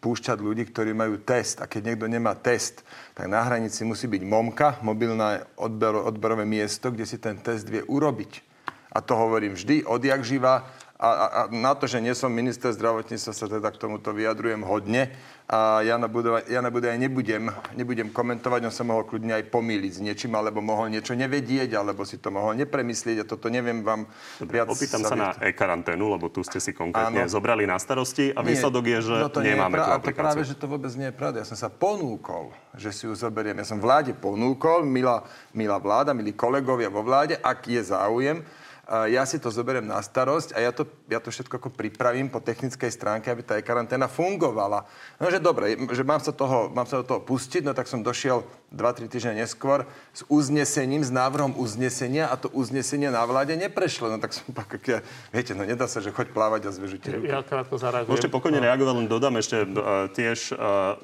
púšťať 0.00 0.38
ľudí, 0.40 0.64
ktorí 0.64 0.96
majú 0.96 1.20
test. 1.20 1.60
A 1.60 1.68
keď 1.68 1.92
niekto 1.92 2.06
nemá 2.08 2.32
test, 2.32 2.80
tak 3.12 3.28
na 3.28 3.44
hranici 3.44 3.84
musí 3.84 4.08
byť 4.08 4.22
MOMKA, 4.24 4.80
mobilné 4.80 5.44
odber, 5.60 5.92
odberové 5.92 6.48
miesto, 6.48 6.88
kde 6.88 7.04
si 7.04 7.20
ten 7.20 7.36
test 7.36 7.68
vie 7.68 7.84
urobiť. 7.84 8.49
A 8.90 8.98
to 9.00 9.14
hovorím 9.14 9.54
vždy, 9.54 9.86
odjak 9.86 10.22
živa. 10.26 10.66
A, 11.00 11.08
a, 11.08 11.26
a 11.26 11.40
na 11.48 11.72
to, 11.72 11.88
že 11.88 11.96
nie 11.96 12.12
som 12.12 12.28
minister 12.28 12.68
zdravotníctva, 12.76 13.32
sa 13.32 13.48
teda 13.48 13.72
k 13.72 13.80
tomuto 13.80 14.12
vyjadrujem 14.12 14.60
hodne. 14.60 15.08
A 15.48 15.80
ja 15.80 15.96
na 15.96 16.06
Budaj, 16.12 16.44
ja 16.46 16.60
na 16.60 16.68
nebudem, 16.70 17.48
nebudem 17.72 18.12
komentovať, 18.12 18.68
on 18.68 18.74
sa 18.74 18.84
mohol 18.84 19.08
kľudne 19.08 19.32
aj 19.32 19.48
pomýliť 19.48 19.92
s 19.96 20.00
niečím, 20.04 20.36
alebo 20.36 20.60
mohol 20.60 20.92
niečo 20.92 21.16
nevedieť, 21.16 21.72
alebo 21.72 22.04
si 22.04 22.20
to 22.20 22.28
mohol 22.28 22.52
nepremyslieť. 22.52 23.24
A 23.24 23.24
toto 23.24 23.48
neviem 23.48 23.80
vám 23.80 24.04
viac... 24.44 24.68
Opýtam 24.68 25.00
sa 25.00 25.16
na 25.16 25.32
vyjadriť. 25.32 25.48
e-karanténu, 25.48 26.04
lebo 26.04 26.28
tu 26.28 26.44
ste 26.44 26.60
si 26.60 26.76
konkrétne 26.76 27.24
Áno. 27.24 27.32
zobrali 27.32 27.64
na 27.64 27.80
starosti 27.80 28.36
a 28.36 28.44
Nie, 28.44 28.52
výsledok 28.52 28.84
je, 28.84 28.98
že 29.00 29.14
no 29.24 29.32
to 29.32 29.40
nie 29.40 29.50
je 29.50 29.58
nemáme 29.58 29.74
pra- 29.80 29.86
tú 29.88 29.92
aplikáciu. 30.04 30.22
práve, 30.36 30.42
že 30.46 30.54
to 30.54 30.66
vôbec 30.68 30.92
nie 31.00 31.08
je 31.08 31.14
pravda. 31.16 31.36
Ja 31.42 31.46
som 31.48 31.56
sa 31.56 31.72
ponúkol, 31.72 32.52
že 32.76 32.92
si 32.92 33.08
ju 33.08 33.16
zoberiem. 33.16 33.56
Ja 33.56 33.64
som 33.66 33.80
vláde 33.80 34.12
ponúkol, 34.12 34.84
milá, 34.84 35.24
milá 35.56 35.80
vláda, 35.80 36.12
milí 36.12 36.36
kolegovia 36.36 36.92
vo 36.92 37.00
vláde, 37.00 37.40
ak 37.40 37.64
je 37.66 37.80
záujem, 37.88 38.44
ja 38.90 39.22
si 39.22 39.38
to 39.38 39.54
zoberiem 39.54 39.86
na 39.86 40.02
starosť 40.02 40.58
a 40.58 40.58
ja 40.58 40.74
to, 40.74 40.82
ja 41.06 41.22
to 41.22 41.30
všetko 41.30 41.62
ako 41.62 41.70
pripravím 41.70 42.26
po 42.26 42.42
technickej 42.42 42.90
stránke, 42.90 43.30
aby 43.30 43.46
tá 43.46 43.54
karanténa 43.62 44.10
fungovala. 44.10 44.82
No, 45.22 45.30
že 45.30 45.38
dobre, 45.38 45.78
že 45.94 46.02
mám 46.02 46.18
sa, 46.18 46.34
toho, 46.34 46.66
mám 46.74 46.90
sa 46.90 46.98
do 46.98 47.06
toho 47.06 47.20
pustiť, 47.22 47.62
no 47.62 47.70
tak 47.70 47.86
som 47.86 48.02
došiel 48.02 48.42
2-3 48.70 49.10
týždne 49.10 49.34
neskôr 49.42 49.82
s 50.14 50.22
uznesením, 50.30 51.02
s 51.02 51.10
návrhom 51.10 51.58
uznesenia 51.58 52.30
a 52.30 52.38
to 52.38 52.46
uznesenie 52.54 53.10
na 53.10 53.26
vláde 53.26 53.58
neprešlo. 53.58 54.06
No 54.06 54.22
tak 54.22 54.30
som 54.30 54.46
pak, 54.58 54.78
ja, 54.86 55.02
viete, 55.34 55.58
no 55.58 55.66
nedá 55.66 55.90
sa, 55.90 55.98
že 55.98 56.14
choď 56.14 56.30
plávať 56.30 56.70
a 56.70 56.70
zvežujte 56.70 57.18
ruky. 57.18 57.34
Ja 57.34 57.42
krátko 57.42 57.82
zareagujem. 57.82 58.14
Môžete 58.14 58.30
pokojne 58.30 58.62
reagovať, 58.62 58.94
len 58.94 59.08
dodám 59.10 59.34
ešte 59.42 59.66
uh, 59.66 60.06
tiež 60.14 60.54
uh, 60.54 60.94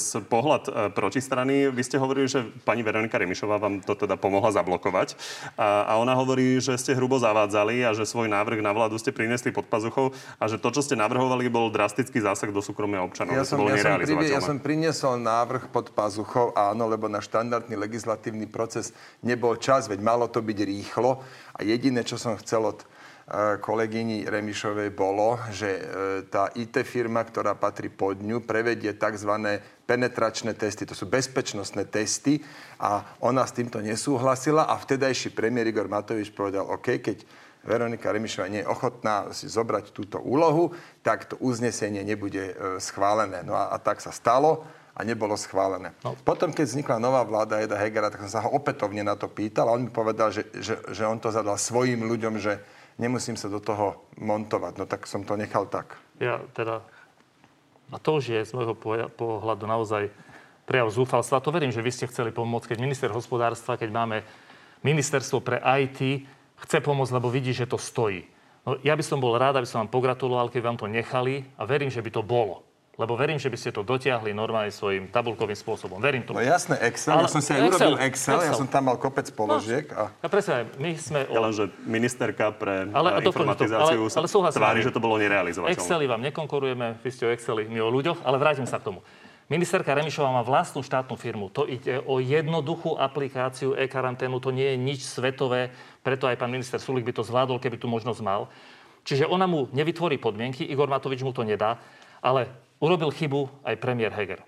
z 0.00 0.10
pohľad 0.32 0.62
uh, 0.66 0.72
protistrany. 0.88 1.68
Vy 1.68 1.82
ste 1.84 2.00
hovorili, 2.00 2.24
že 2.24 2.48
pani 2.64 2.80
Veronika 2.80 3.20
Remišová 3.20 3.60
vám 3.60 3.84
to 3.84 3.92
teda 3.92 4.16
pomohla 4.16 4.56
zablokovať. 4.56 5.20
A, 5.60 5.92
a 5.92 5.92
ona 6.00 6.16
hovorí, 6.16 6.56
že 6.56 6.72
ste 6.80 6.96
hrubo 6.96 7.20
zavádzali 7.20 7.84
a 7.84 7.92
že 7.92 8.08
svoj 8.08 8.32
návrh 8.32 8.64
na 8.64 8.72
vládu 8.72 8.96
ste 8.96 9.12
priniesli 9.12 9.52
pod 9.52 9.68
pazuchou 9.68 10.16
a 10.40 10.44
že 10.48 10.56
to, 10.56 10.72
čo 10.72 10.80
ste 10.80 10.96
navrhovali, 10.96 11.52
bol 11.52 11.68
drastický 11.68 12.24
zásah 12.24 12.48
do 12.48 12.64
súkromia 12.64 13.04
občanov. 13.04 13.36
Ja 13.36 13.44
som, 13.44 13.60
ja, 13.68 13.76
som 13.76 14.00
privie, 14.00 14.28
ja 14.32 14.40
som 14.40 14.56
priniesol 14.56 15.20
návrh 15.20 15.68
pod 15.68 15.92
pazuchou, 15.92 16.56
áno, 16.56 16.88
lebo 16.88 17.09
na 17.10 17.18
štandardný 17.18 17.74
legislatívny 17.74 18.46
proces 18.46 18.94
nebol 19.26 19.58
čas, 19.58 19.90
veď 19.90 20.00
malo 20.00 20.30
to 20.30 20.38
byť 20.40 20.58
rýchlo. 20.62 21.20
A 21.58 21.66
jediné, 21.66 22.06
čo 22.06 22.14
som 22.14 22.38
chcel 22.38 22.70
od 22.70 22.80
e, 22.80 22.86
kolegyni 23.58 24.30
Remišovej 24.30 24.94
bolo, 24.94 25.42
že 25.50 25.68
e, 25.68 25.82
tá 26.30 26.54
IT 26.54 26.86
firma, 26.86 27.26
ktorá 27.26 27.58
patrí 27.58 27.90
pod 27.90 28.22
ňu, 28.22 28.46
prevedie 28.46 28.94
tzv. 28.94 29.60
penetračné 29.84 30.54
testy. 30.54 30.86
To 30.86 30.94
sú 30.94 31.10
bezpečnostné 31.10 31.90
testy 31.90 32.38
a 32.78 33.02
ona 33.20 33.42
s 33.42 33.52
týmto 33.52 33.82
nesúhlasila 33.82 34.70
a 34.70 34.78
vtedajší 34.78 35.34
premiér 35.34 35.74
Igor 35.74 35.90
Matovič 35.90 36.30
povedal, 36.30 36.70
OK, 36.70 37.02
keď 37.02 37.26
Veronika 37.60 38.08
Remišová 38.08 38.48
nie 38.48 38.64
je 38.64 38.70
ochotná 38.72 39.28
si 39.36 39.44
zobrať 39.44 39.92
túto 39.92 40.16
úlohu, 40.16 40.72
tak 41.04 41.28
to 41.28 41.36
uznesenie 41.44 42.00
nebude 42.00 42.40
e, 42.40 42.54
schválené. 42.80 43.44
No 43.44 43.52
a, 43.52 43.68
a 43.68 43.76
tak 43.76 44.00
sa 44.00 44.14
stalo 44.14 44.64
a 44.96 45.00
nebolo 45.06 45.38
schválené. 45.38 45.94
No. 46.02 46.18
Potom, 46.26 46.50
keď 46.50 46.66
vznikla 46.66 46.96
nová 47.02 47.22
vláda 47.22 47.62
Eda 47.62 47.78
Hegera, 47.78 48.10
tak 48.10 48.26
som 48.26 48.32
sa 48.32 48.44
ho 48.44 48.50
opätovne 48.52 49.06
na 49.06 49.14
to 49.14 49.30
pýtal 49.30 49.70
a 49.70 49.74
on 49.74 49.86
mi 49.86 49.92
povedal, 49.92 50.34
že, 50.34 50.50
že, 50.58 50.78
že 50.90 51.02
on 51.06 51.22
to 51.22 51.30
zadal 51.30 51.56
svojim 51.56 52.02
ľuďom, 52.02 52.36
že 52.42 52.60
nemusím 53.00 53.38
sa 53.38 53.48
do 53.48 53.62
toho 53.62 54.04
montovať. 54.20 54.72
No 54.76 54.84
tak 54.84 55.06
som 55.06 55.24
to 55.24 55.38
nechal 55.38 55.64
tak. 55.70 55.96
Ja 56.20 56.42
teda 56.52 56.84
A 57.90 57.96
to 57.98 58.20
už 58.20 58.30
je 58.30 58.40
z 58.44 58.52
môjho 58.54 58.76
pohľadu 59.16 59.64
naozaj 59.66 60.12
prejav 60.68 60.92
zúfalstva. 60.94 61.42
To 61.42 61.50
verím, 61.50 61.74
že 61.74 61.82
vy 61.82 61.90
ste 61.90 62.06
chceli 62.06 62.30
pomôcť, 62.30 62.70
keď 62.70 62.78
minister 62.78 63.10
hospodárstva, 63.10 63.74
keď 63.80 63.90
máme 63.90 64.22
ministerstvo 64.86 65.42
pre 65.42 65.58
IT, 65.58 66.28
chce 66.62 66.78
pomôcť, 66.78 67.16
lebo 67.18 67.32
vidí, 67.32 67.50
že 67.50 67.66
to 67.66 67.80
stojí. 67.80 68.22
No, 68.62 68.76
ja 68.84 68.94
by 68.94 69.02
som 69.02 69.18
bol 69.18 69.34
rád, 69.34 69.58
aby 69.58 69.66
som 69.66 69.82
vám 69.82 69.90
pogratuloval, 69.90 70.52
keď 70.52 70.62
vám 70.62 70.78
to 70.78 70.86
nechali 70.86 71.48
a 71.56 71.64
verím, 71.64 71.90
že 71.90 72.04
by 72.04 72.10
to 72.12 72.22
bolo. 72.22 72.62
Lebo 72.98 73.16
verím, 73.16 73.40
že 73.40 73.48
by 73.48 73.56
ste 73.56 73.70
to 73.72 73.80
dotiahli 73.86 74.34
normálne 74.34 74.68
svojim 74.68 75.08
tabulkovým 75.08 75.56
spôsobom. 75.56 76.02
Verím 76.02 76.26
to. 76.26 76.36
No 76.36 76.42
jasné, 76.42 76.76
Excel. 76.84 77.16
Ale, 77.16 77.24
ja 77.24 77.32
som 77.32 77.40
si 77.40 77.50
aj 77.54 77.60
Excel, 77.62 77.70
urobil 77.70 77.94
Excel, 77.96 78.36
Excel, 78.36 78.38
ja 78.44 78.52
som 78.52 78.68
tam 78.68 78.82
mal 78.92 78.96
kopec 79.00 79.24
položiek. 79.32 79.88
No, 79.88 80.10
a... 80.10 80.14
Ja 80.20 80.28
presne, 80.28 80.68
my 80.76 80.90
sme... 81.00 81.24
O... 81.30 81.32
Ja 81.32 81.48
že 81.54 81.64
ministerka 81.88 82.52
pre 82.52 82.92
ale, 82.92 83.24
informatizáciu 83.24 84.10
to, 84.10 84.20
ale, 84.20 84.28
ale 84.28 84.52
tvári, 84.52 84.80
že 84.84 84.92
to 84.92 85.00
bolo 85.00 85.16
nerealizovateľné. 85.16 85.80
Exceli 85.80 86.04
vám 86.04 86.20
nekonkurujeme, 86.28 87.00
vy 87.00 87.10
ste 87.14 87.24
o 87.24 87.30
Exceli, 87.32 87.70
my 87.72 87.80
o 87.80 87.88
ľuďoch, 87.88 88.20
ale 88.26 88.36
vrátim 88.36 88.68
sa 88.68 88.76
k 88.76 88.92
tomu. 88.92 89.00
Ministerka 89.50 89.90
Remišová 89.98 90.30
má 90.30 90.46
vlastnú 90.46 90.78
štátnu 90.78 91.18
firmu. 91.18 91.50
To 91.50 91.66
ide 91.66 91.98
o 92.06 92.22
jednoduchú 92.22 92.94
aplikáciu 92.94 93.74
e-karanténu. 93.74 94.38
To 94.38 94.54
nie 94.54 94.62
je 94.62 94.76
nič 94.78 95.00
svetové, 95.02 95.74
preto 96.06 96.30
aj 96.30 96.38
pán 96.38 96.54
minister 96.54 96.78
Sulik 96.78 97.02
by 97.02 97.18
to 97.18 97.26
zvládol, 97.26 97.58
keby 97.58 97.74
tu 97.74 97.90
možnosť 97.90 98.22
mal. 98.22 98.46
Čiže 99.02 99.26
ona 99.26 99.50
mu 99.50 99.66
nevytvorí 99.74 100.22
podmienky, 100.22 100.62
Igor 100.62 100.86
Matovič 100.86 101.26
mu 101.26 101.34
to 101.34 101.42
nedá, 101.42 101.82
ale 102.22 102.46
urobil 102.80 103.12
chybu 103.12 103.46
aj 103.62 103.76
premiér 103.78 104.10
Heger. 104.16 104.40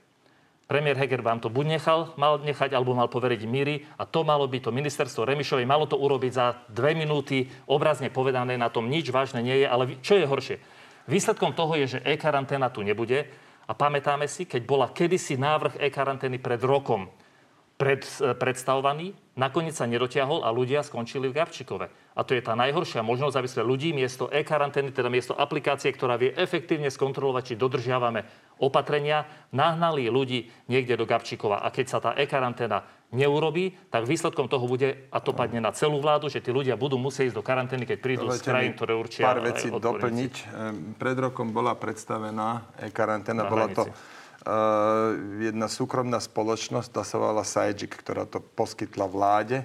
Premiér 0.66 0.96
Heger 0.96 1.20
vám 1.20 1.36
to 1.36 1.52
buď 1.52 1.76
nechal, 1.76 2.16
mal 2.16 2.40
nechať, 2.40 2.72
alebo 2.72 2.96
mal 2.96 3.12
poveriť 3.12 3.44
Míry 3.44 3.84
a 4.00 4.08
to 4.08 4.24
malo 4.24 4.48
by 4.48 4.56
to 4.56 4.72
ministerstvo 4.72 5.28
Remišovej, 5.28 5.68
malo 5.68 5.84
to 5.84 6.00
urobiť 6.00 6.32
za 6.32 6.56
dve 6.72 6.96
minúty, 6.96 7.44
obrazne 7.68 8.08
povedané, 8.08 8.56
na 8.56 8.72
tom 8.72 8.88
nič 8.88 9.12
vážne 9.12 9.44
nie 9.44 9.60
je, 9.60 9.66
ale 9.68 10.00
čo 10.00 10.16
je 10.16 10.24
horšie? 10.24 10.56
Výsledkom 11.12 11.52
toho 11.52 11.76
je, 11.76 11.98
že 11.98 12.04
e-karanténa 12.08 12.72
tu 12.72 12.80
nebude, 12.80 13.28
a 13.62 13.72
pamätáme 13.78 14.26
si, 14.26 14.42
keď 14.42 14.62
bola 14.66 14.86
kedysi 14.90 15.38
návrh 15.38 15.78
e-karantény 15.78 16.42
pred 16.42 16.58
rokom 16.66 17.06
pred, 17.82 18.06
e, 18.22 18.30
predstavovaný, 18.38 19.10
nakoniec 19.34 19.74
sa 19.74 19.90
nedotiahol 19.90 20.46
a 20.46 20.54
ľudia 20.54 20.86
skončili 20.86 21.26
v 21.26 21.42
Gabčikove. 21.42 21.90
A 22.14 22.20
to 22.22 22.38
je 22.38 22.42
tá 22.44 22.54
najhoršia 22.54 23.02
možnosť, 23.02 23.34
aby 23.42 23.48
sme 23.50 23.62
ľudí 23.66 23.90
miesto 23.90 24.30
e-karantény, 24.30 24.94
teda 24.94 25.10
miesto 25.10 25.34
aplikácie, 25.34 25.90
ktorá 25.90 26.14
vie 26.14 26.30
efektívne 26.30 26.94
skontrolovať, 26.94 27.42
či 27.42 27.54
dodržiavame 27.58 28.22
opatrenia, 28.62 29.26
nahnali 29.50 30.06
ľudí 30.06 30.46
niekde 30.70 30.94
do 30.94 31.10
Gabčikova. 31.10 31.58
A 31.58 31.74
keď 31.74 31.86
sa 31.90 31.98
tá 31.98 32.10
e-karanténa 32.14 32.86
neurobí, 33.10 33.74
tak 33.90 34.06
výsledkom 34.06 34.46
toho 34.46 34.62
bude, 34.70 35.10
a 35.10 35.18
to 35.18 35.34
padne 35.34 35.58
na 35.58 35.74
celú 35.74 35.98
vládu, 35.98 36.30
že 36.30 36.38
tí 36.38 36.54
ľudia 36.54 36.78
budú 36.78 37.02
musieť 37.02 37.34
ísť 37.34 37.36
do 37.36 37.42
karantény, 37.42 37.82
keď 37.82 37.98
prídu 37.98 38.30
z 38.30 38.38
krajín, 38.46 38.78
ktoré 38.78 38.94
určia 38.94 39.26
Pár 39.26 39.42
vecí 39.42 39.68
doplniť. 39.68 40.34
Pred 41.02 41.16
rokom 41.18 41.50
bola 41.50 41.74
predstavená 41.74 42.62
e-karanténa, 42.78 43.50
bola 43.50 43.66
to 43.74 43.90
jedna 45.38 45.70
súkromná 45.70 46.18
spoločnosť, 46.18 46.88
tá 46.90 47.02
sa 47.06 47.16
volala 47.18 47.46
Sajik, 47.46 47.94
ktorá 47.94 48.26
to 48.26 48.42
poskytla 48.42 49.06
vláde 49.06 49.62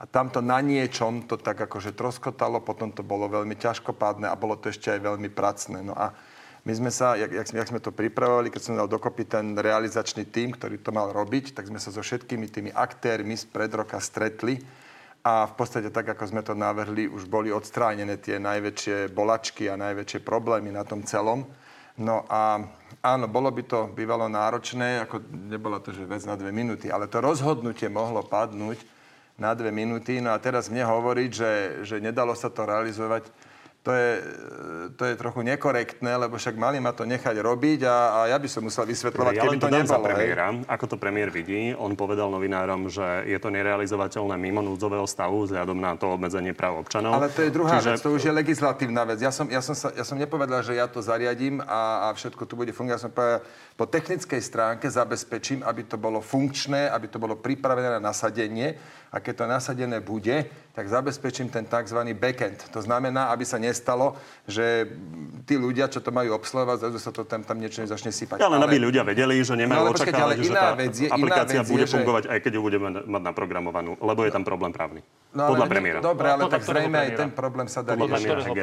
a 0.00 0.04
tamto 0.08 0.40
na 0.40 0.58
niečom 0.64 1.28
to 1.28 1.36
tak 1.36 1.60
akože 1.60 1.92
troskotalo, 1.92 2.64
potom 2.64 2.90
to 2.90 3.04
bolo 3.04 3.28
veľmi 3.28 3.54
ťažkopádne 3.56 4.28
a 4.28 4.36
bolo 4.36 4.56
to 4.56 4.72
ešte 4.72 4.90
aj 4.90 5.00
veľmi 5.00 5.28
pracné. 5.28 5.84
No 5.84 5.92
a 5.92 6.16
my 6.64 6.72
sme 6.72 6.88
sa, 6.88 7.12
jak, 7.20 7.28
jak, 7.28 7.46
jak 7.52 7.68
sme 7.68 7.80
to 7.80 7.92
pripravovali, 7.92 8.48
keď 8.48 8.62
som 8.64 8.80
dal 8.80 8.88
dokopy 8.88 9.28
ten 9.28 9.52
realizačný 9.52 10.24
tím, 10.32 10.56
ktorý 10.56 10.80
to 10.80 10.96
mal 10.96 11.12
robiť, 11.12 11.52
tak 11.52 11.68
sme 11.68 11.76
sa 11.76 11.92
so 11.92 12.00
všetkými 12.00 12.48
tými 12.48 12.70
aktérmi 12.72 13.36
z 13.36 13.44
pred 13.44 13.68
roka 13.68 14.00
stretli 14.00 14.56
a 15.20 15.44
v 15.44 15.52
podstate 15.56 15.92
tak, 15.92 16.08
ako 16.08 16.24
sme 16.24 16.40
to 16.40 16.56
navrhli, 16.56 17.08
už 17.08 17.28
boli 17.28 17.52
odstránené 17.52 18.16
tie 18.16 18.40
najväčšie 18.40 19.12
bolačky 19.12 19.68
a 19.68 19.76
najväčšie 19.76 20.24
problémy 20.24 20.72
na 20.72 20.88
tom 20.88 21.04
celom. 21.04 21.44
No 22.00 22.24
a 22.28 22.64
áno, 23.04 23.28
bolo 23.28 23.52
by 23.52 23.62
to 23.68 23.92
bývalo 23.92 24.24
náročné, 24.32 25.04
ako 25.04 25.20
nebola 25.28 25.76
to, 25.84 25.92
že 25.92 26.08
vec 26.08 26.24
na 26.24 26.40
dve 26.40 26.48
minúty, 26.48 26.88
ale 26.88 27.04
to 27.04 27.20
rozhodnutie 27.20 27.92
mohlo 27.92 28.24
padnúť 28.24 28.80
na 29.36 29.52
dve 29.52 29.68
minúty. 29.68 30.24
No 30.24 30.32
a 30.32 30.40
teraz 30.40 30.72
mne 30.72 30.88
hovoriť, 30.88 31.30
že, 31.30 31.52
že 31.84 31.96
nedalo 32.00 32.32
sa 32.32 32.48
to 32.48 32.64
realizovať, 32.64 33.28
to 33.84 33.92
je, 33.92 34.10
to 34.96 35.04
je 35.04 35.14
trochu 35.20 35.44
nekorektné, 35.44 36.16
lebo 36.16 36.40
však 36.40 36.56
mali 36.56 36.80
ma 36.80 36.96
to 36.96 37.04
nechať 37.04 37.36
robiť 37.36 37.84
a, 37.84 37.96
a 38.16 38.18
ja 38.32 38.40
by 38.40 38.48
som 38.48 38.64
musel 38.64 38.88
vysvetľovať, 38.88 39.34
ja 39.36 39.42
keby 39.44 39.60
to, 39.60 39.68
to 39.68 39.76
nebolo. 39.76 40.04
Premiéra, 40.08 40.46
ako 40.64 40.84
to 40.88 40.96
premiér 40.96 41.28
vidí, 41.28 41.76
on 41.76 41.92
povedal 41.92 42.32
novinárom, 42.32 42.88
že 42.88 43.04
je 43.28 43.36
to 43.36 43.52
nerealizovateľné 43.52 44.40
mimo 44.40 44.64
núdzového 44.64 45.04
stavu 45.04 45.44
vzhľadom 45.44 45.76
na 45.76 46.00
to 46.00 46.08
obmedzenie 46.16 46.56
práv 46.56 46.80
občanov. 46.80 47.12
Ale 47.12 47.28
to 47.28 47.44
je 47.44 47.52
druhá 47.52 47.76
Čiže... 47.76 47.90
vec, 47.92 48.00
to 48.00 48.10
už 48.16 48.24
je 48.24 48.32
legislatívna 48.32 49.04
vec. 49.04 49.20
Ja 49.20 49.28
som, 49.28 49.52
ja 49.52 49.60
som, 49.60 49.76
sa, 49.76 49.92
ja 49.92 50.04
som 50.08 50.16
nepovedal, 50.16 50.64
že 50.64 50.80
ja 50.80 50.88
to 50.88 51.04
zariadím 51.04 51.60
a, 51.60 52.08
a 52.08 52.16
všetko 52.16 52.48
tu 52.48 52.56
bude 52.56 52.72
fungovať. 52.72 52.96
Ja 52.96 53.04
som 53.04 53.12
povedal, 53.12 53.44
po 53.76 53.84
technickej 53.84 54.40
stránke 54.40 54.88
zabezpečím, 54.88 55.60
aby 55.60 55.84
to 55.84 56.00
bolo 56.00 56.24
funkčné, 56.24 56.88
aby 56.88 57.12
to 57.12 57.20
bolo 57.20 57.36
pripravené 57.36 58.00
na 58.00 58.00
nasadenie 58.00 58.80
a 59.12 59.20
keď 59.20 59.44
to 59.44 59.44
nasadené 59.44 60.00
bude, 60.00 60.63
tak 60.74 60.90
zabezpečím 60.90 61.54
ten 61.54 61.62
tzv. 61.62 62.02
backend. 62.18 62.66
To 62.74 62.82
znamená, 62.82 63.30
aby 63.30 63.46
sa 63.46 63.62
nestalo, 63.62 64.18
že 64.50 64.90
tí 65.46 65.54
ľudia, 65.54 65.86
čo 65.86 66.02
to 66.02 66.10
majú 66.10 66.34
obsluhovať, 66.34 66.76
zrazu 66.82 66.98
sa 66.98 67.14
to 67.14 67.22
tam, 67.22 67.46
tam 67.46 67.62
niečo 67.62 67.86
nezačne 67.86 68.10
sypať. 68.10 68.42
Ale, 68.42 68.58
ale 68.58 68.66
aby 68.66 68.82
ľudia 68.82 69.06
vedeli, 69.06 69.38
že 69.38 69.54
nemajú 69.54 69.86
no, 69.86 69.94
očakávať, 69.94 70.36
že 70.42 70.50
tá 70.50 70.74
vec 70.74 70.94
je, 70.98 71.06
aplikácia 71.06 71.62
vec 71.62 71.70
bude 71.70 71.86
je, 71.86 71.94
fungovať, 71.94 72.22
že... 72.26 72.28
aj 72.34 72.38
keď 72.42 72.52
ju 72.58 72.60
budeme 72.66 72.88
mať 73.06 73.22
naprogramovanú, 73.22 73.94
lebo 74.02 74.26
je 74.26 74.34
tam 74.34 74.42
problém 74.42 74.74
právny. 74.74 75.06
No, 75.30 75.54
Podľa 75.54 75.66
premiéra. 75.70 75.98
Dobre, 76.02 76.26
ale 76.26 76.42
no, 76.42 76.50
tak 76.50 76.66
zrejme 76.66 76.98
aj 76.98 77.10
ten 77.22 77.30
problém 77.30 77.70
sa 77.70 77.86
dá 77.86 77.94
riešiť. 77.94 78.58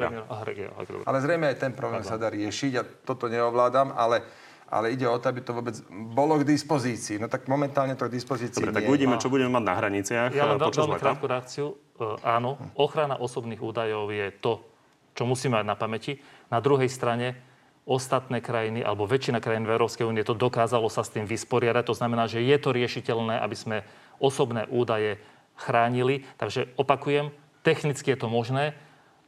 Ale 1.07 1.17
zrejme 1.23 1.45
aj 1.47 1.57
ten 1.63 1.71
problém 1.71 2.03
sa 2.03 2.19
dá 2.19 2.27
riešiť 2.27 2.71
a 2.75 2.83
toto 3.07 3.31
neovládam, 3.31 3.95
ale 3.95 4.27
ale 4.71 4.95
ide 4.95 5.03
o 5.03 5.19
to, 5.19 5.27
aby 5.27 5.43
to 5.43 5.51
vôbec 5.51 5.75
bolo 5.91 6.39
k 6.39 6.47
dispozícii. 6.47 7.19
No 7.19 7.27
tak 7.27 7.51
momentálne 7.51 7.99
to 7.99 8.07
k 8.07 8.15
dispozícii 8.15 8.63
Dobre, 8.63 8.71
nie. 8.71 8.77
tak 8.79 8.87
uvidíme, 8.87 9.19
čo 9.19 9.27
budeme 9.27 9.51
mať 9.51 9.63
na 9.67 9.73
hraniciach 9.75 10.31
ja 10.31 10.47
eh, 10.47 10.55
počas 10.55 10.87
veľmi 10.87 10.95
leta. 10.95 11.03
krátku 11.03 11.25
reakciu. 11.27 11.65
Uh, 12.01 12.17
áno, 12.25 12.57
ochrana 12.73 13.21
osobných 13.21 13.61
údajov 13.61 14.09
je 14.09 14.33
to, 14.41 14.65
čo 15.13 15.29
musíme 15.29 15.61
mať 15.61 15.69
na 15.69 15.77
pamäti. 15.77 16.17
Na 16.49 16.57
druhej 16.57 16.89
strane 16.89 17.37
ostatné 17.85 18.41
krajiny, 18.41 18.81
alebo 18.81 19.05
väčšina 19.05 19.37
krajín 19.37 19.69
v 19.69 19.77
Európskej 19.77 20.09
únie 20.09 20.25
to 20.25 20.33
dokázalo 20.33 20.89
sa 20.89 21.05
s 21.05 21.13
tým 21.13 21.29
vysporiadať. 21.29 21.85
To 21.85 21.93
znamená, 21.93 22.25
že 22.25 22.41
je 22.41 22.57
to 22.57 22.73
riešiteľné, 22.73 23.37
aby 23.37 23.53
sme 23.53 23.77
osobné 24.17 24.65
údaje 24.73 25.21
chránili. 25.61 26.25
Takže 26.41 26.73
opakujem, 26.73 27.29
technicky 27.61 28.17
je 28.17 28.17
to 28.17 28.33
možné 28.33 28.73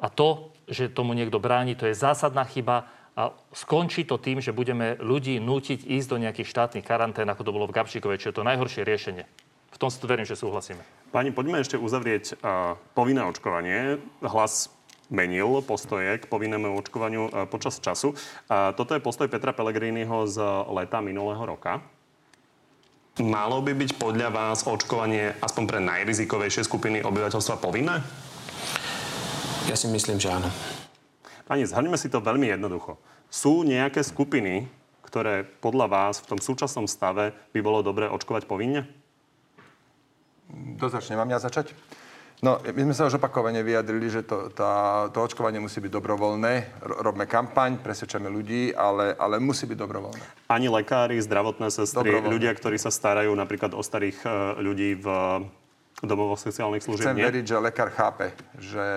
a 0.02 0.10
to, 0.10 0.50
že 0.66 0.90
tomu 0.90 1.14
niekto 1.14 1.38
bráni, 1.38 1.78
to 1.78 1.86
je 1.86 1.94
zásadná 1.94 2.42
chyba 2.50 2.90
a 3.14 3.38
skončí 3.54 4.02
to 4.10 4.18
tým, 4.18 4.42
že 4.42 4.50
budeme 4.50 4.98
ľudí 4.98 5.38
nútiť 5.38 5.86
ísť 5.86 6.08
do 6.10 6.18
nejakých 6.18 6.50
štátnych 6.50 6.86
karantén, 6.86 7.30
ako 7.30 7.46
to 7.46 7.54
bolo 7.54 7.70
v 7.70 7.78
Gabčíkovej, 7.78 8.18
čo 8.18 8.34
je 8.34 8.38
to 8.42 8.48
najhoršie 8.48 8.82
riešenie. 8.82 9.30
V 9.74 9.82
tom 9.82 9.90
si 9.90 9.98
tu 9.98 10.06
verím, 10.06 10.30
že 10.30 10.38
súhlasíme. 10.38 10.86
Pani, 11.10 11.34
poďme 11.34 11.58
ešte 11.58 11.82
uzavrieť 11.82 12.38
uh, 12.38 12.78
povinné 12.94 13.26
očkovanie. 13.26 13.98
Hlas 14.22 14.70
menil 15.10 15.66
postoje 15.66 16.22
k 16.22 16.30
povinnému 16.30 16.78
očkovaniu 16.78 17.30
uh, 17.30 17.50
počas 17.50 17.82
času. 17.82 18.14
Uh, 18.14 18.70
toto 18.78 18.94
je 18.94 19.02
postoj 19.02 19.26
Petra 19.26 19.50
Pellegriniho 19.50 20.30
z 20.30 20.38
leta 20.70 21.02
minulého 21.02 21.42
roka. 21.42 21.82
Malo 23.22 23.62
by 23.62 23.78
byť 23.78 24.02
podľa 24.02 24.30
vás 24.34 24.66
očkovanie 24.66 25.38
aspoň 25.38 25.64
pre 25.70 25.80
najrizikovejšie 25.82 26.66
skupiny 26.66 27.06
obyvateľstva 27.06 27.62
povinné? 27.62 28.02
Ja 29.70 29.78
si 29.78 29.86
myslím, 29.90 30.18
že 30.18 30.34
áno. 30.34 30.50
Pani, 31.46 31.66
zhrňme 31.66 31.98
si 31.98 32.10
to 32.10 32.26
veľmi 32.26 32.50
jednoducho. 32.50 32.98
Sú 33.30 33.62
nejaké 33.62 34.02
skupiny, 34.02 34.66
ktoré 35.06 35.46
podľa 35.46 35.90
vás 35.90 36.26
v 36.26 36.30
tom 36.34 36.40
súčasnom 36.42 36.90
stave 36.90 37.38
by 37.54 37.60
bolo 37.62 37.86
dobré 37.86 38.10
očkovať 38.10 38.50
povinne? 38.50 39.03
To 40.80 40.88
začne, 40.89 41.18
mám 41.18 41.30
ja 41.30 41.39
začať? 41.39 41.74
No, 42.44 42.60
my 42.60 42.92
sme 42.92 42.92
sa 42.92 43.08
už 43.08 43.24
opakovane 43.24 43.63
vyjadrili, 43.63 44.12
že 44.12 44.28
to, 44.28 44.52
tá, 44.52 45.08
to 45.16 45.24
očkovanie 45.24 45.63
musí 45.63 45.80
byť 45.80 45.88
dobrovoľné. 45.96 46.84
Robme 47.00 47.24
kampaň, 47.24 47.80
presvedčame 47.80 48.28
ľudí, 48.28 48.76
ale, 48.76 49.16
ale 49.16 49.39
musí 49.39 49.63
byť 49.63 49.78
dobrovoľné. 49.80 50.52
Ani 50.52 50.68
lekári, 50.68 51.24
zdravotné 51.24 51.72
sestry, 51.72 52.20
ľudia, 52.20 52.52
ktorí 52.52 52.76
sa 52.76 52.92
starajú 52.92 53.32
napríklad 53.32 53.72
o 53.72 53.80
starých 53.80 54.28
e, 54.28 54.60
ľudí 54.60 55.00
v 55.00 55.08
domovoch 56.04 56.36
sociálnych 56.36 56.84
služieb 56.84 57.16
Chcem 57.16 57.16
nie? 57.16 57.28
veriť, 57.32 57.44
že 57.48 57.56
lekár 57.63 57.89
chápe, 57.96 58.36
že... 58.60 58.88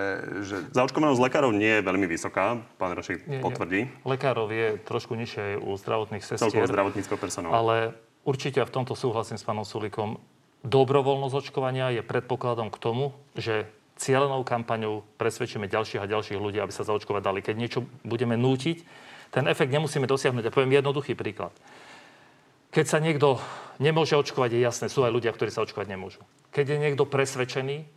že... 0.43 0.55
Zaočkovanosť 0.75 1.21
lekárov 1.23 1.55
nie 1.55 1.79
je 1.79 1.81
veľmi 1.87 2.03
vysoká, 2.03 2.59
pán 2.75 2.91
Rošik 2.99 3.23
potvrdí. 3.39 3.87
Nie. 3.87 4.03
Lekárov 4.03 4.51
je 4.51 4.75
trošku 4.83 5.15
nižšie 5.15 5.55
u 5.63 5.71
zdravotných 5.79 6.19
sestier. 6.19 6.51
Celkovo 6.51 6.67
zdravotníckého 6.67 7.15
personálu. 7.15 7.55
Ale 7.55 7.95
určite 8.27 8.59
v 8.59 8.71
tomto 8.75 8.91
súhlasím 8.91 9.39
s 9.39 9.47
pánom 9.47 9.63
Sulikom. 9.63 10.19
Dobrovoľnosť 10.65 11.35
očkovania 11.35 11.93
je 11.93 12.01
predpokladom 12.01 12.73
k 12.73 12.81
tomu, 12.81 13.13
že 13.37 13.69
cieľenou 13.97 14.45
kampaňou 14.45 15.05
presvedčíme 15.17 15.69
ďalších 15.69 16.01
a 16.01 16.09
ďalších 16.09 16.37
ľudí, 16.37 16.61
aby 16.61 16.73
sa 16.73 16.85
zaočkovať 16.85 17.21
dali. 17.21 17.39
Keď 17.41 17.55
niečo 17.57 17.79
budeme 18.05 18.37
nútiť, 18.37 18.77
ten 19.33 19.45
efekt 19.49 19.73
nemusíme 19.73 20.07
dosiahnuť. 20.07 20.47
Ja 20.47 20.53
poviem 20.53 20.77
jednoduchý 20.77 21.17
príklad. 21.17 21.51
Keď 22.71 22.85
sa 22.85 23.01
niekto 23.01 23.41
nemôže 23.81 24.13
očkovať, 24.13 24.53
je 24.53 24.61
jasné, 24.63 24.85
sú 24.87 25.01
aj 25.03 25.11
ľudia, 25.11 25.33
ktorí 25.33 25.49
sa 25.49 25.63
očkovať 25.65 25.87
nemôžu. 25.87 26.21
Keď 26.53 26.65
je 26.73 26.81
niekto 26.81 27.03
presvedčený, 27.09 27.87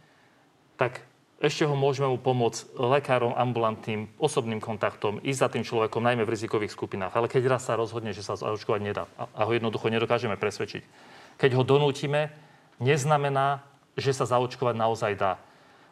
tak 0.80 1.04
ešte 1.40 1.64
ho 1.64 1.72
môžeme 1.72 2.12
mu 2.12 2.20
pomôcť 2.20 2.76
lekárom, 2.76 3.32
ambulantným, 3.32 4.12
osobným 4.20 4.60
kontaktom, 4.60 5.24
ísť 5.24 5.40
za 5.40 5.48
tým 5.48 5.64
človekom, 5.64 6.04
najmä 6.04 6.28
v 6.28 6.32
rizikových 6.36 6.76
skupinách. 6.76 7.16
Ale 7.16 7.32
keď 7.32 7.56
raz 7.56 7.64
sa 7.64 7.80
rozhodne, 7.80 8.12
že 8.12 8.20
sa 8.20 8.36
zaočkovať 8.36 8.80
nedá 8.84 9.04
a 9.16 9.48
ho 9.48 9.50
jednoducho 9.52 9.88
nedokážeme 9.88 10.36
presvedčiť, 10.36 10.84
keď 11.40 11.50
ho 11.56 11.64
donútime, 11.64 12.28
neznamená, 12.80 13.62
že 13.94 14.16
sa 14.16 14.24
zaočkovať 14.26 14.74
naozaj 14.74 15.12
dá. 15.14 15.32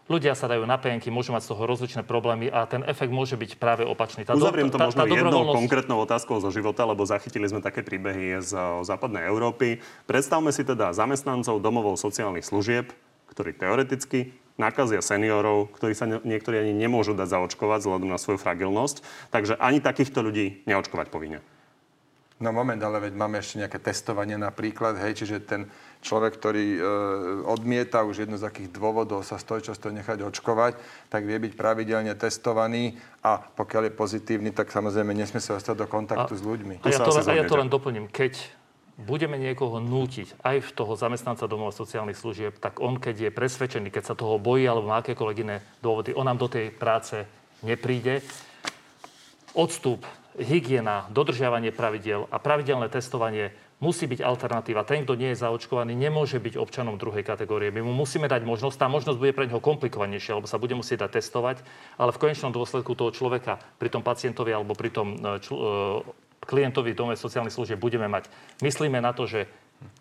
Ľudia 0.09 0.33
sa 0.33 0.49
dajú 0.49 0.65
na 0.65 0.81
penky, 0.81 1.13
môžu 1.13 1.37
mať 1.37 1.45
z 1.45 1.51
toho 1.53 1.69
rozličné 1.69 2.01
problémy 2.01 2.49
a 2.49 2.65
ten 2.65 2.81
efekt 2.89 3.13
môže 3.13 3.37
byť 3.37 3.61
práve 3.61 3.85
opačný. 3.85 4.25
Tá 4.25 4.33
Uzavriem 4.33 4.73
to 4.73 4.81
tá, 4.81 4.89
možno 4.89 5.05
tá 5.05 5.07
jednou 5.07 5.45
dobrovoľnosť... 5.45 5.61
konkrétnou 5.61 5.99
otázkou 6.01 6.41
zo 6.41 6.49
života, 6.49 6.89
lebo 6.89 7.05
zachytili 7.05 7.45
sme 7.45 7.61
také 7.61 7.85
príbehy 7.85 8.41
z 8.41 8.57
západnej 8.89 9.29
Európy. 9.29 9.85
Predstavme 10.09 10.49
si 10.49 10.65
teda 10.65 10.97
zamestnancov 10.97 11.61
domovov 11.61 12.01
sociálnych 12.01 12.49
služieb, 12.49 12.89
ktorí 13.29 13.53
teoreticky 13.53 14.33
nakazia 14.57 15.05
seniorov, 15.05 15.77
ktorí 15.77 15.93
sa 15.93 16.09
niektorí 16.09 16.57
ani 16.57 16.73
nemôžu 16.73 17.13
dať 17.13 17.29
zaočkovať 17.29 17.85
vzhľadom 17.85 18.09
na 18.09 18.17
svoju 18.17 18.41
fragilnosť. 18.41 19.05
Takže 19.29 19.61
ani 19.61 19.85
takýchto 19.85 20.25
ľudí 20.25 20.65
neočkovať 20.65 21.13
povinne. 21.13 21.45
No 22.39 22.55
moment, 22.55 22.79
ale 22.79 23.11
veď 23.11 23.19
máme 23.19 23.43
ešte 23.43 23.59
nejaké 23.59 23.83
testovanie 23.83 24.39
napríklad, 24.39 24.95
hej, 25.03 25.19
čiže 25.19 25.43
ten 25.43 25.67
človek, 26.07 26.39
ktorý 26.39 26.67
e, 26.79 26.81
odmieta 27.51 28.07
už 28.07 28.23
jedno 28.23 28.39
z 28.39 28.47
takých 28.47 28.71
dôvodov 28.71 29.27
sa 29.27 29.43
stojí 29.43 29.59
často 29.59 29.91
nechať 29.91 30.23
očkovať, 30.23 30.79
tak 31.11 31.27
vie 31.27 31.35
byť 31.35 31.59
pravidelne 31.59 32.15
testovaný 32.15 32.95
a 33.27 33.43
pokiaľ 33.43 33.91
je 33.91 33.93
pozitívny, 33.99 34.51
tak 34.55 34.71
samozrejme 34.71 35.11
nesmie 35.19 35.43
sa 35.43 35.59
dostať 35.59 35.83
do 35.83 35.87
kontaktu 35.91 36.33
a, 36.35 36.39
s 36.39 36.43
ľuďmi. 36.47 36.75
A 36.79 36.87
ja, 36.87 37.03
to, 37.03 37.11
a 37.11 37.35
ja 37.35 37.43
to 37.43 37.59
len 37.59 37.67
doplním. 37.67 38.07
Keď 38.07 38.39
budeme 38.99 39.35
niekoho 39.35 39.83
nútiť, 39.83 40.39
aj 40.43 40.63
v 40.63 40.71
toho 40.75 40.95
zamestnanca 40.95 41.51
domov 41.51 41.75
sociálnych 41.75 42.19
služieb, 42.19 42.55
tak 42.63 42.79
on, 42.79 43.03
keď 43.03 43.31
je 43.31 43.31
presvedčený, 43.35 43.91
keď 43.91 44.11
sa 44.11 44.19
toho 44.19 44.39
bojí 44.39 44.67
alebo 44.67 44.91
má 44.91 45.03
akékoľvek 45.03 45.39
iné 45.43 45.63
dôvody, 45.83 46.15
on 46.15 46.27
nám 46.27 46.39
do 46.39 46.47
tej 46.47 46.71
práce 46.71 47.27
nepríde. 47.67 48.23
Odstup 49.59 50.07
hygiena, 50.39 51.11
dodržiavanie 51.11 51.75
pravidel 51.75 52.31
a 52.31 52.39
pravidelné 52.39 52.87
testovanie 52.89 53.51
musí 53.79 54.11
byť 54.11 54.23
alternatíva. 54.23 54.87
Ten, 54.87 55.07
kto 55.07 55.15
nie 55.15 55.35
je 55.35 55.43
zaočkovaný, 55.43 55.95
nemôže 55.95 56.43
byť 56.43 56.59
občanom 56.59 56.99
druhej 56.99 57.23
kategórie. 57.23 57.71
My 57.71 57.83
mu 57.83 57.95
musíme 57.95 58.27
dať 58.27 58.43
možnosť, 58.43 58.77
tá 58.79 58.87
možnosť 58.91 59.19
bude 59.19 59.35
pre 59.35 59.47
neho 59.47 59.63
komplikovanejšia, 59.63 60.39
lebo 60.39 60.51
sa 60.51 60.59
bude 60.59 60.75
musieť 60.75 61.07
dať 61.07 61.23
testovať, 61.23 61.57
ale 61.99 62.11
v 62.11 62.21
konečnom 62.23 62.51
dôsledku 62.51 62.99
toho 62.99 63.15
človeka 63.15 63.63
pri 63.79 63.89
tom 63.91 64.03
pacientovi 64.03 64.51
alebo 64.51 64.75
pri 64.75 64.91
tom 64.91 65.15
e, 65.15 65.39
čl- 65.43 65.59
e, 65.59 66.27
klientovi 66.43 66.95
v 66.95 66.99
dome 66.99 67.15
sociálnych 67.15 67.55
služieb 67.55 67.79
budeme 67.79 68.11
mať. 68.11 68.31
Myslíme 68.63 68.99
na 68.99 69.15
to, 69.15 69.29
že 69.29 69.47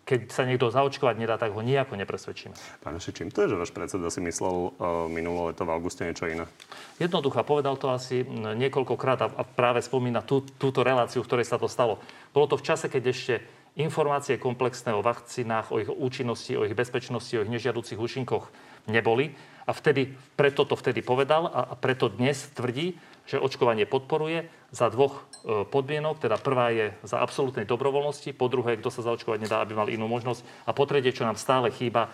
keď 0.08 0.32
sa 0.32 0.48
niekto 0.48 0.72
zaočkovať 0.72 1.20
nedá, 1.20 1.36
tak 1.36 1.52
ho 1.52 1.60
nejako 1.60 1.94
nepresvedčíme. 2.00 2.56
Pán 2.80 2.96
čím 2.98 3.28
to 3.28 3.44
je, 3.44 3.52
že 3.52 3.60
váš 3.60 3.72
predseda 3.76 4.08
si 4.08 4.24
myslel 4.24 4.72
uh, 4.72 5.04
minulé 5.06 5.52
leto 5.52 5.68
v 5.68 5.70
auguste 5.70 6.02
niečo 6.02 6.26
iné? 6.26 6.48
Jednoducho, 6.96 7.44
povedal 7.44 7.76
to 7.76 7.92
asi 7.92 8.24
niekoľkokrát 8.26 9.20
a, 9.22 9.44
práve 9.44 9.84
spomína 9.84 10.24
tú, 10.24 10.42
túto 10.56 10.80
reláciu, 10.80 11.20
v 11.22 11.28
ktorej 11.28 11.46
sa 11.46 11.60
to 11.60 11.68
stalo. 11.68 12.00
Bolo 12.32 12.48
to 12.48 12.56
v 12.56 12.66
čase, 12.66 12.88
keď 12.88 13.02
ešte 13.12 13.34
informácie 13.78 14.40
komplexné 14.42 14.90
o 14.90 15.04
vakcínach, 15.04 15.70
o 15.70 15.78
ich 15.78 15.86
účinnosti, 15.86 16.58
o 16.58 16.66
ich 16.66 16.74
bezpečnosti, 16.74 17.38
o 17.38 17.44
ich 17.46 17.52
nežiaducich 17.52 18.00
účinkoch 18.00 18.50
neboli. 18.90 19.36
A 19.68 19.76
vtedy, 19.76 20.16
preto 20.34 20.64
to 20.64 20.74
vtedy 20.74 21.04
povedal 21.04 21.46
a 21.46 21.76
preto 21.76 22.08
dnes 22.08 22.48
tvrdí, 22.56 22.96
že 23.28 23.36
očkovanie 23.36 23.84
podporuje 23.84 24.48
za 24.72 24.88
dvoch 24.88 25.28
e, 25.44 25.68
podmienok. 25.68 26.16
Teda 26.16 26.40
prvá 26.40 26.72
je 26.72 26.96
za 27.04 27.20
absolútnej 27.20 27.68
dobrovoľnosti, 27.68 28.32
po 28.32 28.48
druhé, 28.48 28.80
kto 28.80 28.88
sa 28.88 29.04
zaočkovať 29.04 29.44
nedá, 29.44 29.60
aby 29.60 29.76
mal 29.76 29.92
inú 29.92 30.08
možnosť. 30.08 30.40
A 30.64 30.72
po 30.72 30.88
tretie, 30.88 31.12
čo 31.12 31.28
nám 31.28 31.36
stále 31.36 31.68
chýba, 31.68 32.08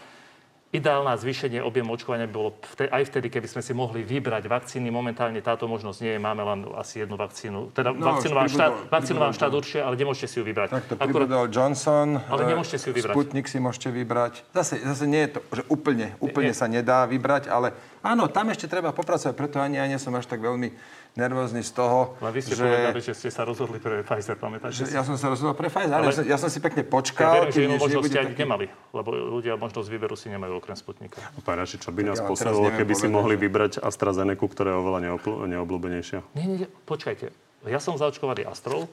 Ideálne 0.74 1.14
zvýšenie 1.14 1.62
objemu 1.62 1.94
očkovania 1.94 2.26
by 2.26 2.34
bolo 2.34 2.50
aj 2.74 3.06
vtedy, 3.06 3.30
keby 3.30 3.46
sme 3.46 3.62
si 3.62 3.70
mohli 3.70 4.02
vybrať 4.02 4.50
vakcíny. 4.50 4.90
Momentálne 4.90 5.38
táto 5.38 5.70
možnosť 5.70 5.98
nie 6.02 6.18
je. 6.18 6.18
Máme 6.18 6.42
len 6.42 6.66
asi 6.74 7.06
jednu 7.06 7.14
vakcínu. 7.14 7.70
Teda 7.70 7.94
no, 7.94 8.02
vakcínu, 8.02 8.34
vám 8.34 8.50
štát, 8.50 8.90
vakcínu 8.90 9.18
vám 9.22 9.34
štát 9.38 9.54
určite, 9.54 9.86
ale 9.86 9.94
nemôžete 9.94 10.34
si 10.34 10.42
ju 10.42 10.44
vybrať. 10.50 10.74
Tak 10.74 10.84
to 10.90 10.94
Akurát, 10.98 11.46
Johnson. 11.46 12.18
Ale 12.26 12.42
nemôžete 12.50 12.82
si 12.82 12.90
ju 12.90 12.92
vybrať. 12.98 13.14
Sputnik 13.14 13.46
si 13.46 13.62
môžete 13.62 13.94
vybrať. 13.94 14.42
Zase, 14.50 14.82
zase 14.82 15.06
nie 15.06 15.22
je 15.30 15.38
to, 15.38 15.40
že 15.46 15.62
úplne, 15.70 16.18
úplne 16.18 16.50
nie. 16.50 16.58
sa 16.58 16.66
nedá 16.66 17.06
vybrať, 17.06 17.54
ale 17.54 17.70
áno, 18.02 18.26
tam 18.26 18.50
ešte 18.50 18.66
treba 18.66 18.90
popracovať. 18.90 19.30
Preto 19.38 19.62
ani 19.62 19.78
ja 19.78 19.86
nie 19.86 20.02
som 20.02 20.10
až 20.18 20.26
tak 20.26 20.42
veľmi 20.42 20.74
nervózny 21.14 21.62
z 21.62 21.70
toho, 21.78 22.18
Ale 22.18 22.34
vy 22.34 22.40
ste 22.42 22.58
že... 22.58 22.66
povedali, 22.66 23.00
že 23.00 23.12
ste 23.14 23.30
sa 23.30 23.46
rozhodli 23.46 23.78
pre 23.78 24.02
Pfizer, 24.02 24.34
pamätáte 24.34 24.74
že 24.74 24.90
Ja 24.90 25.06
som 25.06 25.14
sa 25.14 25.30
rozhodol 25.30 25.54
pre 25.54 25.70
Pfizer, 25.70 25.94
ale, 25.94 26.10
ja, 26.26 26.38
som, 26.38 26.50
si 26.50 26.58
pekne 26.58 26.82
počkal. 26.82 27.30
Ja 27.30 27.40
verím, 27.46 27.78
že 27.78 27.78
možnosť 27.78 28.06
ste 28.10 28.18
taký... 28.18 28.42
nemali, 28.42 28.66
lebo 28.90 29.08
ľudia 29.14 29.54
možnosť 29.54 29.86
výberu 29.86 30.18
si 30.18 30.26
nemajú 30.34 30.58
okrem 30.58 30.74
Sputnika. 30.74 31.22
Pán 31.46 31.62
Raši, 31.62 31.78
čo 31.78 31.94
by 31.94 32.02
nás 32.02 32.18
ja 32.18 32.26
poslalo, 32.26 32.66
keby 32.66 32.82
povedať, 32.82 32.98
si 32.98 33.06
mohli 33.06 33.34
že... 33.38 33.40
vybrať 33.46 33.72
AstraZeneca, 33.78 34.42
ktorá 34.42 34.74
je 34.74 34.78
oveľa 34.82 34.98
neobľúbenejšia? 35.46 36.18
Nie, 36.34 36.46
nie, 36.50 36.66
počkajte. 36.82 37.30
Ja 37.70 37.78
som 37.78 37.94
zaočkovaný 37.94 38.44
Astrol. 38.50 38.90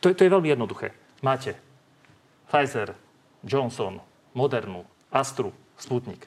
To, 0.00 0.06
to 0.08 0.22
je 0.24 0.32
veľmi 0.32 0.48
jednoduché. 0.48 0.96
Máte 1.20 1.56
Pfizer, 2.48 2.96
Johnson, 3.44 4.00
Modernu, 4.32 4.88
Astru, 5.12 5.52
Sputnik. 5.76 6.24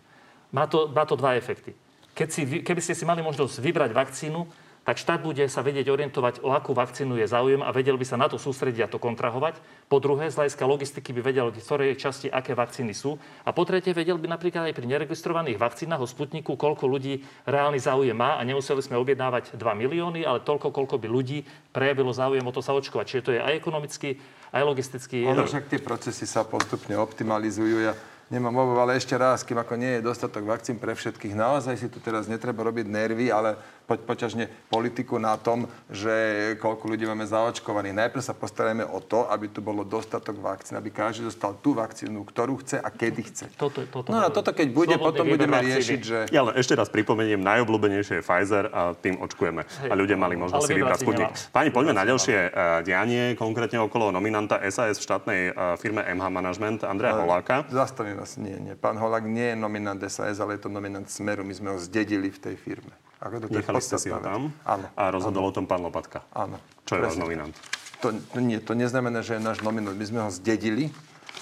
Má 0.53 0.65
to, 0.69 0.89
má 0.89 1.05
to 1.05 1.17
dva 1.17 1.37
efekty. 1.37 1.73
Keď 2.13 2.27
si, 2.29 2.41
keby 2.61 2.81
ste 2.81 2.97
si 2.97 3.05
mali 3.05 3.21
možnosť 3.21 3.61
vybrať 3.61 3.91
vakcínu, 3.93 4.45
tak 4.89 4.97
štát 4.97 5.21
bude 5.21 5.45
sa 5.53 5.61
vedieť 5.61 5.85
orientovať, 5.85 6.41
o 6.41 6.49
akú 6.49 6.73
vakcínu 6.73 7.13
je 7.21 7.29
záujem 7.29 7.61
a 7.61 7.69
vedel 7.69 7.93
by 7.93 8.09
sa 8.09 8.17
na 8.17 8.25
to 8.25 8.41
sústrediť 8.41 8.89
a 8.89 8.89
to 8.89 8.97
kontrahovať. 8.97 9.61
Po 9.85 10.01
druhé, 10.01 10.33
z 10.33 10.41
hľadiska 10.41 10.65
logistiky 10.65 11.13
by 11.13 11.21
vedel, 11.21 11.53
v 11.53 11.61
ktorej 11.61 11.93
časti 11.93 12.25
aké 12.25 12.57
vakcíny 12.57 12.97
sú. 12.97 13.21
A 13.45 13.53
po 13.53 13.69
tretie, 13.69 13.93
vedel 13.93 14.17
by 14.17 14.25
napríklad 14.25 14.65
aj 14.65 14.73
pri 14.73 14.89
neregistrovaných 14.89 15.61
vakcínach 15.61 16.01
o 16.01 16.09
Sputniku, 16.09 16.57
koľko 16.57 16.89
ľudí 16.89 17.21
reálny 17.45 17.77
záujem 17.77 18.17
má 18.17 18.41
a 18.41 18.41
nemuseli 18.41 18.81
sme 18.81 18.97
objednávať 18.97 19.61
2 19.61 19.61
milióny, 19.61 20.25
ale 20.25 20.41
toľko, 20.41 20.73
koľko 20.73 20.97
by 20.97 21.05
ľudí 21.05 21.45
prejavilo 21.69 22.09
záujem 22.09 22.41
o 22.41 22.49
to 22.49 22.65
sa 22.65 22.73
očkovať. 22.73 23.05
Čiže 23.05 23.25
to 23.29 23.33
je 23.37 23.45
aj 23.45 23.53
ekonomicky, 23.61 24.17
aj 24.49 24.63
logisticky. 24.65 25.21
Ono 25.29 25.45
však 25.45 25.69
tie 25.69 25.85
procesy 25.85 26.25
sa 26.25 26.41
postupne 26.41 26.97
optimalizujú. 26.97 27.77
Ja 27.85 27.93
nemám 28.29 28.61
obav, 28.61 28.89
ale 28.89 28.97
ešte 28.97 29.17
raz, 29.17 29.41
kým 29.41 29.57
ako 29.57 29.73
nie 29.77 29.99
je 29.99 30.05
dostatok 30.05 30.45
vakcín 30.45 30.77
pre 30.77 30.93
všetkých, 30.93 31.33
naozaj 31.33 31.75
si 31.77 31.89
tu 31.89 31.97
teraz 31.97 32.29
netreba 32.29 32.61
robiť 32.61 32.85
nervy, 32.85 33.33
ale 33.33 33.57
poď 33.89 34.05
poťažne 34.05 34.45
politiku 34.69 35.17
na 35.17 35.33
tom, 35.41 35.65
že 35.89 36.53
koľko 36.61 36.85
ľudí 36.93 37.09
máme 37.09 37.25
zaočkovaných. 37.25 37.97
Najprv 37.97 38.21
sa 38.21 38.37
postarajme 38.37 38.85
o 38.85 39.01
to, 39.01 39.25
aby 39.25 39.49
tu 39.49 39.65
bolo 39.65 39.81
dostatok 39.81 40.37
vakcín, 40.37 40.77
aby 40.77 40.93
každý 40.93 41.25
dostal 41.25 41.57
tú 41.57 41.73
vakcínu, 41.73 42.21
ktorú 42.21 42.61
chce 42.61 42.77
a 42.77 42.89
kedy 42.93 43.21
chce. 43.25 43.45
Toto, 43.57 43.81
toto, 43.89 44.13
no 44.13 44.21
a 44.21 44.29
toto 44.29 44.53
keď 44.53 44.67
bude, 44.69 44.95
potom 45.01 45.25
budeme 45.25 45.57
riešiť, 45.57 45.99
že... 46.05 46.17
Ja 46.29 46.45
len 46.45 46.53
ešte 46.53 46.77
raz 46.77 46.93
pripomeniem, 46.93 47.41
najobľúbenejšie 47.41 48.21
je 48.21 48.23
Pfizer 48.23 48.69
a 48.69 48.93
tým 48.93 49.17
očkujeme. 49.17 49.65
A 49.89 49.93
ľudia 49.97 50.13
mali 50.19 50.37
možnosť 50.37 50.63
si 50.69 50.73
vybrať 50.77 50.99
Sputnik. 51.01 51.33
Páni, 51.49 51.73
poďme 51.73 51.97
na 51.97 52.05
ďalšie 52.05 52.37
uh, 52.37 52.51
dianie, 52.85 53.33
konkrétne 53.33 53.81
okolo 53.81 54.13
nominanta 54.13 54.61
SAS 54.69 55.01
v 55.01 55.03
štátnej 55.09 55.41
uh, 55.49 55.73
firme 55.81 56.05
MH 56.05 56.25
Management 56.29 56.79
Andreja 56.85 57.17
Holáka. 57.17 57.65
Zastavím 57.71 58.21
vás, 58.21 58.37
nie, 58.37 58.53
nie. 58.59 58.75
Pán 58.75 58.99
Holák 58.99 59.25
nie 59.25 59.55
je 59.55 59.57
nominant 59.57 59.97
SAS, 60.11 60.37
ale 60.37 60.59
je 60.59 60.67
to 60.67 60.69
nominant 60.69 61.07
Smeru. 61.09 61.41
My 61.41 61.55
sme 61.55 61.69
ho 61.73 61.79
zdedili 61.79 62.29
v 62.29 62.39
tej 62.39 62.55
firme. 62.59 62.91
Ako 63.19 63.43
to 63.43 63.47
Nechali 63.51 63.83
ste 63.83 63.99
si 63.99 64.07
ho 64.07 64.19
tam 64.23 64.55
áno, 64.63 64.87
a 64.95 65.03
rozhodol 65.11 65.43
áno. 65.43 65.51
o 65.51 65.55
tom 65.55 65.65
pán 65.67 65.83
Lopatka. 65.83 66.23
Áno. 66.31 66.55
Čo 66.87 66.95
je 66.95 67.01
váš 67.03 67.19
nominant? 67.19 67.51
To, 67.99 68.15
to, 68.15 68.39
nie, 68.39 68.63
to 68.63 68.71
neznamená, 68.79 69.19
že 69.19 69.35
je 69.35 69.41
náš 69.43 69.59
nominant. 69.59 69.91
My 69.91 70.05
sme 70.07 70.19
ho 70.23 70.31
zdedili 70.31 70.87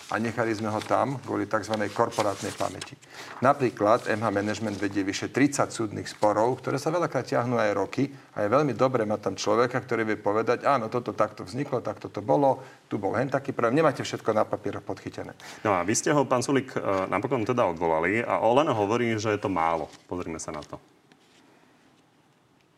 a 0.09 0.17
nechali 0.17 0.55
sme 0.55 0.71
ho 0.71 0.79
tam 0.79 1.19
kvôli 1.19 1.45
tzv. 1.45 1.75
korporátnej 1.91 2.55
pamäti. 2.55 2.95
Napríklad 3.43 4.07
MH 4.07 4.27
Management 4.31 4.79
vedie 4.79 5.03
vyše 5.03 5.29
30 5.29 5.67
súdnych 5.67 6.07
sporov, 6.07 6.63
ktoré 6.63 6.79
sa 6.79 6.89
veľakrát 6.89 7.27
ťahnú 7.27 7.59
aj 7.59 7.75
roky 7.75 8.09
a 8.33 8.47
je 8.47 8.49
veľmi 8.49 8.71
dobré 8.71 9.03
mať 9.03 9.19
tam 9.19 9.35
človeka, 9.35 9.77
ktorý 9.83 10.07
vie 10.07 10.17
povedať, 10.17 10.63
áno, 10.63 10.87
toto 10.87 11.11
takto 11.11 11.43
vzniklo, 11.43 11.83
takto 11.83 12.07
to 12.07 12.23
bolo, 12.23 12.63
tu 12.87 12.95
bol 12.95 13.13
hen 13.19 13.27
taký 13.27 13.51
problém. 13.51 13.83
Nemáte 13.83 14.01
všetko 14.01 14.31
na 14.31 14.47
papieroch 14.47 14.81
podchytené. 14.81 15.35
No 15.67 15.75
a 15.75 15.83
vy 15.83 15.93
ste 15.93 16.15
ho, 16.15 16.23
pán 16.23 16.39
Sulik, 16.39 16.71
e, 16.73 16.79
napokon 17.11 17.43
teda 17.43 17.67
odvolali 17.67 18.23
a 18.23 18.39
Oleno 18.39 18.71
hovorí, 18.71 19.11
že 19.19 19.35
je 19.35 19.39
to 19.43 19.51
málo. 19.51 19.91
Pozrime 20.07 20.39
sa 20.39 20.55
na 20.55 20.63
to. 20.63 20.96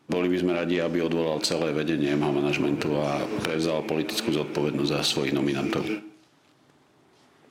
Boli 0.10 0.26
by 0.26 0.38
sme 0.42 0.58
radi, 0.58 0.82
aby 0.82 1.06
odvolal 1.06 1.38
celé 1.46 1.70
vedenie 1.70 2.18
MH 2.18 2.34
manažmentu 2.34 2.98
a 2.98 3.22
prevzal 3.46 3.86
politickú 3.86 4.34
zodpovednosť 4.34 4.90
za 4.90 5.06
svojich 5.06 5.38
nominantov. 5.38 5.86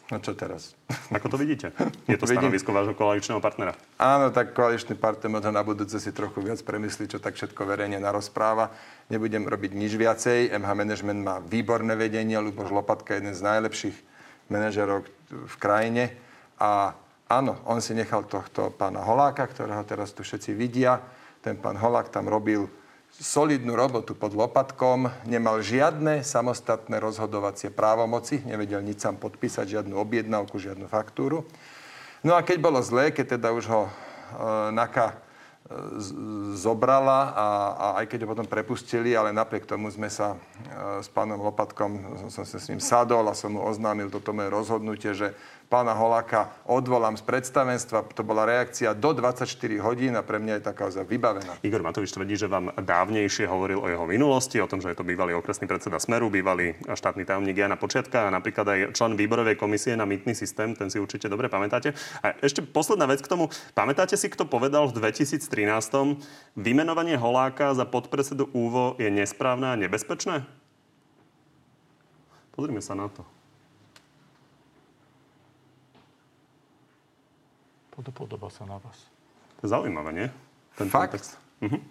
No 0.09 0.19
čo 0.19 0.35
teraz? 0.35 0.75
Ako 1.15 1.31
to 1.31 1.39
vidíte? 1.39 1.71
Je 2.11 2.19
to 2.19 2.27
stanovisko 2.27 2.75
vášho 2.75 2.99
koaličného 2.99 3.39
partnera? 3.39 3.79
Áno, 3.95 4.35
tak 4.35 4.59
koaličný 4.59 4.99
partner 4.99 5.31
možno 5.31 5.55
na 5.55 5.63
budúce 5.63 6.03
si 6.03 6.11
trochu 6.11 6.43
viac 6.43 6.59
premyslí, 6.67 7.07
čo 7.07 7.23
tak 7.23 7.39
všetko 7.39 7.63
verejne 7.63 8.03
narozpráva. 8.03 8.75
Nebudem 9.07 9.47
robiť 9.47 9.79
nič 9.79 9.95
viacej. 9.95 10.51
MH 10.59 10.71
Management 10.75 11.21
má 11.23 11.37
výborné 11.39 11.95
vedenie. 11.95 12.43
Luboš 12.43 12.75
Lopatka 12.75 13.15
je 13.15 13.23
jeden 13.23 13.39
z 13.39 13.45
najlepších 13.45 13.97
manažerov 14.51 15.07
v 15.31 15.55
krajine. 15.61 16.11
A 16.59 16.97
áno, 17.31 17.61
on 17.71 17.79
si 17.79 17.95
nechal 17.95 18.27
tohto 18.27 18.75
pána 18.75 19.05
Holáka, 19.05 19.47
ktorého 19.47 19.85
teraz 19.87 20.11
tu 20.11 20.27
všetci 20.27 20.57
vidia 20.59 20.99
ten 21.49 21.57
pán 21.57 21.81
Holák 21.81 22.13
tam 22.13 22.29
robil 22.29 22.69
solidnú 23.09 23.73
robotu 23.73 24.13
pod 24.13 24.37
lopatkom, 24.37 25.09
nemal 25.25 25.65
žiadne 25.65 26.21
samostatné 26.21 27.01
rozhodovacie 27.01 27.73
právomoci, 27.73 28.45
nevedel 28.45 28.85
nič 28.85 29.01
sám 29.01 29.17
podpísať, 29.17 29.81
žiadnu 29.81 29.97
objednávku, 29.97 30.61
žiadnu 30.61 30.85
faktúru. 30.93 31.49
No 32.21 32.37
a 32.37 32.45
keď 32.45 32.61
bolo 32.61 32.85
zlé, 32.85 33.09
keď 33.09 33.41
teda 33.41 33.49
už 33.57 33.65
ho 33.73 33.83
e, 33.89 33.91
NAKA 34.77 35.25
zobrala 36.57 37.21
a, 37.37 37.47
a 37.77 37.87
aj 38.01 38.09
keď 38.09 38.25
ho 38.25 38.33
potom 38.33 38.49
prepustili, 38.49 39.13
ale 39.13 39.37
napriek 39.37 39.69
tomu 39.69 39.93
sme 39.93 40.09
sa 40.09 40.33
e, 40.33 40.39
s 41.05 41.09
pánom 41.13 41.37
Lopatkom, 41.45 42.25
som 42.33 42.45
sa 42.45 42.57
s 42.57 42.73
ním 42.73 42.81
sadol 42.81 43.29
a 43.29 43.37
som 43.37 43.53
mu 43.53 43.61
oznámil 43.61 44.09
toto 44.09 44.33
moje 44.33 44.49
rozhodnutie, 44.49 45.13
že 45.13 45.37
pána 45.69 45.93
Holáka 45.93 46.49
odvolám 46.65 47.15
z 47.21 47.23
predstavenstva. 47.29 48.09
To 48.17 48.25
bola 48.25 48.49
reakcia 48.49 48.97
do 48.97 49.13
24 49.13 49.45
hodín 49.85 50.17
a 50.17 50.25
pre 50.25 50.41
mňa 50.41 50.59
je 50.59 50.63
tá 50.65 50.73
kauza 50.73 51.05
vybavená. 51.05 51.61
Igor 51.61 51.85
Matovič 51.85 52.11
tvrdí, 52.11 52.41
že 52.41 52.49
vám 52.49 52.73
dávnejšie 52.73 53.45
hovoril 53.45 53.85
o 53.85 53.89
jeho 53.89 54.09
minulosti, 54.09 54.57
o 54.59 54.67
tom, 54.67 54.81
že 54.81 54.91
je 54.91 54.99
to 54.99 55.05
bývalý 55.05 55.37
okresný 55.37 55.69
predseda 55.69 56.01
Smeru, 56.01 56.33
bývalý 56.33 56.75
štátny 56.89 57.29
tajomník 57.29 57.57
Jana 57.57 57.77
Počiatka 57.77 58.27
a 58.27 58.35
napríklad 58.35 58.67
aj 58.67 58.81
člen 58.97 59.15
výborovej 59.15 59.61
komisie 59.61 59.93
na 59.95 60.09
mýtny 60.09 60.33
systém, 60.33 60.73
ten 60.73 60.89
si 60.89 60.97
určite 60.97 61.29
dobre 61.29 61.53
pamätáte. 61.53 61.93
A 62.25 62.33
ešte 62.41 62.65
posledná 62.65 63.05
vec 63.05 63.21
k 63.21 63.29
tomu. 63.29 63.53
Pamätáte 63.77 64.17
si, 64.17 64.33
kto 64.33 64.49
povedal 64.49 64.89
v 64.89 64.97
2013. 64.97 65.45
Vymenovanie 66.57 67.21
Holáka 67.21 67.77
za 67.77 67.85
podpredsedu 67.85 68.49
úvo 68.57 68.97
je 68.97 69.13
nesprávne 69.13 69.69
a 69.69 69.77
nebezpečné? 69.77 70.49
Pozrime 72.57 72.83
sa 72.83 72.97
na 72.97 73.07
to. 73.13 73.38
Podobá 77.99 78.47
sa 78.51 78.63
na 78.63 78.79
vás. 78.79 78.99
To 79.59 79.67
je 79.67 79.71
zaujímavé, 79.75 80.11
nie? 80.15 80.27
Ten 80.79 80.87
Fakt? 80.87 81.39
Uh-huh. 81.59 81.83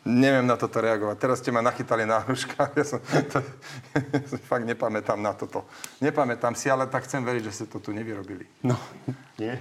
Neviem 0.00 0.48
na 0.48 0.56
toto 0.56 0.80
reagovať. 0.80 1.16
Teraz 1.20 1.44
ste 1.44 1.52
ma 1.52 1.60
nachytali 1.60 2.08
na 2.08 2.24
hruškách. 2.24 2.72
Ja 2.80 2.84
som, 2.84 3.00
to, 3.04 3.40
ja 3.92 4.26
som 4.28 4.40
fakt 4.40 4.64
nepamätám 4.64 5.20
na 5.20 5.36
toto. 5.36 5.68
Nepamätám 6.00 6.56
si, 6.56 6.72
ale 6.72 6.88
tak 6.88 7.04
chcem 7.04 7.20
veriť, 7.20 7.42
že 7.48 7.52
ste 7.52 7.64
to 7.68 7.80
tu 7.84 7.92
nevyrobili. 7.92 8.48
No, 8.64 8.80
nie. 9.36 9.56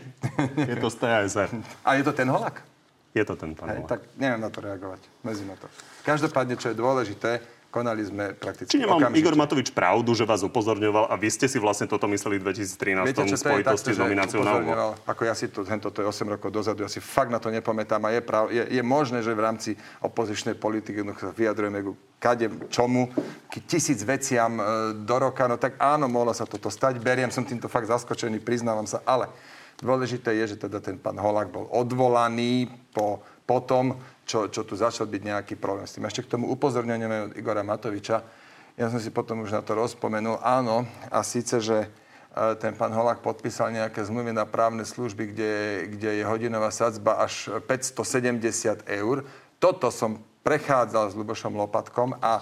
Je 0.56 0.76
to 0.80 0.88
z. 0.88 1.36
A 1.84 1.90
je 2.00 2.04
to 2.04 2.12
ten 2.16 2.28
holak? 2.32 2.64
Je 3.12 3.24
to 3.26 3.36
ten 3.36 3.52
pán 3.58 3.74
Hej, 3.74 3.84
Tak 3.90 4.00
neviem 4.16 4.40
na 4.40 4.48
to 4.48 4.64
reagovať. 4.64 5.02
Mezi 5.28 5.44
na 5.44 5.60
to. 5.60 5.68
Každopádne, 6.08 6.56
čo 6.56 6.72
je 6.72 6.76
dôležité, 6.78 7.44
Konali 7.70 8.02
sme 8.02 8.34
prakticky 8.34 8.82
Či 8.82 8.82
okamžite. 8.82 9.22
Igor 9.22 9.38
Matovič 9.38 9.70
pravdu, 9.70 10.18
že 10.18 10.26
vás 10.26 10.42
upozorňoval 10.42 11.06
a 11.06 11.14
vy 11.14 11.30
ste 11.30 11.46
si 11.46 11.62
vlastne 11.62 11.86
toto 11.86 12.10
mysleli 12.10 12.42
v 12.42 12.50
2013 12.50 13.06
Viete, 13.06 13.22
v 13.22 13.38
spojitosti 13.38 13.94
s 13.94 14.02
nomináciou 14.02 14.42
na 14.42 14.58
úvod? 14.58 14.76
Ako 15.06 15.22
ja 15.30 15.38
si 15.38 15.54
to, 15.54 15.62
toto 15.62 16.02
je 16.02 16.10
8 16.10 16.34
rokov 16.34 16.50
dozadu, 16.50 16.82
ja 16.82 16.90
si 16.90 16.98
fakt 16.98 17.30
na 17.30 17.38
to 17.38 17.54
nepamätám 17.54 18.02
a 18.02 18.10
je, 18.10 18.22
prav, 18.26 18.50
je, 18.50 18.66
je 18.74 18.82
možné, 18.82 19.22
že 19.22 19.38
v 19.38 19.42
rámci 19.46 19.78
opozičnej 20.02 20.58
politiky 20.58 21.06
no, 21.06 21.14
vyjadrujeme 21.14 21.86
ku 21.86 21.94
kade, 22.18 22.50
čomu, 22.74 23.14
k 23.54 23.62
tisíc 23.70 24.02
veciam 24.02 24.58
e, 24.58 24.64
do 25.06 25.16
roka, 25.22 25.46
no 25.46 25.62
tak 25.62 25.78
áno, 25.78 26.10
mohlo 26.10 26.34
sa 26.34 26.50
toto 26.50 26.74
stať, 26.74 26.98
beriem, 26.98 27.30
som 27.30 27.46
týmto 27.46 27.70
fakt 27.70 27.86
zaskočený, 27.86 28.42
priznávam 28.42 28.90
sa, 28.90 29.06
ale 29.06 29.30
dôležité 29.78 30.34
je, 30.42 30.58
že 30.58 30.66
teda 30.66 30.82
ten 30.82 30.98
pán 30.98 31.22
Holák 31.22 31.54
bol 31.54 31.70
odvolaný 31.70 32.66
po, 32.92 33.22
po 33.46 33.62
tom, 33.62 33.94
čo, 34.30 34.46
čo 34.54 34.62
tu 34.62 34.78
začal 34.78 35.10
byť 35.10 35.22
nejaký 35.26 35.54
problém 35.58 35.90
s 35.90 35.98
tým. 35.98 36.06
Ešte 36.06 36.22
k 36.22 36.38
tomu 36.38 36.54
upozorneniu 36.54 37.34
Igora 37.34 37.66
Matoviča. 37.66 38.22
Ja 38.78 38.94
som 38.94 39.02
si 39.02 39.10
potom 39.10 39.42
už 39.42 39.58
na 39.58 39.66
to 39.66 39.74
rozpomenul. 39.74 40.38
Áno, 40.46 40.86
a 41.10 41.26
síce, 41.26 41.58
že 41.58 41.78
e, 41.82 41.88
ten 42.62 42.78
pán 42.78 42.94
Holák 42.94 43.26
podpísal 43.26 43.74
nejaké 43.74 44.06
zmluvy 44.06 44.30
na 44.30 44.46
právne 44.46 44.86
služby, 44.86 45.34
kde, 45.34 45.54
kde 45.98 46.10
je 46.22 46.24
hodinová 46.30 46.70
sadzba 46.70 47.18
až 47.26 47.50
570 47.66 48.86
eur. 48.86 49.26
Toto 49.58 49.90
som 49.90 50.22
prechádzal 50.46 51.12
s 51.12 51.18
Lubošom 51.18 51.52
Lopatkom 51.52 52.16
a 52.22 52.40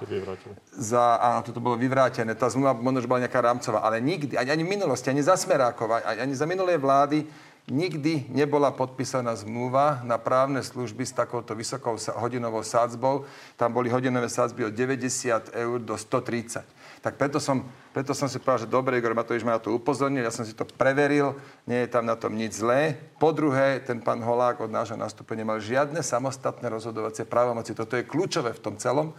za, 0.70 1.18
áno, 1.18 1.42
toto 1.42 1.64
bolo 1.64 1.80
vyvrátené. 1.80 2.38
Tá 2.38 2.52
zmluva 2.52 2.78
možno, 2.78 3.10
bola 3.10 3.26
nejaká 3.26 3.42
rámcová, 3.42 3.82
ale 3.82 4.04
nikdy, 4.04 4.38
ani, 4.38 4.54
ani 4.54 4.64
v 4.68 4.74
minulosti, 4.78 5.10
ani 5.10 5.24
za 5.24 5.34
Smerákova, 5.40 6.04
ani 6.04 6.36
za 6.36 6.46
minulé 6.46 6.78
vlády 6.78 7.26
nikdy 7.68 8.32
nebola 8.32 8.72
podpísaná 8.72 9.36
zmluva 9.36 10.00
na 10.08 10.16
právne 10.16 10.64
služby 10.64 11.04
s 11.04 11.12
takouto 11.12 11.52
vysokou 11.52 12.00
hodinovou 12.16 12.64
sádzbou. 12.64 13.28
Tam 13.60 13.70
boli 13.76 13.92
hodinové 13.92 14.32
sádzby 14.32 14.72
od 14.72 14.74
90 14.74 15.52
eur 15.52 15.78
do 15.84 16.00
130. 16.00 16.64
Tak 17.04 17.20
preto 17.20 17.38
som, 17.38 17.68
preto 17.94 18.16
som 18.16 18.32
si 18.32 18.40
povedal, 18.40 18.66
že 18.66 18.74
dobre, 18.74 18.98
Igor 18.98 19.14
Matovič 19.14 19.44
ma 19.44 19.60
na 19.60 19.62
to 19.62 19.76
upozornil, 19.76 20.26
ja 20.26 20.34
som 20.34 20.48
si 20.48 20.56
to 20.56 20.66
preveril, 20.66 21.38
nie 21.70 21.86
je 21.86 21.92
tam 21.92 22.08
na 22.08 22.18
tom 22.18 22.34
nič 22.34 22.58
zlé. 22.58 22.98
Po 23.22 23.36
druhé, 23.36 23.84
ten 23.84 24.02
pán 24.02 24.24
Holák 24.24 24.64
od 24.64 24.72
nášho 24.72 24.98
nastúpenia 24.98 25.46
nemal 25.46 25.62
žiadne 25.62 26.02
samostatné 26.02 26.66
rozhodovacie 26.72 27.28
právomoci. 27.28 27.78
Toto 27.78 28.00
je 28.00 28.08
kľúčové 28.08 28.56
v 28.56 28.64
tom 28.64 28.76
celom. 28.82 29.14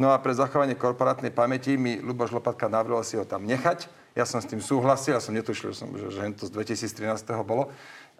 No 0.00 0.14
a 0.14 0.16
pre 0.16 0.32
zachovanie 0.32 0.78
korporátnej 0.80 1.28
pamäti 1.28 1.76
mi 1.76 2.00
Luboš 2.00 2.32
Lopatka 2.32 2.72
navrhol 2.72 3.04
si 3.04 3.20
ho 3.20 3.28
tam 3.28 3.44
nechať 3.44 3.99
ja 4.14 4.24
som 4.26 4.42
s 4.42 4.46
tým 4.46 4.58
súhlasil, 4.58 5.14
ja 5.14 5.22
som 5.22 5.34
netušil, 5.34 5.70
že, 5.70 5.86
som, 5.86 5.88
že, 5.94 6.10
že 6.10 6.20
to 6.34 6.50
z 6.50 6.52
2013. 6.54 7.46
bolo. 7.46 7.70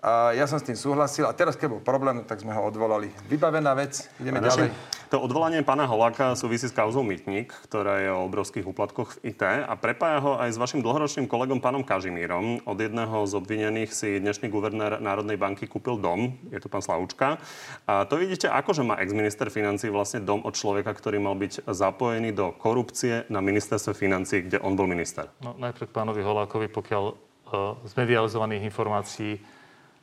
A 0.00 0.32
ja 0.32 0.48
som 0.48 0.56
s 0.56 0.64
tým 0.64 0.78
súhlasil 0.78 1.28
a 1.28 1.32
teraz, 1.36 1.60
keď 1.60 1.76
bol 1.76 1.82
problém, 1.84 2.24
tak 2.24 2.40
sme 2.40 2.56
ho 2.56 2.62
odvolali. 2.64 3.12
Vybavená 3.28 3.76
vec, 3.76 4.08
ideme 4.16 4.40
a 4.40 4.48
ďalej. 4.48 4.72
To 5.10 5.18
odvolanie 5.18 5.66
pána 5.66 5.90
Holáka 5.90 6.38
súvisí 6.38 6.70
s 6.70 6.76
kauzou 6.76 7.02
Mytník, 7.02 7.50
ktorá 7.66 7.98
je 7.98 8.14
o 8.14 8.30
obrovských 8.30 8.62
úplatkoch 8.62 9.18
v 9.18 9.34
IT 9.34 9.42
a 9.42 9.74
prepája 9.74 10.22
ho 10.22 10.38
aj 10.38 10.54
s 10.54 10.60
vašim 10.62 10.86
dlhoročným 10.86 11.26
kolegom 11.26 11.58
pánom 11.58 11.82
Kažimírom. 11.82 12.62
Od 12.62 12.78
jedného 12.78 13.26
z 13.26 13.34
obvinených 13.34 13.90
si 13.90 14.22
dnešný 14.22 14.46
guvernér 14.46 15.02
Národnej 15.02 15.34
banky 15.34 15.66
kúpil 15.66 15.98
dom, 15.98 16.38
je 16.54 16.62
to 16.62 16.70
pán 16.70 16.78
Slavučka. 16.78 17.42
A 17.90 18.06
to 18.06 18.22
vidíte, 18.22 18.54
ako 18.54 18.70
že 18.70 18.86
má 18.86 19.02
ex-minister 19.02 19.50
financí 19.50 19.90
vlastne 19.90 20.22
dom 20.22 20.46
od 20.46 20.54
človeka, 20.54 20.94
ktorý 20.94 21.18
mal 21.18 21.34
byť 21.34 21.66
zapojený 21.66 22.30
do 22.30 22.54
korupcie 22.54 23.26
na 23.34 23.42
ministerstve 23.42 23.98
financí, 23.98 24.46
kde 24.46 24.62
on 24.62 24.78
bol 24.78 24.86
minister. 24.86 25.26
No, 25.42 25.58
najprv 25.58 25.90
pánovi 25.90 26.22
Holákovi, 26.22 26.70
pokiaľ 26.70 27.04
uh, 27.10 27.82
z 27.82 27.92
medializovaných 27.98 28.62
informácií 28.62 29.42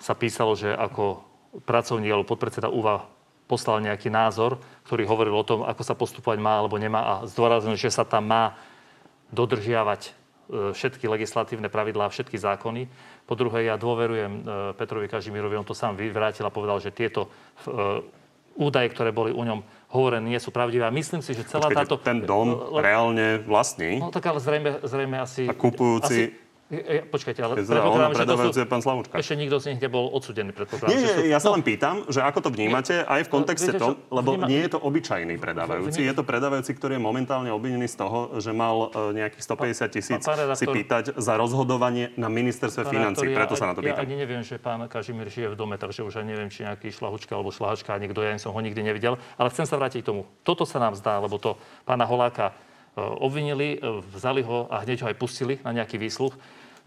sa 0.03 0.19
písalo, 0.19 0.51
že 0.59 0.75
ako 0.75 1.23
pracovník 1.63 2.11
alebo 2.11 2.27
podpredseda 2.27 2.67
UVA 2.67 3.15
poslal 3.47 3.79
nejaký 3.79 4.11
názor, 4.11 4.59
ktorý 4.85 5.07
hovoril 5.07 5.35
o 5.35 5.47
tom, 5.47 5.59
ako 5.63 5.81
sa 5.81 5.95
postupovať 5.95 6.37
má 6.37 6.59
alebo 6.59 6.75
nemá 6.75 7.01
a 7.01 7.13
zdôraznil, 7.25 7.79
že 7.79 7.89
sa 7.89 8.03
tam 8.03 8.27
má 8.27 8.59
dodržiavať 9.31 10.01
e, 10.07 10.11
všetky 10.75 11.07
legislatívne 11.07 11.71
pravidlá 11.71 12.07
a 12.07 12.13
všetky 12.13 12.35
zákony. 12.35 12.91
Po 13.27 13.35
druhé, 13.35 13.67
ja 13.67 13.79
dôverujem 13.79 14.31
e, 14.31 14.41
Petrovi 14.75 15.07
Kažimírovi, 15.07 15.55
on 15.55 15.67
to 15.67 15.75
sám 15.75 15.95
vyvrátil 15.95 16.47
a 16.47 16.51
povedal, 16.51 16.79
že 16.83 16.91
tieto 16.91 17.27
e, 17.27 18.03
údaje, 18.59 18.91
ktoré 18.91 19.15
boli 19.15 19.31
u 19.31 19.43
ňom 19.43 19.63
hovorené, 19.95 20.27
nie 20.27 20.41
sú 20.41 20.51
pravdivé. 20.51 20.83
A 20.87 20.91
myslím 20.91 21.23
si, 21.23 21.31
že 21.31 21.47
celá 21.47 21.71
Počkejte, 21.71 21.87
táto... 21.87 21.95
Ten 22.03 22.23
dom 22.27 22.75
reálne 22.75 23.39
vlastní? 23.43 24.03
No 24.03 24.11
tak 24.11 24.27
ale 24.27 24.43
zrejme, 24.43 24.83
zrejme 24.83 25.17
asi... 25.23 25.47
A 25.47 25.55
kupujúci... 25.55 26.35
Asi, 26.35 26.46
ja, 26.67 27.07
počkajte, 27.07 27.39
ale 27.39 27.63
predpokladám, 27.63 28.11
že 28.11 28.25
to 28.27 28.35
sú... 28.51 28.67
pán 28.67 28.83
Slavúčka. 28.83 29.15
Ešte 29.15 29.39
nikto 29.39 29.55
z 29.63 29.71
nich 29.71 29.79
nebol 29.79 30.11
odsudený, 30.11 30.51
predpokladám. 30.51 30.91
Nie, 30.91 30.99
nie, 30.99 31.13
sú... 31.15 31.19
ja 31.23 31.39
sa 31.39 31.55
len 31.55 31.63
pýtam, 31.63 32.03
že 32.11 32.19
ako 32.19 32.43
to 32.43 32.49
vnímate 32.51 33.07
aj 33.07 33.23
v 33.23 33.29
kontexte 33.31 33.71
no, 33.79 33.95
lebo 34.11 34.35
vníma... 34.35 34.51
nie 34.51 34.59
je 34.67 34.75
to 34.75 34.79
obyčajný 34.83 35.39
predávajúci, 35.39 36.03
je 36.03 36.11
to 36.11 36.27
predávajúci, 36.27 36.75
ktorý 36.75 36.99
je 36.99 37.01
momentálne 37.07 37.47
obvinený 37.55 37.87
z 37.87 37.95
toho, 38.03 38.35
že 38.43 38.51
mal 38.51 38.91
e, 38.91 39.15
nejakých 39.15 39.43
150 39.47 39.95
tisíc 39.95 40.21
si 40.59 40.65
pýtať 40.67 41.15
za 41.15 41.33
rozhodovanie 41.39 42.11
na 42.19 42.27
ministerstve 42.27 42.91
financí. 42.91 43.31
Preto 43.31 43.55
sa 43.55 43.71
na 43.71 43.73
to 43.73 43.79
pýtam. 43.79 43.95
Ja 43.95 44.03
ani 44.03 44.15
neviem, 44.19 44.43
že 44.43 44.59
pán 44.59 44.83
Kažimír 44.91 45.31
žije 45.31 45.55
v 45.55 45.55
dome, 45.55 45.79
takže 45.79 46.03
už 46.03 46.19
ani 46.19 46.35
neviem, 46.35 46.51
či 46.51 46.67
nejaký 46.67 46.91
šlahučka 46.91 47.31
alebo 47.31 47.55
šlahačka, 47.55 47.95
niekto, 47.95 48.19
ja 48.19 48.35
som 48.35 48.51
ho 48.51 48.59
nikdy 48.59 48.83
nevidel. 48.83 49.15
Ale 49.39 49.47
chcem 49.55 49.63
sa 49.63 49.79
vrátiť 49.79 50.03
k 50.03 50.07
tomu. 50.11 50.27
Toto 50.43 50.67
sa 50.67 50.83
nám 50.83 50.99
zdá, 50.99 51.23
lebo 51.23 51.39
to 51.39 51.55
pána 51.87 52.03
Holáka 52.03 52.51
e, 52.51 52.53
obvinili, 52.99 53.79
e, 53.79 54.03
vzali 54.11 54.43
ho 54.43 54.67
a 54.67 54.83
hneď 54.83 55.07
ho 55.07 55.07
aj 55.07 55.15
pustili 55.15 55.63
na 55.63 55.71
nejaký 55.71 55.95
výsluch. 55.95 56.35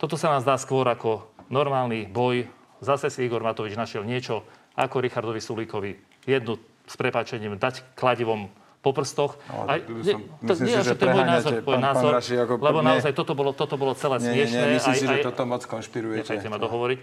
Toto 0.01 0.16
sa 0.16 0.32
nám 0.32 0.40
zdá 0.40 0.57
skôr 0.57 0.88
ako 0.88 1.28
normálny 1.53 2.09
boj. 2.09 2.48
Zase 2.80 3.12
si 3.12 3.28
Igor 3.28 3.44
Matovič 3.44 3.76
našiel 3.76 4.01
niečo 4.09 4.48
ako 4.72 5.05
Richardovi 5.05 5.44
Sulíkovi. 5.44 5.92
Jednu 6.24 6.57
s 6.88 6.96
prepáčením 6.96 7.61
dať 7.61 7.92
kladivom 7.92 8.48
po 8.80 8.96
prstoch. 8.96 9.36
No, 9.53 9.68
Aj, 9.68 9.76
som, 9.84 10.24
to, 10.40 10.53
myslím 10.57 10.66
nie, 10.72 10.76
si, 10.80 10.88
že 10.88 10.96
to 10.96 11.05
je 11.05 11.12
môj 11.12 11.26
názor, 11.28 11.53
pán, 11.61 11.80
názor 11.84 12.11
pán 12.11 12.16
Raši, 12.16 12.34
ako, 12.40 12.53
lebo 12.64 12.80
nie, 12.80 12.88
naozaj 12.88 13.12
toto 13.12 13.32
bolo, 13.36 13.53
toto 13.53 13.76
bolo 13.76 13.92
celé 13.92 14.16
nie, 14.24 14.28
smiešné. 14.32 14.57
Nie, 14.57 14.74
myslím 14.80 14.94
aj, 14.96 15.01
si, 15.05 15.05
že 15.05 15.16
toto 15.20 15.42
moc 15.44 15.62
konšpirujete. 15.68 16.24
Nechajte 16.24 16.48
ma 16.48 16.57
dohovoriť. 16.57 16.98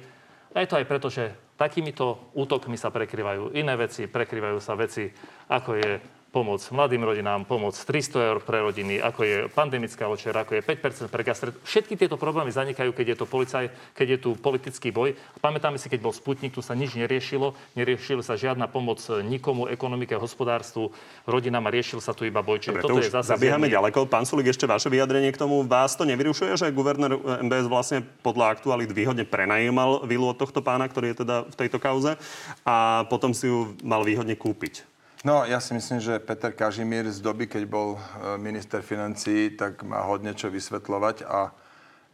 A 0.57 0.65
je 0.65 0.69
to 0.73 0.77
aj 0.81 0.85
preto, 0.89 1.07
že 1.13 1.37
takýmito 1.53 2.33
útokmi 2.33 2.81
sa 2.81 2.89
prekrývajú 2.89 3.53
iné 3.53 3.77
veci, 3.77 4.09
prekrývajú 4.09 4.57
sa 4.57 4.73
veci, 4.73 5.05
ako 5.53 5.69
je 5.77 5.91
pomoc 6.37 6.61
mladým 6.69 7.01
rodinám, 7.01 7.49
pomoc 7.49 7.73
300 7.73 8.29
eur 8.29 8.37
pre 8.45 8.61
rodiny, 8.61 9.01
ako 9.01 9.19
je 9.25 9.37
pandemická 9.49 10.05
večera, 10.05 10.45
ako 10.45 10.53
je 10.53 10.61
5% 10.61 11.09
pre 11.09 11.25
gastret. 11.25 11.57
Všetky 11.65 11.97
tieto 11.97 12.13
problémy 12.13 12.53
zanikajú, 12.53 12.93
keď 12.93 13.13
je 13.13 13.17
to 13.17 13.25
policaj, 13.25 13.73
keď 13.97 14.07
je 14.13 14.17
tu 14.21 14.29
politický 14.37 14.93
boj. 14.93 15.17
Pamätáme 15.41 15.81
si, 15.81 15.89
keď 15.89 16.05
bol 16.05 16.13
Sputnik, 16.13 16.53
tu 16.53 16.61
sa 16.61 16.77
nič 16.77 16.93
neriešilo, 16.93 17.57
neriešila 17.73 18.21
sa 18.21 18.37
žiadna 18.37 18.69
pomoc 18.69 19.01
nikomu, 19.25 19.65
ekonomike, 19.65 20.13
hospodárstvu, 20.13 20.93
rodinám 21.25 21.65
a 21.65 21.73
riešil 21.73 22.05
sa 22.05 22.13
tu 22.13 22.29
iba 22.29 22.45
boj. 22.45 22.61
Čiže 22.61 22.77
Dobre, 22.77 22.85
toto 22.85 23.01
je 23.01 23.09
zase 23.09 23.33
zabiehame 23.33 23.65
ďaleko. 23.65 24.05
Pán 24.05 24.29
Sulik, 24.29 24.53
ešte 24.53 24.69
vaše 24.69 24.93
vyjadrenie 24.93 25.33
k 25.33 25.41
tomu. 25.41 25.65
Vás 25.65 25.97
to 25.97 26.05
nevyrušuje, 26.05 26.53
že 26.53 26.69
guvernér 26.69 27.17
MBS 27.41 27.65
vlastne 27.65 28.05
podľa 28.21 28.53
aktualit 28.53 28.93
výhodne 28.93 29.25
prenajímal 29.25 30.05
vilu 30.05 30.29
od 30.29 30.37
tohto 30.37 30.61
pána, 30.61 30.85
ktorý 30.85 31.17
je 31.17 31.25
teda 31.25 31.49
v 31.49 31.55
tejto 31.57 31.81
kauze 31.81 32.13
a 32.61 33.07
potom 33.09 33.33
si 33.33 33.49
ju 33.49 33.73
mal 33.81 34.05
výhodne 34.05 34.37
kúpiť? 34.37 34.96
No, 35.25 35.45
ja 35.45 35.57
si 35.57 35.73
myslím, 35.73 35.97
že 35.97 36.21
Peter 36.21 36.53
Kažimír 36.53 37.09
z 37.09 37.21
doby, 37.21 37.49
keď 37.49 37.63
bol 37.65 37.97
e, 37.97 37.99
minister 38.37 38.85
financí, 38.85 39.49
tak 39.57 39.81
má 39.81 40.05
hodne 40.05 40.37
čo 40.37 40.49
vysvetľovať 40.53 41.25
a 41.25 41.49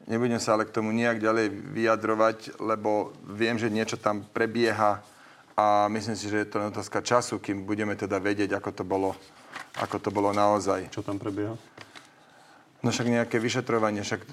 nebudem 0.08 0.40
sa 0.40 0.56
ale 0.56 0.64
k 0.64 0.76
tomu 0.76 0.96
nejak 0.96 1.20
ďalej 1.20 1.52
vyjadrovať, 1.52 2.38
lebo 2.64 3.12
viem, 3.28 3.60
že 3.60 3.68
niečo 3.68 4.00
tam 4.00 4.24
prebieha 4.24 5.04
A 5.54 5.86
myslím 5.86 6.18
si, 6.18 6.30
že 6.30 6.42
je 6.42 6.50
to 6.50 6.58
len 6.58 6.74
otázka 6.74 7.06
času, 7.06 7.38
kým 7.38 7.62
budeme 7.62 7.94
teda 7.94 8.18
vedieť, 8.18 8.58
ako 8.58 8.70
to 8.74 8.84
bolo, 8.84 9.14
ako 9.78 10.02
to 10.02 10.10
bolo 10.10 10.34
naozaj. 10.34 10.90
Čo 10.90 11.06
tam 11.06 11.22
prebieha? 11.22 11.54
No 12.84 12.92
však 12.92 13.08
nejaké 13.08 13.40
vyšetrovanie, 13.40 14.04
však 14.04 14.28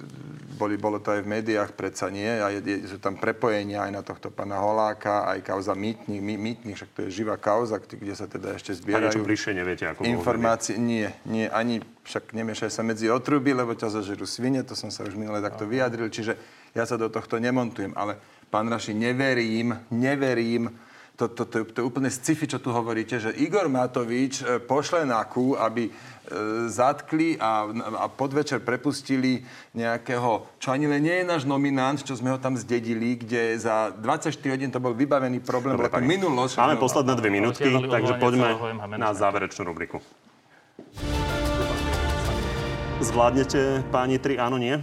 boli, 0.59 0.75
bolo 0.77 0.99
to 1.01 1.15
aj 1.15 1.23
v 1.23 1.31
médiách, 1.39 1.71
predsa 1.73 2.11
nie. 2.13 2.27
A 2.27 2.53
je, 2.53 2.59
je, 2.61 2.75
sú 2.85 3.01
tam 3.01 3.17
prepojenia 3.17 3.87
aj 3.87 3.91
na 3.95 4.01
tohto 4.05 4.29
pána 4.29 4.61
Holáka, 4.61 5.25
aj 5.25 5.39
kauza 5.41 5.73
mýtnych, 5.73 6.21
mý, 6.21 6.35
mýtnych, 6.37 6.75
však 6.77 6.91
to 6.93 6.99
je 7.07 7.23
živá 7.23 7.39
kauza, 7.39 7.81
kde 7.81 8.13
sa 8.13 8.29
teda 8.29 8.53
ešte 8.59 8.77
zbierajú... 8.77 9.07
A 9.07 9.11
niečo 9.15 9.25
bližšie 9.25 9.55
neviete, 9.57 9.89
ako 9.89 10.05
Informácie, 10.05 10.75
nie, 10.77 11.09
nie, 11.25 11.49
ani 11.49 11.81
však 12.03 12.35
nemiešaj 12.35 12.69
sa 12.69 12.85
medzi 12.85 13.09
otruby, 13.09 13.55
lebo 13.55 13.73
ťa 13.73 13.89
zažerú 14.03 14.29
svine, 14.29 14.61
to 14.61 14.77
som 14.77 14.93
sa 14.93 15.07
už 15.07 15.17
minule 15.17 15.41
takto 15.41 15.65
vyjadril, 15.65 16.11
čiže 16.11 16.37
ja 16.77 16.85
sa 16.85 16.99
do 16.99 17.09
tohto 17.09 17.41
nemontujem, 17.41 17.95
ale 17.97 18.19
pán 18.51 18.69
Raši, 18.69 18.93
neverím, 18.93 19.73
neverím, 19.89 20.69
to, 21.15 21.27
to, 21.27 21.43
to, 21.45 21.57
to 21.69 21.77
je 21.81 21.85
úplne 21.85 22.09
sci-fi, 22.09 22.49
čo 22.49 22.57
tu 22.57 22.73
hovoríte, 22.73 23.21
že 23.21 23.35
Igor 23.37 23.69
Matovič 23.69 24.41
e, 24.41 24.57
pošle 24.57 25.05
na 25.05 25.21
kú, 25.27 25.53
aby 25.53 25.87
e, 25.87 25.91
zatkli 26.65 27.37
a, 27.37 27.69
a 27.69 28.05
podvečer 28.09 28.63
prepustili 28.65 29.45
nejakého, 29.77 30.47
čo 30.57 30.73
ani 30.73 30.89
len 30.89 31.05
nie 31.05 31.15
je 31.21 31.25
náš 31.27 31.43
nominant, 31.45 31.99
čo 32.01 32.17
sme 32.17 32.33
ho 32.33 32.39
tam 32.41 32.57
zdedili, 32.57 33.19
kde 33.21 33.59
za 33.59 33.93
24 33.93 34.33
hodín 34.49 34.73
to 34.73 34.81
bol 34.81 34.97
vybavený 34.97 35.43
problém, 35.45 35.77
Dobre, 35.77 35.93
to 35.93 36.01
minulosť. 36.01 36.57
Máme 36.57 36.81
posledné 36.81 37.13
dve 37.13 37.29
minútky, 37.29 37.69
takže 37.69 38.13
poďme 38.17 38.57
na 38.97 39.13
záverečnú 39.13 39.67
rubriku. 39.67 40.01
Zvládnete 43.01 43.81
páni 43.89 44.21
tri 44.21 44.37
áno, 44.37 44.61
nie? 44.61 44.77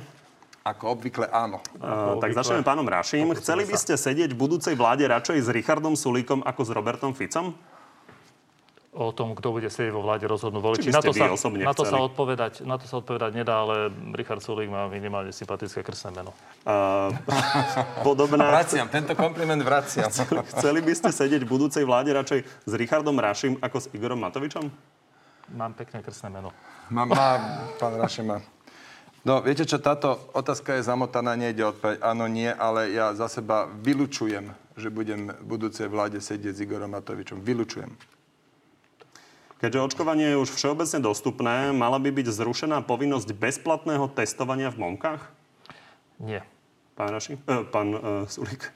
Ako 0.68 1.00
obvykle 1.00 1.32
áno. 1.32 1.64
Uh, 1.80 2.20
tak 2.20 2.36
začneme 2.36 2.60
pánom 2.60 2.84
Raším. 2.84 3.32
Chceli 3.40 3.64
by 3.64 3.76
ste 3.80 3.96
sedieť 3.96 4.36
v 4.36 4.38
budúcej 4.38 4.76
vláde 4.76 5.08
radšej 5.08 5.38
s 5.40 5.48
Richardom 5.48 5.96
Sulíkom 5.96 6.44
ako 6.44 6.60
s 6.60 6.70
Robertom 6.76 7.16
Ficom? 7.16 7.56
o 8.98 9.14
tom, 9.14 9.38
kto 9.38 9.54
bude 9.54 9.70
sedieť 9.70 9.94
vo 9.94 10.02
vláde, 10.02 10.26
rozhodnú 10.26 10.58
voliči. 10.58 10.90
Na 10.90 10.98
to, 10.98 11.14
sa, 11.14 11.30
na, 11.54 11.70
to 11.70 11.86
sa 11.86 11.98
odpovedať, 12.02 12.66
na 12.66 12.80
to 12.82 12.90
sa 12.90 12.98
odpovedať 12.98 13.30
nedá, 13.30 13.62
ale 13.62 13.94
Richard 14.10 14.42
Sulík 14.42 14.66
má 14.66 14.90
minimálne 14.90 15.30
sympatické 15.30 15.86
krstné 15.86 16.18
meno. 16.18 16.34
Uh, 16.66 17.14
podobná... 18.08 18.50
Vraciam, 18.50 18.90
tento 18.90 19.14
kompliment 19.14 19.62
vraciam. 19.62 20.10
Chceli 20.56 20.82
by 20.82 20.92
ste 20.98 21.10
sedieť 21.14 21.46
v 21.46 21.48
budúcej 21.48 21.86
vláde 21.86 22.10
radšej 22.10 22.40
s 22.42 22.72
Richardom 22.74 23.14
Raším 23.14 23.62
ako 23.62 23.76
s 23.78 23.86
Igorom 23.94 24.18
Matovičom? 24.18 24.66
Mám 25.54 25.78
pekné 25.78 26.02
krstné 26.02 26.34
meno. 26.34 26.50
Má, 26.90 27.06
má 27.06 27.28
pán 27.78 27.94
Rašim 27.94 28.26
má. 28.26 28.42
No, 29.26 29.42
viete 29.42 29.66
čo, 29.66 29.82
táto 29.82 30.30
otázka 30.30 30.78
je 30.78 30.86
zamotaná, 30.86 31.34
nejde 31.34 31.66
odpoveď 31.66 31.98
áno, 32.06 32.30
nie, 32.30 32.46
ale 32.46 32.94
ja 32.94 33.10
za 33.18 33.26
seba 33.26 33.66
vylučujem, 33.66 34.54
že 34.78 34.94
budem 34.94 35.34
v 35.34 35.44
budúcej 35.44 35.90
vláde 35.90 36.22
sedieť 36.22 36.54
s 36.54 36.62
Igorom 36.62 36.94
Matovičom. 36.94 37.42
Vylučujem. 37.42 37.90
Keďže 39.58 39.90
očkovanie 39.90 40.30
je 40.30 40.38
už 40.38 40.54
všeobecne 40.54 41.02
dostupné, 41.02 41.74
mala 41.74 41.98
by 41.98 42.14
byť 42.14 42.30
zrušená 42.30 42.78
povinnosť 42.86 43.34
bezplatného 43.34 44.06
testovania 44.14 44.70
v 44.70 44.86
Momkách? 44.86 45.22
Nie. 46.22 46.46
Pán 46.94 47.10
Raši? 47.10 47.34
Eh, 47.34 47.66
pán 47.66 47.90
uh, 47.90 48.22
Sulík. 48.30 48.70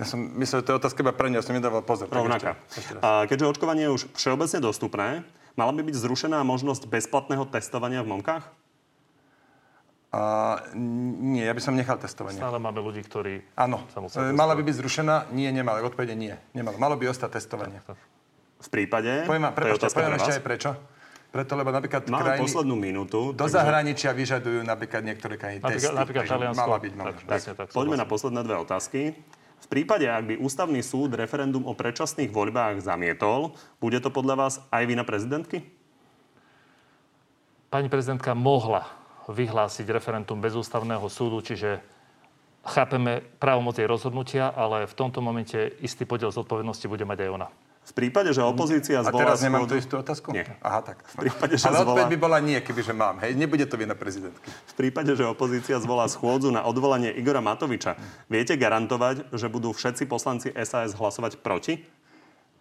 Ja 0.00 0.08
som 0.08 0.24
myslel, 0.40 0.64
že 0.64 0.66
to 0.66 0.72
je 0.72 0.80
otázka 0.80 1.04
iba 1.04 1.12
pre 1.12 1.28
mňa, 1.28 1.44
ja 1.44 1.44
som 1.44 1.52
nedával 1.52 1.84
pozor. 1.84 2.08
Rovnaká. 2.08 2.56
A 3.04 3.28
keďže 3.28 3.52
očkovanie 3.52 3.92
je 3.92 3.96
už 4.00 4.02
všeobecne 4.16 4.64
dostupné, 4.64 5.20
mala 5.52 5.72
by 5.76 5.84
byť 5.84 6.00
zrušená 6.00 6.40
možnosť 6.48 6.88
bezplatného 6.88 7.44
testovania 7.52 8.00
v 8.00 8.16
Momkách? 8.16 8.48
A, 10.12 10.60
nie, 10.76 11.40
ja 11.40 11.56
by 11.56 11.62
som 11.64 11.72
nechal 11.72 11.96
testovanie. 11.96 12.36
Stále 12.36 12.60
máme 12.60 12.84
ľudí, 12.84 13.00
ktorí 13.00 13.40
Áno. 13.56 13.80
Mala 14.36 14.52
by 14.52 14.60
byť 14.60 14.76
zrušená? 14.84 15.32
Nie, 15.32 15.48
nemala. 15.56 15.80
Odpovede 15.80 16.12
nie. 16.12 16.36
Nemalo. 16.52 16.76
Malo 16.76 17.00
by 17.00 17.08
ostať 17.08 17.40
testovanie. 17.40 17.80
V 18.60 18.68
prípade? 18.68 19.24
Poviem, 19.24 19.48
prepáčte, 19.56 19.88
poviem 19.88 20.20
ešte 20.20 20.36
aj 20.36 20.44
prečo. 20.44 20.70
Preto, 21.32 21.56
lebo 21.56 21.72
napríklad 21.72 22.12
Máme 22.12 22.36
krajiny 22.36 22.44
poslednú 22.44 22.76
minútu. 22.76 23.32
Do 23.32 23.48
takže... 23.48 23.56
zahraničia 23.56 24.12
vyžadujú 24.12 24.60
napríklad 24.68 25.00
niektoré 25.00 25.40
krajiny 25.40 25.64
napríklad, 25.64 25.80
testy. 25.80 25.96
Napríklad 25.96 26.24
Taliansko. 26.28 26.60
Mala 26.60 26.76
byť 26.76 26.92
tak, 26.92 27.16
tak, 27.24 27.40
tak, 27.56 27.66
poďme 27.72 27.96
na 27.96 28.04
posledné 28.04 28.40
dve 28.44 28.56
otázky. 28.60 29.16
V 29.64 29.66
prípade, 29.72 30.04
ak 30.12 30.28
by 30.28 30.34
ústavný 30.36 30.84
súd 30.84 31.16
referendum 31.16 31.64
o 31.64 31.72
predčasných 31.72 32.28
voľbách 32.28 32.84
zamietol, 32.84 33.56
bude 33.80 33.96
to 34.04 34.12
podľa 34.12 34.34
vás 34.44 34.54
aj 34.68 34.84
vina 34.84 35.08
prezidentky? 35.08 35.64
Pani 37.72 37.88
prezidentka 37.88 38.36
mohla 38.36 38.84
vyhlásiť 39.30 39.86
referendum 39.90 40.40
bez 40.42 40.56
ústavného 40.58 41.06
súdu, 41.06 41.44
čiže 41.44 41.78
chápeme 42.66 43.22
právomoc 43.42 43.78
jej 43.78 43.86
rozhodnutia, 43.86 44.50
ale 44.54 44.86
v 44.86 44.94
tomto 44.94 45.18
momente 45.18 45.58
istý 45.82 46.06
podiel 46.06 46.30
zodpovednosti 46.30 46.86
bude 46.86 47.02
mať 47.06 47.18
aj 47.26 47.30
ona. 47.30 47.48
V 47.82 47.92
prípade, 47.98 48.30
že 48.30 48.38
opozícia 48.46 49.02
zvolá... 49.02 49.10
A 49.10 49.22
teraz 49.26 49.42
nemám 49.42 49.66
tú 49.66 49.74
istú 49.74 49.98
otázku? 49.98 50.30
Nie. 50.30 50.46
Aha, 50.62 50.86
tak. 50.86 51.02
V 51.02 51.26
prípade, 51.26 51.58
že 51.58 51.66
Ale 51.66 51.82
zvolá... 51.82 52.06
by 52.06 52.14
bola 52.14 52.38
nie, 52.38 52.54
kebyže 52.62 52.94
mám. 52.94 53.18
Hej, 53.18 53.34
nebude 53.34 53.66
to 53.66 53.74
vina 53.74 53.98
prezidentky. 53.98 54.46
V 54.46 54.74
prípade, 54.78 55.10
že 55.18 55.26
opozícia 55.26 55.82
zvolá 55.82 56.06
schôdzu 56.06 56.54
na 56.54 56.62
odvolanie 56.62 57.10
Igora 57.10 57.42
Matoviča, 57.42 57.98
viete 58.30 58.54
garantovať, 58.54 59.34
že 59.34 59.50
budú 59.50 59.74
všetci 59.74 60.06
poslanci 60.06 60.54
SAS 60.62 60.94
hlasovať 60.94 61.42
proti? 61.42 61.82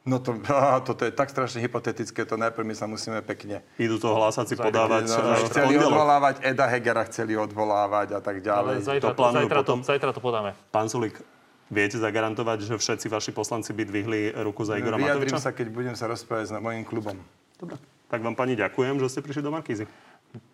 No 0.02 0.18
to, 0.18 0.34
á, 0.49 0.82
toto 0.82 1.06
je 1.06 1.14
tak 1.14 1.30
strašne 1.30 1.62
hypotetické, 1.62 2.26
to 2.26 2.34
najprv 2.34 2.66
my 2.66 2.76
sa 2.76 2.89
musíme 2.89 3.22
pekne... 3.22 3.62
Idú 3.78 4.02
to 4.02 4.18
hlásaci 4.18 4.58
podávať 4.58 5.14
no, 5.14 5.18
no, 5.22 5.45
Chceli 5.45 5.78
odvolávať 5.78 6.41
Eda 6.41 6.66
Hegera, 6.66 7.06
chceli 7.06 7.38
odvolávať 7.38 8.18
a 8.18 8.20
tak 8.22 8.41
ďalej. 8.41 8.76
Ale 8.82 8.82
zajtra, 8.82 9.10
to, 9.14 9.24
zajtra, 9.30 9.58
potom... 9.62 9.78
to, 9.82 9.86
zajtra 9.86 10.10
to 10.10 10.22
podáme. 10.22 10.52
Pán 10.74 10.89
Sulik, 10.89 11.22
viete 11.70 12.02
zagarantovať, 12.02 12.66
že 12.66 12.74
všetci 12.82 13.08
vaši 13.14 13.32
poslanci 13.32 13.78
by 13.78 13.84
dvihli 13.86 14.22
ruku 14.41 14.66
za 14.66 14.82
Igora 14.82 14.97
Vyjadrím 14.97 15.38
Matoviča? 15.38 15.45
sa, 15.45 15.54
keď 15.54 15.68
budem 15.70 15.95
sa 15.95 16.10
rozprávať 16.10 16.49
s 16.49 16.52
mojim 16.58 16.82
klubom. 16.82 17.16
Dobre. 17.62 17.78
Tak 18.10 18.20
vám 18.26 18.36
pani 18.36 18.60
ďakujem, 18.60 18.99
že 18.99 19.08
ste 19.08 19.22
prišli 19.24 19.45
do 19.45 19.54
Markízy. 19.54 19.88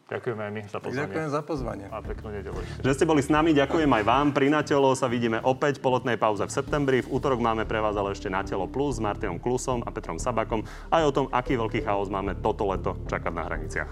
Ďakujeme 0.08 0.40
aj 0.40 0.52
my 0.56 0.62
za 0.72 0.80
pozvanie. 0.80 1.04
Ďakujem 1.04 1.30
za 1.36 1.42
pozvanie. 1.44 1.86
A 1.92 2.00
peknú 2.00 2.32
nedelu. 2.32 2.60
Že 2.80 2.96
ste 2.96 3.04
boli 3.04 3.20
s 3.20 3.28
nami, 3.28 3.52
ďakujem 3.52 3.92
aj 3.92 4.04
vám. 4.08 4.28
Pri 4.32 4.48
Na 4.48 4.64
telo 4.64 4.96
sa 4.96 5.12
vidíme 5.12 5.44
opäť 5.44 5.84
po 5.84 5.92
letnej 5.92 6.16
pauze 6.16 6.48
v 6.48 6.52
septembri. 6.52 7.04
V 7.04 7.12
útorok 7.12 7.44
máme 7.44 7.68
pre 7.68 7.84
vás 7.84 7.92
ale 8.00 8.16
ešte 8.16 8.32
Na 8.32 8.40
telo 8.40 8.72
plus 8.72 8.98
s 8.98 9.04
Martinom 9.04 9.36
Klusom 9.36 9.84
a 9.84 9.92
Petrom 9.92 10.16
Sabakom 10.16 10.64
aj 10.96 11.04
o 11.04 11.12
tom, 11.12 11.26
aký 11.28 11.60
veľký 11.60 11.84
chaos 11.84 12.08
máme 12.08 12.40
toto 12.40 12.72
leto 12.72 12.96
čakať 13.12 13.34
na 13.36 13.44
hraniciach. 13.52 13.92